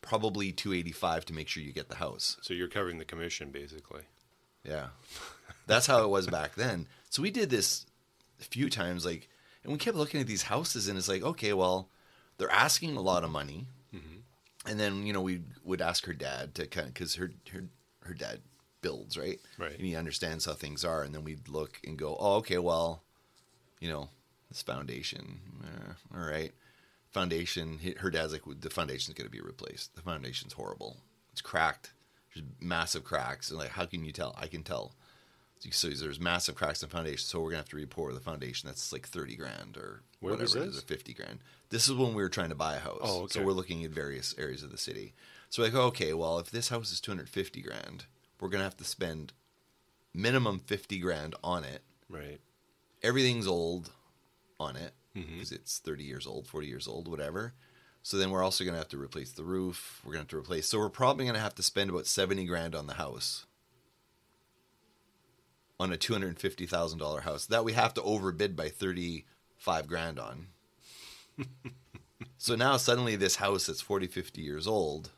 probably 0.03 0.53
two 0.53 0.73
eighty 0.73 0.93
five 0.93 1.25
to 1.27 1.33
make 1.33 1.49
sure 1.49 1.63
you 1.63 1.73
get 1.73 1.89
the 1.89 1.97
house. 1.97 2.37
So 2.43 2.55
you're 2.55 2.69
covering 2.69 2.99
the 2.99 3.05
commission 3.05 3.51
basically. 3.51 4.03
Yeah. 4.65 4.89
That's 5.67 5.87
how 5.87 6.05
it 6.05 6.09
was 6.09 6.27
back 6.27 6.55
then. 6.55 6.87
So 7.11 7.23
we 7.23 7.31
did 7.31 7.49
this 7.51 7.87
a 8.41 8.45
few 8.45 8.69
times, 8.71 9.05
like, 9.05 9.29
and 9.65 9.73
we 9.73 9.79
kept 9.79 9.97
looking 9.97 10.21
at 10.21 10.27
these 10.27 10.43
houses, 10.43 10.89
and 10.89 10.99
it's 10.99 11.09
like, 11.09 11.23
okay, 11.23 11.53
well, 11.53 11.89
they're 12.37 12.51
asking 12.51 12.97
a 12.97 13.01
lot 13.01 13.25
of 13.25 13.31
money, 13.31 13.67
mm-hmm. 13.95 14.71
and 14.71 14.79
then 14.79 15.07
you 15.07 15.13
know 15.13 15.23
we 15.23 15.41
would 15.65 15.81
ask 15.81 16.05
her 16.07 16.13
dad 16.13 16.55
to 16.57 16.67
kind 16.67 16.89
of 16.89 16.95
because 16.95 17.15
her 17.17 17.31
her 17.53 17.65
her 18.05 18.15
dad 18.15 18.41
builds 18.81 19.17
right, 19.19 19.41
Right. 19.59 19.73
and 19.73 19.81
he 19.87 19.97
understands 19.97 20.45
how 20.45 20.53
things 20.53 20.85
are, 20.85 21.03
and 21.03 21.15
then 21.15 21.25
we'd 21.25 21.49
look 21.49 21.81
and 21.87 21.99
go, 21.99 22.17
oh, 22.19 22.37
okay, 22.37 22.59
well, 22.59 23.03
you 23.81 23.89
know, 23.89 24.09
this 24.49 24.63
foundation, 24.63 25.41
eh, 25.65 25.93
all 26.15 26.25
right, 26.27 26.53
foundation. 27.11 27.79
he- 27.79 27.95
Her 27.99 28.11
dad's 28.11 28.33
like, 28.33 28.43
the 28.61 28.71
foundation's 28.71 29.17
going 29.17 29.27
to 29.27 29.31
be 29.31 29.41
replaced. 29.41 29.95
The 29.95 30.03
foundation's 30.03 30.55
horrible. 30.55 30.99
It's 31.33 31.41
cracked. 31.41 31.93
There's 32.35 32.47
massive 32.61 33.05
cracks. 33.05 33.51
And 33.51 33.59
like, 33.59 33.71
how 33.71 33.85
can 33.87 34.05
you 34.05 34.13
tell? 34.13 34.35
I 34.39 34.47
can 34.47 34.63
tell. 34.63 34.95
So 35.73 35.89
there's 35.89 36.21
massive 36.21 36.55
cracks 36.55 36.83
in 36.83 36.89
the 36.89 36.95
foundation. 36.95 37.19
So 37.27 37.41
we're 37.41 37.51
gonna 37.51 37.59
have 37.59 37.69
to 37.71 37.77
repour 37.77 38.15
the 38.15 38.21
foundation. 38.21 38.69
That's 38.69 38.93
like 38.93 39.09
thirty 39.09 39.35
grand 39.35 39.77
or 39.77 40.03
Where 40.21 40.35
whatever 40.35 40.59
it 40.59 40.69
is, 40.69 40.79
or 40.79 40.83
fifty 40.83 41.13
grand. 41.13 41.41
This 41.71 41.89
is 41.89 41.95
when 41.95 42.15
we 42.15 42.23
were 42.23 42.29
trying 42.29 42.51
to 42.51 42.55
buy 42.55 42.77
a 42.77 42.79
house. 42.79 43.01
Oh, 43.03 43.23
okay. 43.23 43.41
So 43.41 43.45
we're 43.45 43.51
looking 43.53 43.83
at 43.85 43.91
various 43.91 44.37
areas 44.39 44.63
of 44.63 44.71
the 44.71 44.79
city. 44.79 45.15
So 45.51 45.63
like, 45.63 45.75
okay, 45.75 46.13
well, 46.13 46.39
if 46.39 46.53
this 46.53 46.69
house 46.69 46.93
is 46.93 47.01
two 47.01 47.11
hundred 47.11 47.29
fifty 47.29 47.61
grand, 47.61 48.05
we're 48.39 48.51
gonna 48.51 48.63
have 48.63 48.77
to 48.77 48.85
spend 48.85 49.33
minimum 50.15 50.61
fifty 50.61 50.99
grand 51.01 51.35
on 51.43 51.65
it. 51.65 51.83
Right. 52.09 52.39
Everything's 53.03 53.47
old 53.47 53.91
on 54.61 54.77
it 54.77 54.93
Mm-hmm. 55.17 55.35
because 55.35 55.53
it's 55.53 55.79
thirty 55.79 56.05
years 56.05 56.27
old, 56.27 56.47
forty 56.47 56.67
years 56.69 56.87
old, 56.87 57.09
whatever. 57.09 57.55
So 58.03 58.17
then 58.19 58.31
we're 58.31 58.43
also 58.43 58.65
gonna 58.65 58.79
have 58.79 58.89
to 58.89 58.99
replace 58.99 59.33
the 59.33 59.43
roof. 59.43 60.01
We're 60.05 60.13
gonna 60.13 60.21
have 60.21 60.29
to 60.29 60.39
replace. 60.39 60.69
So 60.69 60.79
we're 60.79 60.91
probably 60.91 61.27
gonna 61.27 61.41
have 61.41 61.55
to 61.57 61.63
spend 61.63 61.91
about 61.91 62.07
seventy 62.07 62.45
grand 62.45 62.75
on 62.75 62.87
the 62.87 62.95
house. 62.95 63.47
On 65.81 65.93
a 65.93 65.97
two 65.97 66.13
hundred 66.13 66.29
and 66.29 66.39
fifty 66.39 66.67
thousand 66.67 66.99
dollar 66.99 67.23
house 67.23 67.47
that 67.47 67.65
we 67.65 67.73
have 67.73 67.95
to 67.95 68.03
overbid 68.03 68.55
by 68.55 68.69
thirty 68.69 69.25
five 69.57 69.89
grand 69.89 70.19
on. 70.21 70.49
so 72.39 72.55
now 72.55 72.77
suddenly 72.77 73.17
this 73.17 73.37
house 73.37 73.67
that's 73.67 73.81
40, 73.81 74.07
50 74.09 74.41
years 74.43 74.67
old 74.67 75.11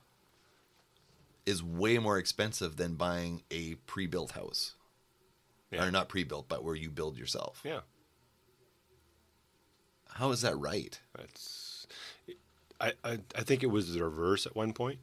is 1.45 1.63
way 1.63 1.99
more 1.99 2.17
expensive 2.19 2.77
than 2.77 2.95
buying 2.95 3.43
a 3.51 3.75
pre 3.87 4.07
built 4.07 4.33
house. 4.33 4.75
Yeah. 5.71 5.85
Or 5.85 5.91
not 5.91 6.09
pre 6.09 6.25
built, 6.25 6.49
but 6.49 6.65
where 6.65 6.75
you 6.75 6.91
build 6.91 7.17
yourself. 7.17 7.61
Yeah. 7.65 7.81
How 10.09 10.31
is 10.33 10.43
that 10.43 10.57
right? 10.59 10.99
That's. 11.17 11.87
I, 12.81 12.93
I 13.05 13.19
I 13.37 13.43
think 13.43 13.63
it 13.63 13.69
was 13.69 13.93
the 13.95 14.03
reverse 14.03 14.47
at 14.47 14.57
one 14.57 14.73
point. 14.73 14.99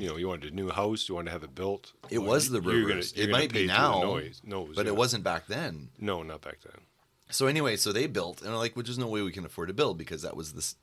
You 0.00 0.08
know, 0.08 0.16
you 0.16 0.26
wanted 0.26 0.52
a 0.52 0.56
new 0.56 0.70
house, 0.70 1.08
you 1.08 1.14
wanted 1.14 1.26
to 1.26 1.32
have 1.32 1.44
it 1.44 1.54
built. 1.54 1.92
Mm-hmm. 2.02 2.14
It 2.16 2.18
Well, 2.18 2.30
was 2.32 2.50
the 2.50 2.60
gonna- 2.60 2.78
reverse. 2.78 3.14
you're 3.14 3.28
it 3.28 3.30
might 3.30 3.52
be 3.52 3.66
pay 3.66 3.66
through 3.66 3.66
the 3.68 3.72
now, 3.74 4.02
Noise, 4.02 4.40
nose, 4.44 4.72
but 4.74 4.86
yeah. 4.86 4.90
it 4.92 4.96
wasn't 4.96 5.22
back 5.22 5.46
then. 5.46 5.90
No, 6.00 6.24
not 6.24 6.40
back 6.40 6.58
then. 6.64 6.80
So 7.30 7.46
anyway, 7.46 7.76
so 7.76 7.92
they 7.92 8.08
built, 8.08 8.42
and 8.42 8.56
like, 8.56 8.74
well, 8.74 8.82
there's 8.82 8.98
no 8.98 9.06
way 9.06 9.22
we 9.22 9.30
can 9.30 9.44
afford 9.46 9.68
to 9.68 9.74
build 9.74 9.98
because 9.98 10.22
that 10.22 10.36
was 10.36 10.52
the 10.54 10.74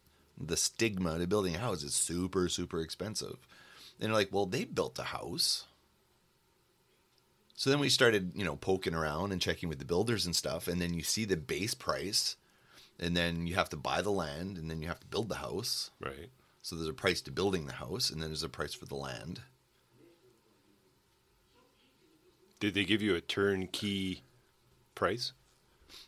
the 0.41 0.55
stigma 0.55 1.19
to 1.19 1.27
building 1.27 1.55
a 1.55 1.59
house 1.59 1.83
is 1.83 1.93
super 1.93 2.47
super 2.47 2.79
expensive. 2.79 3.35
And 3.99 4.07
they're 4.07 4.13
like, 4.13 4.29
well, 4.31 4.45
they 4.45 4.63
built 4.63 4.97
a 4.97 5.03
house. 5.03 5.65
So 7.59 7.69
then 7.69 7.79
we 7.81 7.89
started, 7.89 8.31
you 8.35 8.45
know, 8.45 8.55
poking 8.55 8.95
around 8.95 9.33
and 9.33 9.41
checking 9.41 9.67
with 9.67 9.79
the 9.79 9.85
builders 9.85 10.25
and 10.25 10.33
stuff, 10.33 10.69
and 10.69 10.79
then 10.79 10.93
you 10.93 11.03
see 11.03 11.25
the 11.25 11.35
base 11.35 11.73
price, 11.73 12.37
and 12.97 13.17
then 13.17 13.47
you 13.47 13.55
have 13.55 13.67
to 13.71 13.75
buy 13.75 14.01
the 14.01 14.11
land, 14.11 14.57
and 14.57 14.71
then 14.71 14.81
you 14.81 14.87
have 14.87 15.01
to 15.01 15.07
build 15.07 15.27
the 15.27 15.35
house. 15.35 15.91
Right. 15.99 16.29
So 16.61 16.77
there's 16.77 16.87
a 16.87 16.93
price 16.93 17.19
to 17.19 17.31
building 17.31 17.65
the 17.65 17.73
house, 17.73 18.11
and 18.11 18.21
then 18.21 18.29
there's 18.29 18.43
a 18.43 18.47
price 18.47 18.73
for 18.73 18.85
the 18.85 18.95
land. 18.95 19.41
Did 22.61 22.75
they 22.75 22.85
give 22.85 23.01
you 23.01 23.15
a 23.15 23.19
turnkey 23.19 24.23
price? 24.95 25.33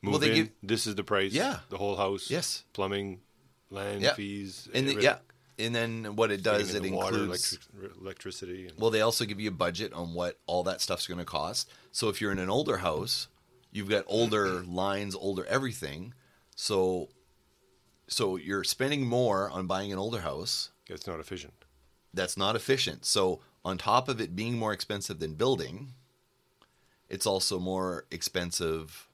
Move 0.02 0.12
Well, 0.14 0.20
they 0.22 0.30
in, 0.30 0.36
give- 0.36 0.52
this 0.64 0.88
is 0.88 0.96
the 0.96 1.04
price. 1.04 1.34
Yeah. 1.34 1.60
The 1.68 1.78
whole 1.78 1.98
house. 1.98 2.30
Yes. 2.30 2.64
Plumbing, 2.72 3.20
land 3.70 4.04
Yeah. 4.04 4.14
fees. 4.14 4.70
And 4.74 4.88
the, 4.88 5.02
yeah, 5.02 5.18
and 5.60 5.76
then 5.76 6.16
what 6.16 6.32
it 6.32 6.44
does, 6.44 6.74
it 6.74 6.82
water, 6.92 7.18
includes. 7.18 7.60
electric, 7.76 8.02
electricity. 8.02 8.68
And, 8.68 8.78
Well, 8.80 8.90
they 8.90 9.02
also 9.02 9.26
give 9.26 9.40
you 9.40 9.50
a 9.50 9.54
budget 9.54 9.94
on 9.94 10.14
what 10.14 10.40
all 10.48 10.64
that 10.64 10.82
stuff's 10.82 11.08
going 11.08 11.20
to 11.20 11.26
cost. 11.26 11.70
So 11.92 12.10
if 12.10 12.22
you're 12.22 12.32
in 12.32 12.40
an 12.40 12.50
older 12.50 12.78
house, 12.78 13.28
you've 13.72 13.90
got 13.90 14.04
older 14.08 14.62
lines, 14.66 15.16
older 15.16 15.46
everything. 15.46 16.14
So 16.56 17.10
so 18.08 18.36
you're 18.36 18.64
spending 18.64 19.06
more 19.08 19.50
on 19.50 19.68
buying 19.68 19.92
an 19.94 19.98
older 19.98 20.22
house 20.22 20.72
it's 20.90 21.08
not 21.08 21.20
efficient. 21.22 21.54
that's 22.14 22.36
not 22.36 22.56
efficient. 22.56 23.06
So 23.06 23.40
on 23.64 23.78
top 23.78 24.10
of 24.10 24.20
it 24.20 24.36
being 24.36 24.58
more 24.58 24.74
expensive 24.74 25.20
than 25.20 25.36
building, 25.36 25.94
it's 27.10 27.26
also 27.26 27.58
more 27.60 28.06
expensive 28.12 29.08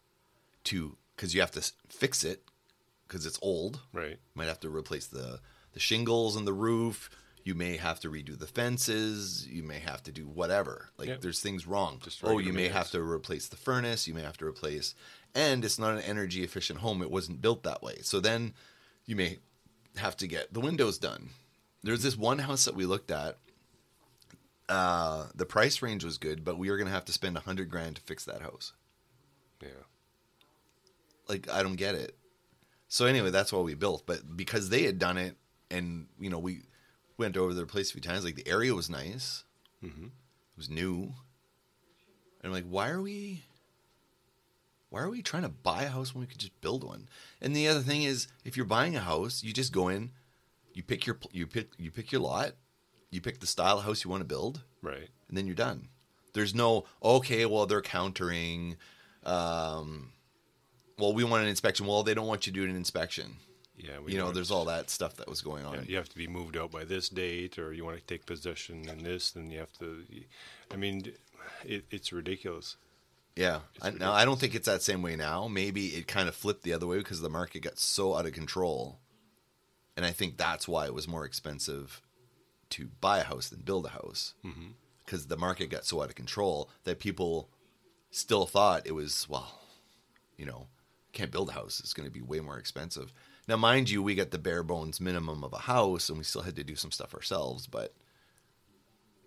to 0.65 0.97
cuz 1.15 1.33
you 1.35 1.41
have 1.41 1.51
to 1.51 1.71
fix 1.89 2.23
it 2.23 2.43
cuz 3.07 3.25
it's 3.25 3.39
old. 3.41 3.81
Right. 3.93 4.17
Might 4.33 4.47
have 4.47 4.59
to 4.61 4.69
replace 4.69 5.05
the 5.07 5.39
the 5.77 5.81
shingles 5.81 6.35
and 6.35 6.47
the 6.47 6.53
roof. 6.53 7.07
You 7.43 7.53
may 7.53 7.77
have 7.77 7.99
to 7.99 8.09
redo 8.09 8.37
the 8.37 8.47
fences. 8.47 9.47
You 9.47 9.61
may 9.61 9.77
have 9.77 10.01
to 10.03 10.11
do 10.11 10.23
whatever. 10.27 10.89
Like 10.97 11.07
Yeah. 11.07 11.17
there's 11.21 11.39
things 11.39 11.67
wrong. 11.67 11.99
Just 12.03 12.19
oh, 12.23 12.39
you 12.39 12.51
may 12.51 12.67
have 12.67 12.89
to 12.91 12.99
replace 13.01 13.47
the 13.47 13.57
furnace. 13.57 14.07
You 14.07 14.15
may 14.15 14.23
have 14.23 14.37
to 14.37 14.45
replace, 14.45 14.95
and 15.35 15.63
it's 15.63 15.77
not 15.77 15.93
an 15.93 16.01
energy 16.01 16.43
efficient 16.43 16.79
home. 16.79 17.03
It 17.03 17.11
wasn't 17.11 17.39
built 17.41 17.61
that 17.61 17.83
way. 17.83 17.99
So 18.01 18.19
then 18.19 18.53
you 19.05 19.15
may 19.15 19.37
have 19.97 20.17
to 20.17 20.27
get 20.27 20.51
the 20.51 20.59
windows 20.59 20.97
done. 20.97 21.29
There's 21.83 22.01
this 22.01 22.17
one 22.17 22.39
house 22.39 22.65
that 22.65 22.75
we 22.75 22.85
looked 22.87 23.11
at. 23.11 23.37
Uh, 24.67 25.27
the 25.35 25.45
price 25.45 25.81
range 25.83 26.03
was 26.03 26.17
good, 26.17 26.43
but 26.43 26.57
we 26.57 26.71
were 26.71 26.77
going 26.77 26.87
to 26.87 26.93
have 26.93 27.05
to 27.05 27.13
spend 27.13 27.37
a 27.37 27.41
hundred 27.41 27.69
grand 27.69 27.97
to 27.97 28.01
fix 28.01 28.25
that 28.25 28.41
house. 28.41 28.73
Yeah. 29.61 29.69
like 31.29 31.47
I 31.51 31.61
don't 31.61 31.75
get 31.77 31.93
it. 31.93 32.15
So 32.89 33.05
anyway, 33.05 33.29
that's 33.29 33.53
why 33.53 33.61
we 33.61 33.75
built. 33.75 34.03
But 34.07 34.35
because 34.35 34.69
they 34.69 34.83
had 34.83 34.97
done 34.99 35.17
it, 35.17 35.37
and 35.71 36.07
you 36.19 36.29
know 36.29 36.39
we 36.39 36.61
went 37.17 37.35
over 37.37 37.53
their 37.53 37.65
place 37.65 37.89
a 37.89 37.93
few 37.93 38.01
times. 38.01 38.23
Like 38.25 38.35
the 38.35 38.47
area 38.47 38.73
was 38.75 38.89
nice, 38.89 39.43
Mhm. 39.83 40.05
it 40.07 40.57
was 40.57 40.69
new, 40.69 41.03
and 42.41 42.45
I'm 42.45 42.51
like, 42.51 42.65
why 42.65 42.89
are 42.89 43.01
we? 43.01 43.43
Why 44.89 45.01
are 45.01 45.09
we 45.09 45.21
trying 45.21 45.43
to 45.43 45.49
buy 45.49 45.83
a 45.83 45.89
house 45.89 46.13
when 46.13 46.21
we 46.21 46.27
could 46.27 46.37
just 46.39 46.61
build 46.61 46.83
one? 46.83 47.09
And 47.41 47.53
the 47.55 47.67
other 47.67 47.81
thing 47.81 48.03
is, 48.03 48.27
if 48.45 48.55
you're 48.55 48.65
buying 48.65 48.95
a 48.95 49.01
house, 49.01 49.43
you 49.43 49.51
just 49.51 49.73
go 49.73 49.89
in, 49.89 50.11
you 50.73 50.81
pick 50.83 51.05
your 51.05 51.17
you 51.31 51.45
pick 51.45 51.71
you 51.77 51.91
pick 51.91 52.11
your 52.11 52.21
lot, 52.21 52.53
you 53.11 53.19
pick 53.19 53.39
the 53.39 53.47
style 53.47 53.79
of 53.79 53.83
house 53.85 54.03
you 54.05 54.09
want 54.09 54.21
to 54.21 54.25
build, 54.25 54.63
Right. 54.81 55.09
and 55.27 55.37
then 55.37 55.45
you're 55.45 55.55
done. 55.55 55.89
There's 56.33 56.55
no 56.55 56.85
okay, 57.03 57.45
well 57.45 57.65
they're 57.65 57.81
countering. 57.81 58.77
Um, 59.23 60.13
well, 60.97 61.13
we 61.13 61.23
want 61.25 61.43
an 61.43 61.49
inspection. 61.49 61.85
Well, 61.85 62.03
they 62.03 62.13
don't 62.13 62.27
want 62.27 62.47
you 62.47 62.53
doing 62.53 62.69
an 62.69 62.75
inspection. 62.77 63.37
Yeah. 63.77 63.99
we 64.03 64.13
you 64.13 64.17
know, 64.17 64.31
there's 64.31 64.51
all 64.51 64.65
that 64.65 64.89
stuff 64.89 65.15
that 65.17 65.29
was 65.29 65.41
going 65.41 65.65
on. 65.65 65.75
Yeah, 65.75 65.81
you 65.87 65.95
have 65.97 66.09
to 66.09 66.17
be 66.17 66.27
moved 66.27 66.57
out 66.57 66.71
by 66.71 66.83
this 66.83 67.09
date, 67.09 67.59
or 67.59 67.73
you 67.73 67.85
want 67.85 67.97
to 67.97 68.03
take 68.03 68.25
possession 68.25 68.89
in 68.89 69.03
this, 69.03 69.31
then 69.31 69.49
you 69.51 69.59
have 69.59 69.73
to. 69.79 70.03
I 70.71 70.75
mean, 70.75 71.13
it, 71.63 71.85
it's 71.91 72.11
ridiculous. 72.11 72.75
Yeah. 73.35 73.59
I, 73.81 73.91
now 73.91 74.13
I 74.13 74.25
don't 74.25 74.39
think 74.39 74.55
it's 74.55 74.65
that 74.65 74.81
same 74.81 75.01
way 75.01 75.15
now. 75.15 75.47
Maybe 75.47 75.87
it 75.87 76.07
kind 76.07 76.27
of 76.27 76.35
flipped 76.35 76.63
the 76.63 76.73
other 76.73 76.87
way 76.87 76.97
because 76.97 77.21
the 77.21 77.29
market 77.29 77.61
got 77.61 77.77
so 77.77 78.15
out 78.15 78.25
of 78.25 78.33
control, 78.33 78.99
and 79.95 80.05
I 80.05 80.11
think 80.11 80.37
that's 80.37 80.67
why 80.67 80.85
it 80.85 80.93
was 80.93 81.07
more 81.07 81.25
expensive 81.25 82.01
to 82.71 82.89
buy 82.99 83.19
a 83.19 83.23
house 83.23 83.49
than 83.49 83.61
build 83.61 83.85
a 83.85 83.89
house 83.89 84.33
mm-hmm. 84.45 84.71
because 85.05 85.27
the 85.27 85.37
market 85.37 85.69
got 85.69 85.85
so 85.85 86.01
out 86.01 86.09
of 86.09 86.15
control 86.15 86.69
that 86.83 86.99
people 86.99 87.49
still 88.11 88.45
thought 88.45 88.87
it 88.87 88.93
was 88.93 89.27
well, 89.29 89.59
you 90.35 90.45
know, 90.45 90.67
can't 91.13 91.31
build 91.31 91.49
a 91.49 91.53
house. 91.53 91.79
It's 91.79 91.93
going 91.93 92.07
to 92.07 92.13
be 92.13 92.21
way 92.21 92.39
more 92.39 92.57
expensive. 92.57 93.13
Now, 93.47 93.55
mind 93.55 93.89
you, 93.89 94.03
we 94.03 94.15
got 94.15 94.31
the 94.31 94.37
bare 94.37 94.63
bones 94.63 94.99
minimum 94.99 95.43
of 95.43 95.53
a 95.53 95.59
house, 95.59 96.09
and 96.09 96.17
we 96.17 96.23
still 96.23 96.41
had 96.41 96.55
to 96.57 96.63
do 96.63 96.75
some 96.75 96.91
stuff 96.91 97.13
ourselves. 97.13 97.67
But 97.67 97.93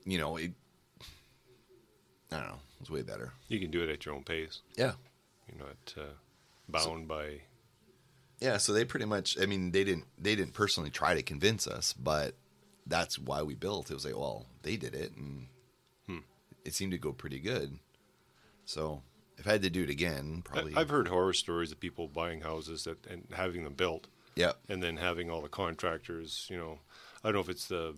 you 0.04 0.18
know, 0.18 0.36
it. 0.36 0.52
I 2.32 2.36
don't 2.36 2.48
know. 2.48 2.60
It 2.76 2.80
was 2.80 2.90
way 2.90 3.02
better. 3.02 3.32
You 3.48 3.58
can 3.58 3.70
do 3.70 3.82
it 3.82 3.90
at 3.90 4.04
your 4.04 4.14
own 4.14 4.24
pace. 4.24 4.60
Yeah. 4.76 4.92
You're 5.48 5.66
not 5.66 5.94
uh, 5.96 6.12
bound 6.68 7.08
by. 7.08 7.40
Yeah, 8.38 8.56
so 8.56 8.72
they 8.72 8.84
pretty 8.84 9.06
much 9.06 9.36
I 9.40 9.46
mean, 9.46 9.72
they 9.72 9.84
didn't 9.84 10.06
they 10.18 10.34
didn't 10.34 10.54
personally 10.54 10.90
try 10.90 11.14
to 11.14 11.22
convince 11.22 11.66
us, 11.66 11.92
but 11.92 12.34
that's 12.86 13.18
why 13.18 13.42
we 13.42 13.54
built. 13.54 13.90
It 13.90 13.94
was 13.94 14.04
like, 14.04 14.16
well, 14.16 14.46
they 14.62 14.76
did 14.76 14.94
it 14.94 15.14
and 15.16 15.48
it 16.64 16.74
seemed 16.74 16.92
to 16.92 16.98
go 16.98 17.12
pretty 17.12 17.38
good. 17.38 17.78
So 18.64 19.02
if 19.40 19.48
I 19.48 19.52
had 19.52 19.62
to 19.62 19.70
do 19.70 19.82
it 19.82 19.90
again, 19.90 20.42
probably. 20.44 20.74
I- 20.76 20.80
I've 20.82 20.90
heard 20.90 21.08
horror 21.08 21.32
stories 21.32 21.72
of 21.72 21.80
people 21.80 22.06
buying 22.06 22.42
houses 22.42 22.84
that 22.84 23.04
and 23.06 23.26
having 23.32 23.64
them 23.64 23.74
built, 23.74 24.06
yeah, 24.36 24.52
and 24.68 24.80
then 24.82 24.96
having 24.98 25.28
all 25.30 25.40
the 25.40 25.48
contractors. 25.48 26.46
You 26.48 26.58
know, 26.58 26.78
I 27.24 27.28
don't 27.28 27.34
know 27.34 27.40
if 27.40 27.48
it's 27.48 27.66
the 27.66 27.94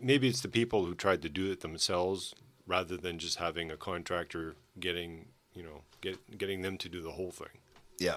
maybe 0.00 0.28
it's 0.28 0.40
the 0.40 0.48
people 0.48 0.84
who 0.86 0.94
tried 0.94 1.20
to 1.22 1.28
do 1.28 1.50
it 1.50 1.60
themselves 1.60 2.34
rather 2.66 2.96
than 2.96 3.18
just 3.18 3.38
having 3.38 3.70
a 3.70 3.76
contractor 3.76 4.54
getting 4.80 5.26
you 5.54 5.62
know 5.62 5.82
get 6.00 6.38
getting 6.38 6.62
them 6.62 6.78
to 6.78 6.88
do 6.88 7.02
the 7.02 7.12
whole 7.12 7.30
thing. 7.32 7.58
yeah. 7.98 8.16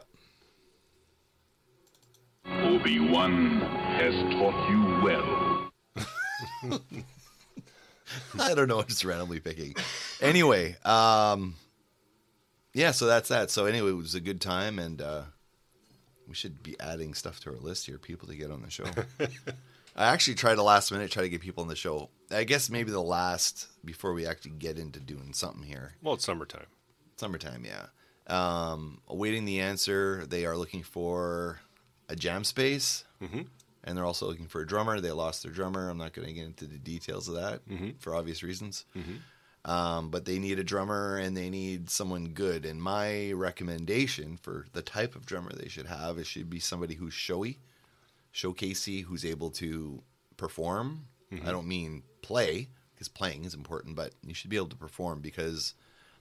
Obi-Wan 2.45 3.59
has 3.99 4.13
taught 4.33 4.69
you 4.69 4.81
well. 5.03 5.69
I 8.39 8.53
don't 8.53 8.67
know, 8.67 8.79
I'm 8.79 8.87
just 8.87 9.03
randomly 9.03 9.39
picking. 9.39 9.75
Anyway, 10.21 10.75
um, 10.85 11.55
yeah, 12.73 12.91
so 12.91 13.05
that's 13.07 13.29
that. 13.29 13.49
So 13.51 13.65
anyway, 13.65 13.89
it 13.89 13.93
was 13.97 14.15
a 14.15 14.19
good 14.21 14.41
time, 14.41 14.79
and 14.79 15.01
uh, 15.01 15.23
we 16.27 16.35
should 16.35 16.61
be 16.63 16.75
adding 16.79 17.13
stuff 17.13 17.39
to 17.41 17.51
our 17.51 17.57
list 17.57 17.85
here, 17.85 17.97
people 17.97 18.27
to 18.27 18.35
get 18.35 18.51
on 18.51 18.61
the 18.61 18.69
show. 18.69 18.85
I 19.95 20.05
actually 20.13 20.35
tried 20.35 20.55
to 20.55 20.63
last 20.63 20.91
minute 20.91 21.09
try 21.09 21.23
to 21.23 21.29
get 21.29 21.41
people 21.41 21.63
on 21.63 21.69
the 21.69 21.75
show. 21.75 22.09
I 22.29 22.43
guess 22.43 22.69
maybe 22.69 22.91
the 22.91 23.01
last 23.01 23.67
before 23.83 24.13
we 24.13 24.27
actually 24.27 24.51
get 24.51 24.77
into 24.77 24.99
doing 24.99 25.33
something 25.33 25.63
here. 25.63 25.93
Well, 26.03 26.13
it's 26.15 26.25
summertime. 26.25 26.67
Summertime, 27.15 27.65
yeah. 27.65 27.87
Um, 28.27 29.01
awaiting 29.07 29.45
the 29.45 29.61
answer. 29.61 30.25
They 30.27 30.45
are 30.45 30.55
looking 30.57 30.83
for 30.83 31.61
a 32.09 32.15
jam 32.15 32.43
space, 32.43 33.03
Mm-hmm. 33.21 33.41
And 33.87 33.97
they're 33.97 34.05
also 34.05 34.27
looking 34.27 34.47
for 34.47 34.61
a 34.61 34.67
drummer. 34.67 34.99
They 34.99 35.11
lost 35.11 35.41
their 35.43 35.51
drummer. 35.51 35.89
I'm 35.89 35.97
not 35.97 36.13
going 36.13 36.27
to 36.27 36.33
get 36.33 36.45
into 36.45 36.65
the 36.65 36.77
details 36.77 37.27
of 37.27 37.35
that 37.35 37.65
Mm-hmm. 37.67 37.89
for 37.99 38.13
obvious 38.15 38.43
reasons. 38.43 38.85
Um, 39.65 40.11
but 40.11 40.25
they 40.25 40.39
need 40.39 40.59
a 40.59 40.63
drummer 40.63 41.17
and 41.17 41.35
they 41.35 41.49
need 41.49 41.89
someone 41.89 42.29
good. 42.29 42.65
And 42.65 42.81
my 42.81 43.31
recommendation 43.31 44.37
for 44.37 44.65
the 44.73 44.81
type 44.81 45.15
of 45.15 45.25
drummer 45.25 45.51
they 45.53 45.67
should 45.67 45.87
have, 45.87 46.17
it 46.17 46.27
should 46.27 46.49
be 46.49 46.59
somebody 46.59 46.95
who's 46.95 47.13
showy, 47.13 47.59
showcasey, 48.33 49.03
who's 49.03 49.25
able 49.25 49.49
to 49.51 50.03
perform. 50.37 51.07
I 51.45 51.51
don't 51.51 51.67
mean 51.67 52.03
play, 52.21 52.69
because 52.93 53.09
playing 53.09 53.43
is 53.43 53.53
important, 53.53 53.95
but 53.97 54.13
you 54.25 54.33
should 54.33 54.49
be 54.49 54.55
able 54.55 54.67
to 54.69 54.77
perform 54.77 55.19
because 55.19 55.73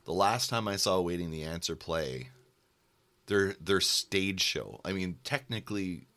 the 0.05 0.13
last 0.13 0.51
time 0.51 0.67
I 0.67 0.75
saw 0.77 0.97
Awaiting 0.97 1.31
the 1.31 1.45
Answer 1.45 1.77
play, 1.77 2.31
their 3.27 3.55
their 3.61 3.81
stage 3.81 4.41
show. 4.43 4.81
I 4.85 4.93
mean, 4.93 5.19
technically 5.23 6.09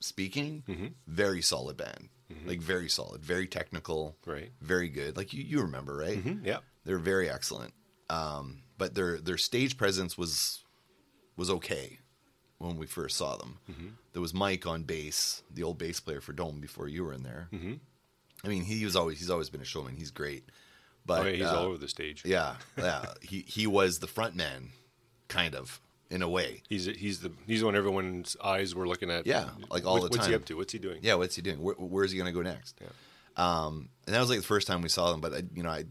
speaking, 0.00 0.94
very 1.06 1.42
solid 1.42 1.76
band. 1.76 2.08
Like 2.44 2.60
very 2.60 2.88
solid, 2.88 3.24
very 3.24 3.46
technical, 3.46 4.16
Right. 4.26 4.50
Very 4.60 4.88
good. 4.88 5.16
Like 5.16 5.32
you, 5.32 5.42
you 5.44 5.60
remember, 5.62 5.96
right? 5.96 6.20
Yeah. 6.42 6.58
They're 6.84 6.98
very 6.98 7.30
excellent. 7.30 7.72
Um, 8.10 8.62
but 8.78 8.94
their 8.94 9.18
their 9.18 9.38
stage 9.38 9.76
presence 9.76 10.16
was 10.18 10.64
was 11.36 11.50
okay 11.50 11.98
when 12.58 12.76
we 12.76 12.86
first 12.86 13.16
saw 13.16 13.36
them. 13.36 13.58
There 14.12 14.22
was 14.22 14.32
Mike 14.34 14.66
on 14.66 14.82
bass, 14.84 15.42
the 15.52 15.62
old 15.62 15.78
bass 15.78 16.00
player 16.00 16.20
for 16.20 16.32
Dome 16.32 16.60
before 16.60 16.88
you 16.88 17.04
were 17.04 17.12
in 17.12 17.22
there. 17.22 17.48
Mm-hmm. 17.52 17.74
I 18.44 18.48
mean, 18.48 18.64
he 18.64 18.84
was 18.84 18.96
always 18.96 19.18
he's 19.18 19.30
always 19.30 19.50
been 19.50 19.60
a 19.60 19.64
showman. 19.64 19.96
He's 19.96 20.10
great. 20.10 20.44
But 21.04 21.20
oh, 21.20 21.24
yeah, 21.28 21.36
he's 21.36 21.46
uh, 21.46 21.58
all 21.58 21.66
over 21.66 21.78
the 21.78 21.88
stage. 21.88 22.22
yeah, 22.24 22.56
yeah. 22.76 23.04
he 23.22 23.44
he 23.46 23.66
was 23.66 23.98
the 24.00 24.06
front 24.08 24.34
man, 24.34 24.70
kind 25.28 25.54
of 25.54 25.80
in 26.10 26.22
a 26.22 26.28
way. 26.28 26.62
He's 26.68 26.84
he's 26.86 27.20
the 27.20 27.32
he's 27.46 27.60
the 27.60 27.66
one 27.66 27.76
everyone's 27.76 28.36
eyes 28.42 28.74
were 28.74 28.86
looking 28.88 29.10
at. 29.10 29.26
Yeah, 29.26 29.48
like 29.70 29.84
all 29.86 29.94
What- 30.00 30.10
the 30.12 30.16
What's 30.18 30.26
he 30.28 30.34
up 30.34 30.44
to? 30.46 30.56
What's 30.56 30.72
he 30.72 30.78
doing? 30.78 30.98
Yeah, 31.02 31.14
what's 31.14 31.36
he 31.36 31.42
doing? 31.42 31.60
Where, 31.62 31.74
where's 31.76 32.10
he 32.12 32.16
going 32.18 32.32
to 32.32 32.32
go 32.32 32.42
next? 32.42 32.80
Yeah. 32.80 32.88
Um, 33.36 33.88
and 34.06 34.14
that 34.14 34.20
was 34.20 34.30
like 34.30 34.38
the 34.40 34.46
first 34.46 34.66
time 34.66 34.82
we 34.82 34.88
saw 34.88 35.10
them. 35.10 35.20
But 35.20 35.34
I, 35.34 35.42
you 35.54 35.62
know, 35.62 35.70
I 35.70 35.84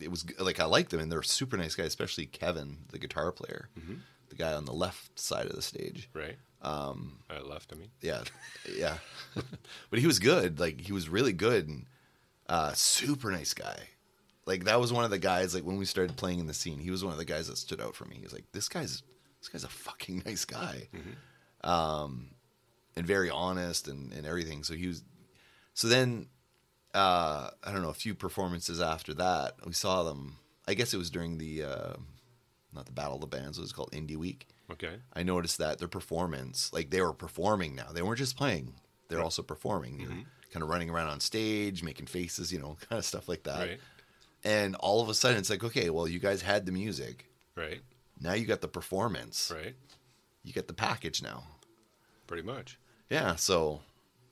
it 0.00 0.10
was 0.10 0.24
like 0.38 0.60
I 0.60 0.64
liked 0.64 0.90
them, 0.90 1.00
and 1.00 1.10
they're 1.10 1.22
super 1.22 1.56
nice 1.56 1.74
guys, 1.74 1.86
especially 1.88 2.26
Kevin, 2.26 2.78
the 2.90 2.98
guitar 2.98 3.32
player, 3.32 3.68
Mm-hmm. 3.78 3.94
the 4.28 4.34
guy 4.36 4.52
on 4.52 4.64
the 4.64 4.72
left 4.72 5.18
side 5.18 5.46
of 5.46 5.56
the 5.56 5.62
stage. 5.62 6.08
Right. 6.14 6.36
Um, 6.62 7.18
I 7.30 7.40
left. 7.40 7.72
I 7.72 7.76
mean, 7.76 7.90
Yeah, 8.00 8.22
yeah. 8.76 8.96
but 9.90 9.98
he 9.98 10.06
was 10.06 10.18
good. 10.18 10.58
Like 10.58 10.80
he 10.80 10.92
was 10.92 11.08
really 11.08 11.32
good 11.32 11.68
and 11.68 11.86
uh, 12.48 12.72
super 12.74 13.30
nice 13.30 13.52
guy. 13.54 13.78
Like 14.46 14.64
that 14.64 14.80
was 14.80 14.92
one 14.92 15.04
of 15.04 15.10
the 15.10 15.18
guys. 15.18 15.54
Like 15.54 15.64
when 15.64 15.76
we 15.76 15.84
started 15.84 16.16
playing 16.16 16.38
in 16.38 16.46
the 16.46 16.54
scene, 16.54 16.78
he 16.78 16.90
was 16.90 17.04
one 17.04 17.12
of 17.12 17.18
the 17.18 17.24
guys 17.24 17.48
that 17.48 17.58
stood 17.58 17.80
out 17.80 17.94
for 17.94 18.04
me. 18.06 18.16
He 18.16 18.22
was 18.22 18.32
like, 18.32 18.44
"This 18.52 18.68
guy's 18.68 19.02
this 19.52 19.62
guy's 19.62 19.64
a 19.64 19.72
fucking 19.72 20.22
nice 20.26 20.44
guy," 20.44 20.88
um, 21.64 22.28
and 22.96 23.06
very 23.06 23.30
honest 23.30 23.88
and 23.88 24.12
and 24.12 24.26
everything. 24.26 24.64
So 24.64 24.74
he 24.74 24.86
was. 24.88 25.02
So 25.74 25.88
then, 25.88 26.28
uh, 26.94 27.50
I 27.62 27.72
don't 27.72 27.82
know. 27.82 27.90
A 27.90 27.94
few 27.94 28.14
performances 28.14 28.80
after 28.80 29.14
that, 29.14 29.54
we 29.66 29.72
saw 29.72 30.02
them. 30.02 30.36
I 30.68 30.74
guess 30.74 30.92
it 30.94 30.96
was 30.96 31.10
during 31.10 31.38
the 31.38 31.64
uh, 31.64 31.92
not 32.74 32.86
the 32.86 32.92
Battle 32.92 33.16
of 33.16 33.20
the 33.20 33.26
Bands. 33.26 33.58
It 33.58 33.62
was 33.62 33.72
called 33.72 33.92
Indie 33.92 34.16
Week. 34.16 34.48
okay. 34.72 34.96
I 35.14 35.22
noticed 35.22 35.58
that 35.58 35.78
their 35.78 35.88
performance, 35.88 36.72
like 36.72 36.90
they 36.90 37.00
were 37.00 37.12
performing 37.12 37.74
now. 37.76 37.88
They 37.92 38.02
weren't 38.02 38.18
just 38.18 38.36
playing; 38.36 38.74
they're 39.08 39.22
also 39.22 39.42
performing. 39.42 40.00
You're 40.00 40.24
kind 40.52 40.62
of 40.62 40.68
running 40.68 40.90
around 40.90 41.08
on 41.08 41.20
stage, 41.20 41.82
making 41.82 42.06
faces, 42.06 42.52
you 42.52 42.58
know, 42.58 42.76
kind 42.88 42.98
of 42.98 43.04
stuff 43.04 43.28
like 43.28 43.42
that. 43.44 43.68
Right. 43.68 43.80
And 44.44 44.76
all 44.76 45.02
of 45.02 45.08
a 45.08 45.14
sudden, 45.14 45.38
it's 45.38 45.50
like, 45.50 45.64
okay, 45.64 45.90
well, 45.90 46.06
you 46.06 46.18
guys 46.18 46.40
had 46.40 46.66
the 46.66 46.72
music. 46.72 47.26
Right. 47.56 47.80
Now 48.20 48.32
you 48.34 48.46
got 48.46 48.60
the 48.60 48.68
performance. 48.68 49.52
Right. 49.54 49.74
You 50.42 50.52
get 50.52 50.68
the 50.68 50.74
package 50.74 51.22
now. 51.22 51.44
Pretty 52.26 52.42
much. 52.42 52.78
Yeah. 53.10 53.36
So, 53.36 53.82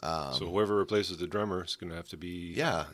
so 0.03 0.49
whoever 0.51 0.75
replaces 0.77 1.19
the 1.19 1.27
drummer 1.27 1.65
is 1.65 1.77
going 1.77 1.91
to 1.91 1.97
have 1.97 2.09
to 2.09 2.17
be 2.17 2.53
Um, 2.53 2.59
yeah, 2.59 2.85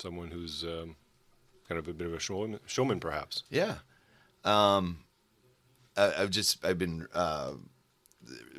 someone 0.00 0.30
who's 0.30 0.64
um, 0.64 0.96
kind 1.68 1.78
of 1.78 1.88
a 1.88 1.92
bit 1.92 2.06
of 2.06 2.14
a 2.14 2.18
showman, 2.20 2.60
showman 2.66 3.00
perhaps. 3.00 3.44
yeah. 3.50 3.76
Um, 4.44 5.04
I, 5.96 6.12
I've 6.18 6.30
just 6.30 6.64
I've 6.64 6.78
been 6.78 7.06
uh, 7.14 7.52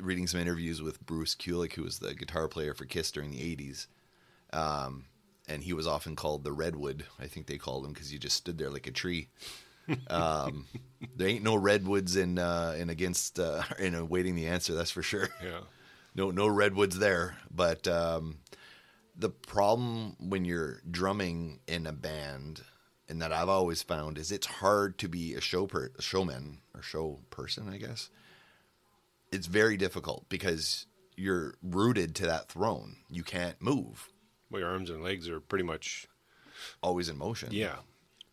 reading 0.00 0.26
some 0.26 0.40
interviews 0.40 0.80
with 0.80 1.04
Bruce 1.04 1.34
Kulick, 1.34 1.74
who 1.74 1.82
was 1.82 1.98
the 1.98 2.14
guitar 2.14 2.48
player 2.48 2.72
for 2.74 2.86
Kiss 2.86 3.10
during 3.10 3.30
the 3.30 3.40
'80s. 3.56 3.86
Um, 4.52 5.04
and 5.46 5.62
he 5.64 5.72
was 5.74 5.86
often 5.86 6.16
called 6.16 6.42
the 6.44 6.52
redwood. 6.52 7.04
I 7.20 7.26
think 7.26 7.46
they 7.46 7.58
called 7.58 7.84
him 7.84 7.92
because 7.92 8.08
he 8.10 8.18
just 8.18 8.36
stood 8.36 8.56
there 8.56 8.70
like 8.70 8.86
a 8.86 8.90
tree. 8.92 9.28
Um, 10.08 10.66
there 11.16 11.28
ain't 11.28 11.44
no 11.44 11.54
redwoods 11.56 12.16
in 12.16 12.38
uh, 12.38 12.74
in 12.78 12.88
against 12.90 13.38
uh, 13.38 13.62
in 13.78 13.94
awaiting 13.94 14.34
the 14.34 14.46
answer. 14.46 14.74
That's 14.74 14.90
for 14.90 15.02
sure. 15.02 15.28
Yeah. 15.42 15.60
No 16.14 16.30
no 16.30 16.46
redwoods 16.46 16.98
there. 16.98 17.36
But 17.50 17.86
um, 17.88 18.38
the 19.16 19.30
problem 19.30 20.16
when 20.20 20.44
you're 20.44 20.80
drumming 20.90 21.60
in 21.66 21.86
a 21.86 21.92
band, 21.92 22.62
and 23.08 23.20
that 23.22 23.32
I've 23.32 23.48
always 23.48 23.82
found 23.82 24.16
is 24.18 24.32
it's 24.32 24.46
hard 24.46 24.96
to 24.98 25.08
be 25.08 25.34
a 25.34 25.40
show 25.40 25.66
per- 25.66 25.90
showman 26.00 26.58
or 26.74 26.82
show 26.82 27.20
person. 27.30 27.68
I 27.68 27.76
guess 27.78 28.08
it's 29.32 29.46
very 29.46 29.76
difficult 29.76 30.26
because 30.28 30.86
you're 31.16 31.54
rooted 31.62 32.14
to 32.16 32.26
that 32.26 32.48
throne. 32.48 32.96
You 33.10 33.22
can't 33.22 33.60
move. 33.60 34.08
Well, 34.50 34.60
your 34.60 34.70
arms 34.70 34.90
and 34.90 35.02
legs 35.02 35.28
are 35.28 35.40
pretty 35.40 35.64
much 35.64 36.06
Always 36.82 37.08
in 37.08 37.18
motion. 37.18 37.48
yeah. 37.52 37.76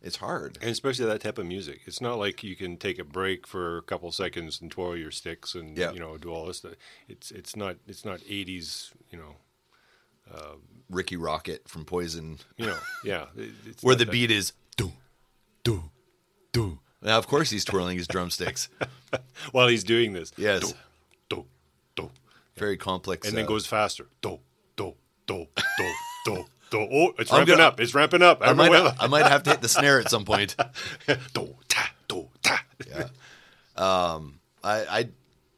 It's 0.02 0.16
hard. 0.16 0.58
And 0.60 0.70
especially 0.70 1.06
that 1.06 1.20
type 1.22 1.38
of 1.38 1.46
music. 1.46 1.82
It's 1.86 2.00
not 2.00 2.18
like 2.18 2.42
you 2.42 2.56
can 2.56 2.76
take 2.76 2.98
a 2.98 3.04
break 3.04 3.46
for 3.46 3.78
a 3.78 3.82
couple 3.82 4.10
seconds 4.10 4.60
and 4.60 4.70
twirl 4.70 4.96
your 4.96 5.12
sticks 5.12 5.54
and 5.54 5.78
Yeah. 5.78 5.92
you 5.92 6.00
know 6.00 6.16
do 6.18 6.30
all 6.30 6.46
this 6.46 6.58
stuff. 6.58 6.72
It's 7.08 7.30
it's 7.30 7.54
not 7.56 7.76
it's 7.86 8.04
not 8.04 8.18
80s, 8.20 8.90
you 9.10 9.18
know. 9.18 9.36
Rikki 10.88 11.16
Rockett 11.16 11.68
from 11.68 11.84
Poison, 11.84 12.38
You 12.56 12.66
know, 12.66 12.78
yeah. 13.04 13.26
where 13.80 13.94
the 13.94 14.06
beat 14.06 14.30
is 14.30 14.52
do, 14.76 14.92
do, 15.64 15.84
do. 16.52 16.78
Now, 17.00 17.18
of 17.18 17.26
course, 17.26 17.50
he's 17.50 17.64
twirling 17.64 17.96
his 17.98 18.06
drumsticks. 18.06 18.68
while 19.52 19.68
he's 19.68 19.84
doing 19.84 20.12
this. 20.12 20.32
Yes, 20.36 20.72
Do, 20.72 20.76
do, 21.28 21.46
do. 21.96 22.10
very 22.56 22.76
complex. 22.76 23.26
And 23.28 23.36
then 23.36 23.44
uh, 23.44 23.48
goes 23.48 23.66
faster. 23.66 24.06
Do, 24.20 24.38
do, 24.76 24.94
do, 25.26 25.46
do, 25.78 25.92
do, 26.26 26.44
do. 26.72 26.88
Oh, 26.90 27.12
it's 27.18 27.32
I'm 27.32 27.38
ramping 27.38 27.56
gonna- 27.56 27.68
up. 27.68 27.80
It's 27.80 27.94
ramping 27.94 28.22
up. 28.22 28.38
I 28.42 28.52
might, 28.52 28.72
I 29.00 29.06
might 29.06 29.26
have 29.26 29.42
to 29.44 29.50
hit 29.50 29.60
the 29.62 29.68
snare 29.68 30.00
at 30.00 30.10
some 30.10 30.24
point. 30.24 30.56
do, 31.34 31.54
ta, 31.68 31.90
do, 32.08 32.28
ta. 32.42 32.62
Yeah. 32.88 33.08
Um, 33.76 34.40
I, 34.64 34.84
I, 34.98 35.08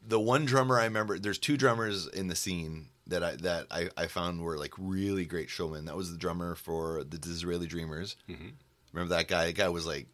the 0.07 0.19
one 0.19 0.45
drummer 0.45 0.79
I 0.79 0.85
remember, 0.85 1.17
there's 1.19 1.39
two 1.39 1.57
drummers 1.57 2.07
in 2.07 2.27
the 2.27 2.35
scene 2.35 2.87
that 3.07 3.23
I 3.23 3.35
that 3.37 3.67
I, 3.71 3.89
I 3.97 4.07
found 4.07 4.41
were 4.41 4.57
like 4.57 4.73
really 4.77 5.25
great 5.25 5.49
showmen. 5.49 5.85
That 5.85 5.95
was 5.95 6.11
the 6.11 6.17
drummer 6.17 6.55
for 6.55 7.03
the 7.03 7.17
Disraeli 7.17 7.67
Dreamers. 7.67 8.15
Mm-hmm. 8.29 8.49
Remember 8.93 9.15
that 9.15 9.27
guy? 9.27 9.47
That 9.47 9.55
guy 9.55 9.69
was 9.69 9.85
like 9.85 10.07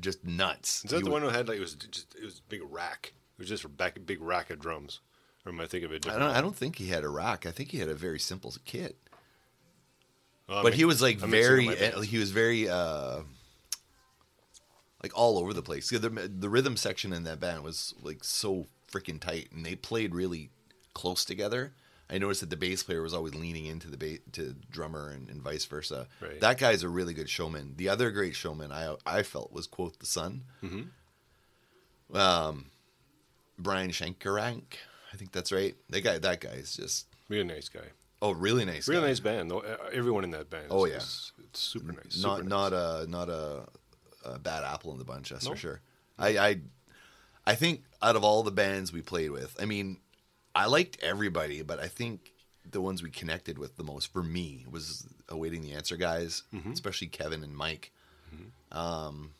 just 0.00 0.24
nuts. 0.24 0.84
Is 0.84 0.90
that 0.90 0.98
He 0.98 1.02
the 1.04 1.10
one 1.10 1.22
who 1.22 1.28
had 1.28 1.48
like 1.48 1.56
it 1.58 1.60
was 1.60 1.74
just 1.74 2.14
it 2.14 2.24
was 2.24 2.38
a 2.38 2.48
big 2.48 2.60
rack? 2.68 3.14
It 3.38 3.40
was 3.40 3.48
just 3.48 3.64
a 3.64 3.68
back, 3.68 3.98
big 4.06 4.20
rack 4.20 4.50
of 4.50 4.60
drums. 4.60 5.00
Or 5.44 5.50
am 5.50 5.60
I 5.60 5.66
thinking 5.66 5.86
of 5.86 5.92
it 5.92 6.06
I 6.08 6.18
don't. 6.18 6.30
I 6.30 6.40
don't 6.40 6.54
think 6.54 6.76
he 6.76 6.88
had 6.88 7.02
a 7.02 7.08
rack. 7.08 7.46
I 7.46 7.50
think 7.50 7.70
he 7.70 7.78
had 7.78 7.88
a 7.88 7.94
very 7.94 8.20
simple 8.20 8.54
kit. 8.64 8.96
I 10.52 10.62
but 10.62 10.74
he 10.74 10.84
was 10.84 11.00
like 11.00 11.22
I'm 11.22 11.30
very. 11.30 11.66
He 12.04 12.18
was 12.18 12.30
very. 12.30 12.68
uh 12.68 13.20
like 15.02 15.18
all 15.18 15.38
over 15.38 15.52
the 15.52 15.62
place. 15.62 15.90
The, 15.90 15.98
the 15.98 16.48
rhythm 16.48 16.76
section 16.76 17.12
in 17.12 17.24
that 17.24 17.40
band 17.40 17.64
was 17.64 17.94
like 18.02 18.22
so 18.22 18.66
freaking 18.90 19.20
tight, 19.20 19.48
and 19.52 19.66
they 19.66 19.74
played 19.74 20.14
really 20.14 20.50
close 20.94 21.24
together. 21.24 21.72
I 22.08 22.18
noticed 22.18 22.40
that 22.40 22.50
the 22.50 22.56
bass 22.56 22.82
player 22.82 23.02
was 23.02 23.14
always 23.14 23.34
leaning 23.34 23.66
into 23.66 23.88
the 23.90 23.96
ba- 23.96 24.30
to 24.32 24.54
drummer 24.70 25.08
and, 25.08 25.28
and 25.30 25.40
vice 25.40 25.64
versa. 25.64 26.08
Right. 26.20 26.40
That 26.40 26.58
guy's 26.58 26.82
a 26.82 26.88
really 26.88 27.14
good 27.14 27.30
showman. 27.30 27.74
The 27.76 27.88
other 27.88 28.10
great 28.10 28.36
showman 28.36 28.70
I 28.70 28.94
I 29.06 29.22
felt 29.22 29.52
was 29.52 29.66
quote 29.66 29.98
the 29.98 30.06
Sun. 30.06 30.42
Mm-hmm. 30.62 32.16
Um, 32.16 32.66
Brian 33.58 33.90
Shankarank, 33.90 34.74
I 35.12 35.16
think 35.16 35.32
that's 35.32 35.50
right. 35.50 35.74
That 35.88 36.02
guy, 36.02 36.18
that 36.18 36.40
guy 36.40 36.50
is 36.50 36.76
just 36.76 37.06
Real 37.28 37.44
nice 37.44 37.68
guy. 37.70 37.88
Oh 38.22 38.30
really 38.32 38.64
nice. 38.64 38.88
Real 38.88 39.02
guy. 39.02 39.08
nice 39.08 39.20
band. 39.20 39.52
Uh, 39.52 39.60
Everyone 39.92 40.24
in 40.24 40.30
that 40.30 40.48
band. 40.48 40.64
Is, 40.66 40.70
Oh, 40.72 40.84
yeah. 40.86 40.96
is- 40.96 41.32
it's 41.50 41.60
super 41.60 41.92
nice. 41.92 42.22
not 42.22 42.38
super 42.38 42.48
not 42.48 42.72
nice. 42.72 43.04
a 43.04 43.06
not 43.10 43.28
a, 43.28 43.64
a 44.24 44.38
bad 44.38 44.64
apple 44.64 44.92
in 44.92 44.98
the 44.98 45.04
bunch. 45.04 45.28
That's 45.28 45.44
No. 45.44 45.50
for 45.50 45.56
sure. 45.58 45.80
I, 46.18 46.38
I 46.38 46.60
I 47.44 47.54
think 47.56 47.82
out 48.00 48.16
of 48.16 48.24
all 48.24 48.42
the 48.42 48.50
bands 48.52 48.92
we 48.92 49.02
played 49.02 49.30
with, 49.32 49.54
I 49.60 49.64
mean, 49.66 49.98
I 50.54 50.66
liked 50.66 50.96
everybody, 51.02 51.60
but 51.62 51.78
I 51.80 51.88
think 51.88 52.32
the 52.70 52.80
ones 52.80 53.02
we 53.02 53.10
connected 53.10 53.58
with 53.58 53.76
the 53.76 53.82
most 53.82 54.12
for 54.12 54.22
me 54.22 54.64
was 54.70 55.06
awaiting 55.28 55.62
the 55.62 55.72
answer 55.72 55.96
guys, 55.96 56.44
Mm-hmm. 56.54 56.72
especially 56.72 57.08
Kevin 57.08 57.42
and 57.42 57.54
Mike. 57.54 57.92
Um, 58.70 59.32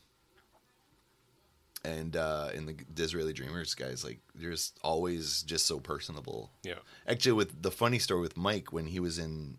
and 1.85 2.16
uh, 2.16 2.51
and 2.55 2.68
the 2.68 2.74
Disraeli 2.95 3.33
Dreamers 3.33 3.74
guys, 3.74 4.05
like 4.05 4.20
they're 4.35 4.51
just 4.53 4.78
always 4.83 5.43
just 5.43 5.66
so 5.66 5.80
personable. 5.80 6.51
Yeah. 6.62 6.74
Actually, 7.09 7.33
with 7.33 7.62
the 7.62 7.70
funny 7.70 7.99
story 7.99 8.20
with 8.20 8.37
Mike 8.37 8.72
when 8.72 8.87
he 8.87 9.01
was 9.01 9.18
in 9.18 9.59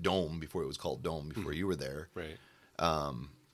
Dome 0.00 0.40
before 0.40 0.62
it 0.62 0.66
was 0.66 0.76
called 0.76 1.02
Dome 1.02 1.28
before 1.28 1.44
Mm-hmm. 1.44 1.52
you 1.58 1.66
were 1.66 1.76
there, 1.76 2.08
Right. 2.14 2.36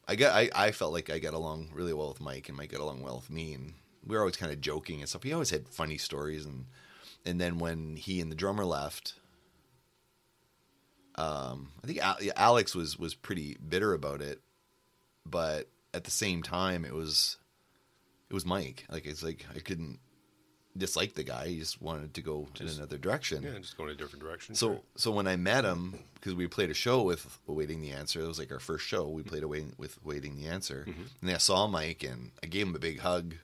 I 0.08 0.16
got 0.16 0.34
I, 0.34 0.50
I 0.54 0.72
felt 0.72 0.92
like 0.92 1.10
I 1.10 1.18
got 1.20 1.34
along 1.34 1.68
really 1.72 1.92
well 1.92 2.08
with 2.08 2.20
Mike 2.20 2.48
and 2.48 2.56
Mike 2.58 2.72
got 2.72 2.80
along 2.80 3.02
well 3.02 3.16
with 3.16 3.30
me 3.30 3.54
and 3.54 3.74
we 4.04 4.16
were 4.16 4.22
always 4.22 4.36
kind 4.36 4.50
of 4.52 4.60
joking 4.60 5.00
and 5.00 5.08
stuff. 5.08 5.22
He 5.22 5.32
always 5.32 5.50
had 5.50 5.68
funny 5.68 5.96
stories 5.98 6.44
and 6.44 6.66
and 7.24 7.40
then 7.40 7.58
when 7.58 7.94
he 7.96 8.20
and 8.20 8.32
the 8.32 8.34
drummer 8.36 8.64
left, 8.64 9.14
um, 11.16 11.68
I 11.84 11.86
think 11.86 12.00
Alex 12.36 12.74
was 12.74 12.98
was 12.98 13.14
pretty 13.14 13.56
bitter 13.68 13.92
about 13.92 14.20
it, 14.22 14.40
but 15.26 15.68
at 15.94 16.04
the 16.04 16.10
same 16.10 16.42
time 16.42 16.84
it 16.84 16.94
was 16.94 17.36
it 18.32 18.34
was 18.34 18.46
Mike. 18.46 18.86
Like 18.90 19.04
it's 19.04 19.22
like 19.22 19.44
I 19.54 19.58
couldn't 19.58 19.98
dislike 20.74 21.12
the 21.12 21.22
guy. 21.22 21.48
He 21.48 21.58
just 21.58 21.82
wanted 21.82 22.14
to 22.14 22.22
go 22.22 22.48
in 22.58 22.66
another 22.66 22.96
direction. 22.96 23.42
Yeah, 23.42 23.58
just 23.58 23.76
going 23.76 23.90
a 23.90 23.94
different 23.94 24.24
direction. 24.24 24.54
So 24.54 24.66
sure. 24.68 24.80
so 24.96 25.10
when 25.10 25.26
I 25.26 25.36
met 25.36 25.64
him, 25.66 25.98
because 26.14 26.34
we 26.34 26.46
played 26.46 26.70
a 26.70 26.74
show 26.74 27.02
with 27.02 27.38
Awaiting 27.46 27.82
the 27.82 27.90
Answer, 27.90 28.22
it 28.22 28.26
was 28.26 28.38
like 28.38 28.50
our 28.50 28.58
first 28.58 28.86
show. 28.86 29.06
We 29.06 29.22
played 29.22 29.42
awaiting 29.42 29.74
with 29.76 29.98
Awaiting 30.02 30.36
the 30.36 30.46
Answer, 30.46 30.86
Mm-hmm. 30.88 31.02
and 31.26 31.30
I 31.30 31.36
saw 31.38 31.66
Mike 31.66 32.02
and 32.04 32.30
I 32.42 32.46
gave 32.46 32.66
him 32.66 32.74
a 32.74 32.78
big 32.78 33.00
hug, 33.00 33.34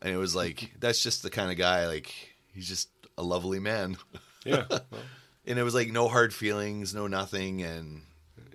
and 0.00 0.14
it 0.14 0.16
was 0.18 0.36
like 0.36 0.72
that's 0.78 1.02
just 1.02 1.24
the 1.24 1.30
kind 1.30 1.50
of 1.50 1.56
guy. 1.58 1.88
Like 1.88 2.14
he's 2.54 2.68
just 2.68 2.88
a 3.18 3.22
lovely 3.24 3.58
man, 3.58 3.96
yeah, 4.44 4.64
well, 4.70 4.80
and 5.44 5.58
it 5.58 5.62
was 5.64 5.74
like 5.74 5.90
no 5.90 6.06
hard 6.06 6.32
feelings, 6.32 6.94
no 6.94 7.08
nothing, 7.08 7.62
and 7.62 8.02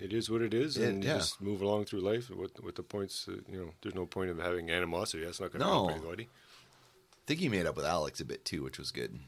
it 0.02 0.12
is 0.14 0.30
what 0.30 0.42
it 0.42 0.54
is, 0.54 0.78
It- 0.78 0.90
and 0.90 1.04
yeah. 1.04 1.18
just 1.18 1.40
move 1.42 1.62
along 1.62 1.86
through 1.86 2.02
life 2.02 2.30
with 2.30 2.60
with 2.62 2.76
the 2.76 2.84
points. 2.84 3.26
That, 3.26 3.48
you 3.48 3.58
know, 3.60 3.72
there's 3.82 3.96
no 3.96 4.06
point 4.06 4.30
of 4.32 4.38
having 4.40 4.70
animosity. 4.72 5.24
That's 5.24 5.40
not 5.40 5.52
going 5.52 5.62
to 5.62 5.68
No. 5.68 5.88
help 5.88 5.92
anybody. 5.92 6.24
I 6.24 7.24
think 7.28 7.40
he 7.40 7.50
made 7.50 7.66
up 7.66 7.76
with 7.78 7.86
Alex 7.86 8.20
a 8.20 8.26
bit 8.26 8.44
too, 8.44 8.64
which 8.64 8.78
was 8.80 8.92
good. 8.92 9.20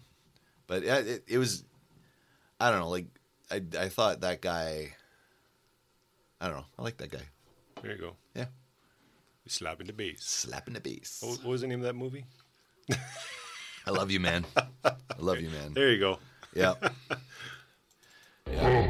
But 0.68 0.84
yeah, 0.84 0.98
it, 0.98 1.24
it 1.28 1.38
was, 1.38 1.64
I 2.60 2.70
don't 2.72 2.80
know, 2.80 2.90
like 2.90 3.06
I 3.52 3.62
I 3.80 3.90
thought 3.90 4.22
that 4.22 4.42
guy. 4.42 4.96
I 6.42 6.48
don't 6.48 6.58
know. 6.58 6.66
I 6.78 6.82
like 6.82 6.98
that 6.98 7.12
guy. 7.12 7.24
There 7.82 7.92
you 7.92 7.98
go. 7.98 8.16
Yeah, 8.36 8.48
slapping 9.48 9.88
the 9.88 9.94
bass. 9.94 10.24
slapping 10.26 10.74
the 10.74 10.82
bass. 10.82 11.22
What, 11.24 11.44
was 11.46 11.62
the 11.62 11.68
name 11.68 11.80
of 11.80 11.86
that 11.86 11.96
movie? 11.96 12.26
I 13.86 13.92
love 13.92 14.12
you, 14.12 14.20
man. 14.20 14.46
I 14.84 14.94
love 15.20 15.40
you, 15.40 15.50
man. 15.50 15.72
There 15.74 15.92
you 15.92 16.00
go. 16.00 16.20
Yeah. 18.48 18.90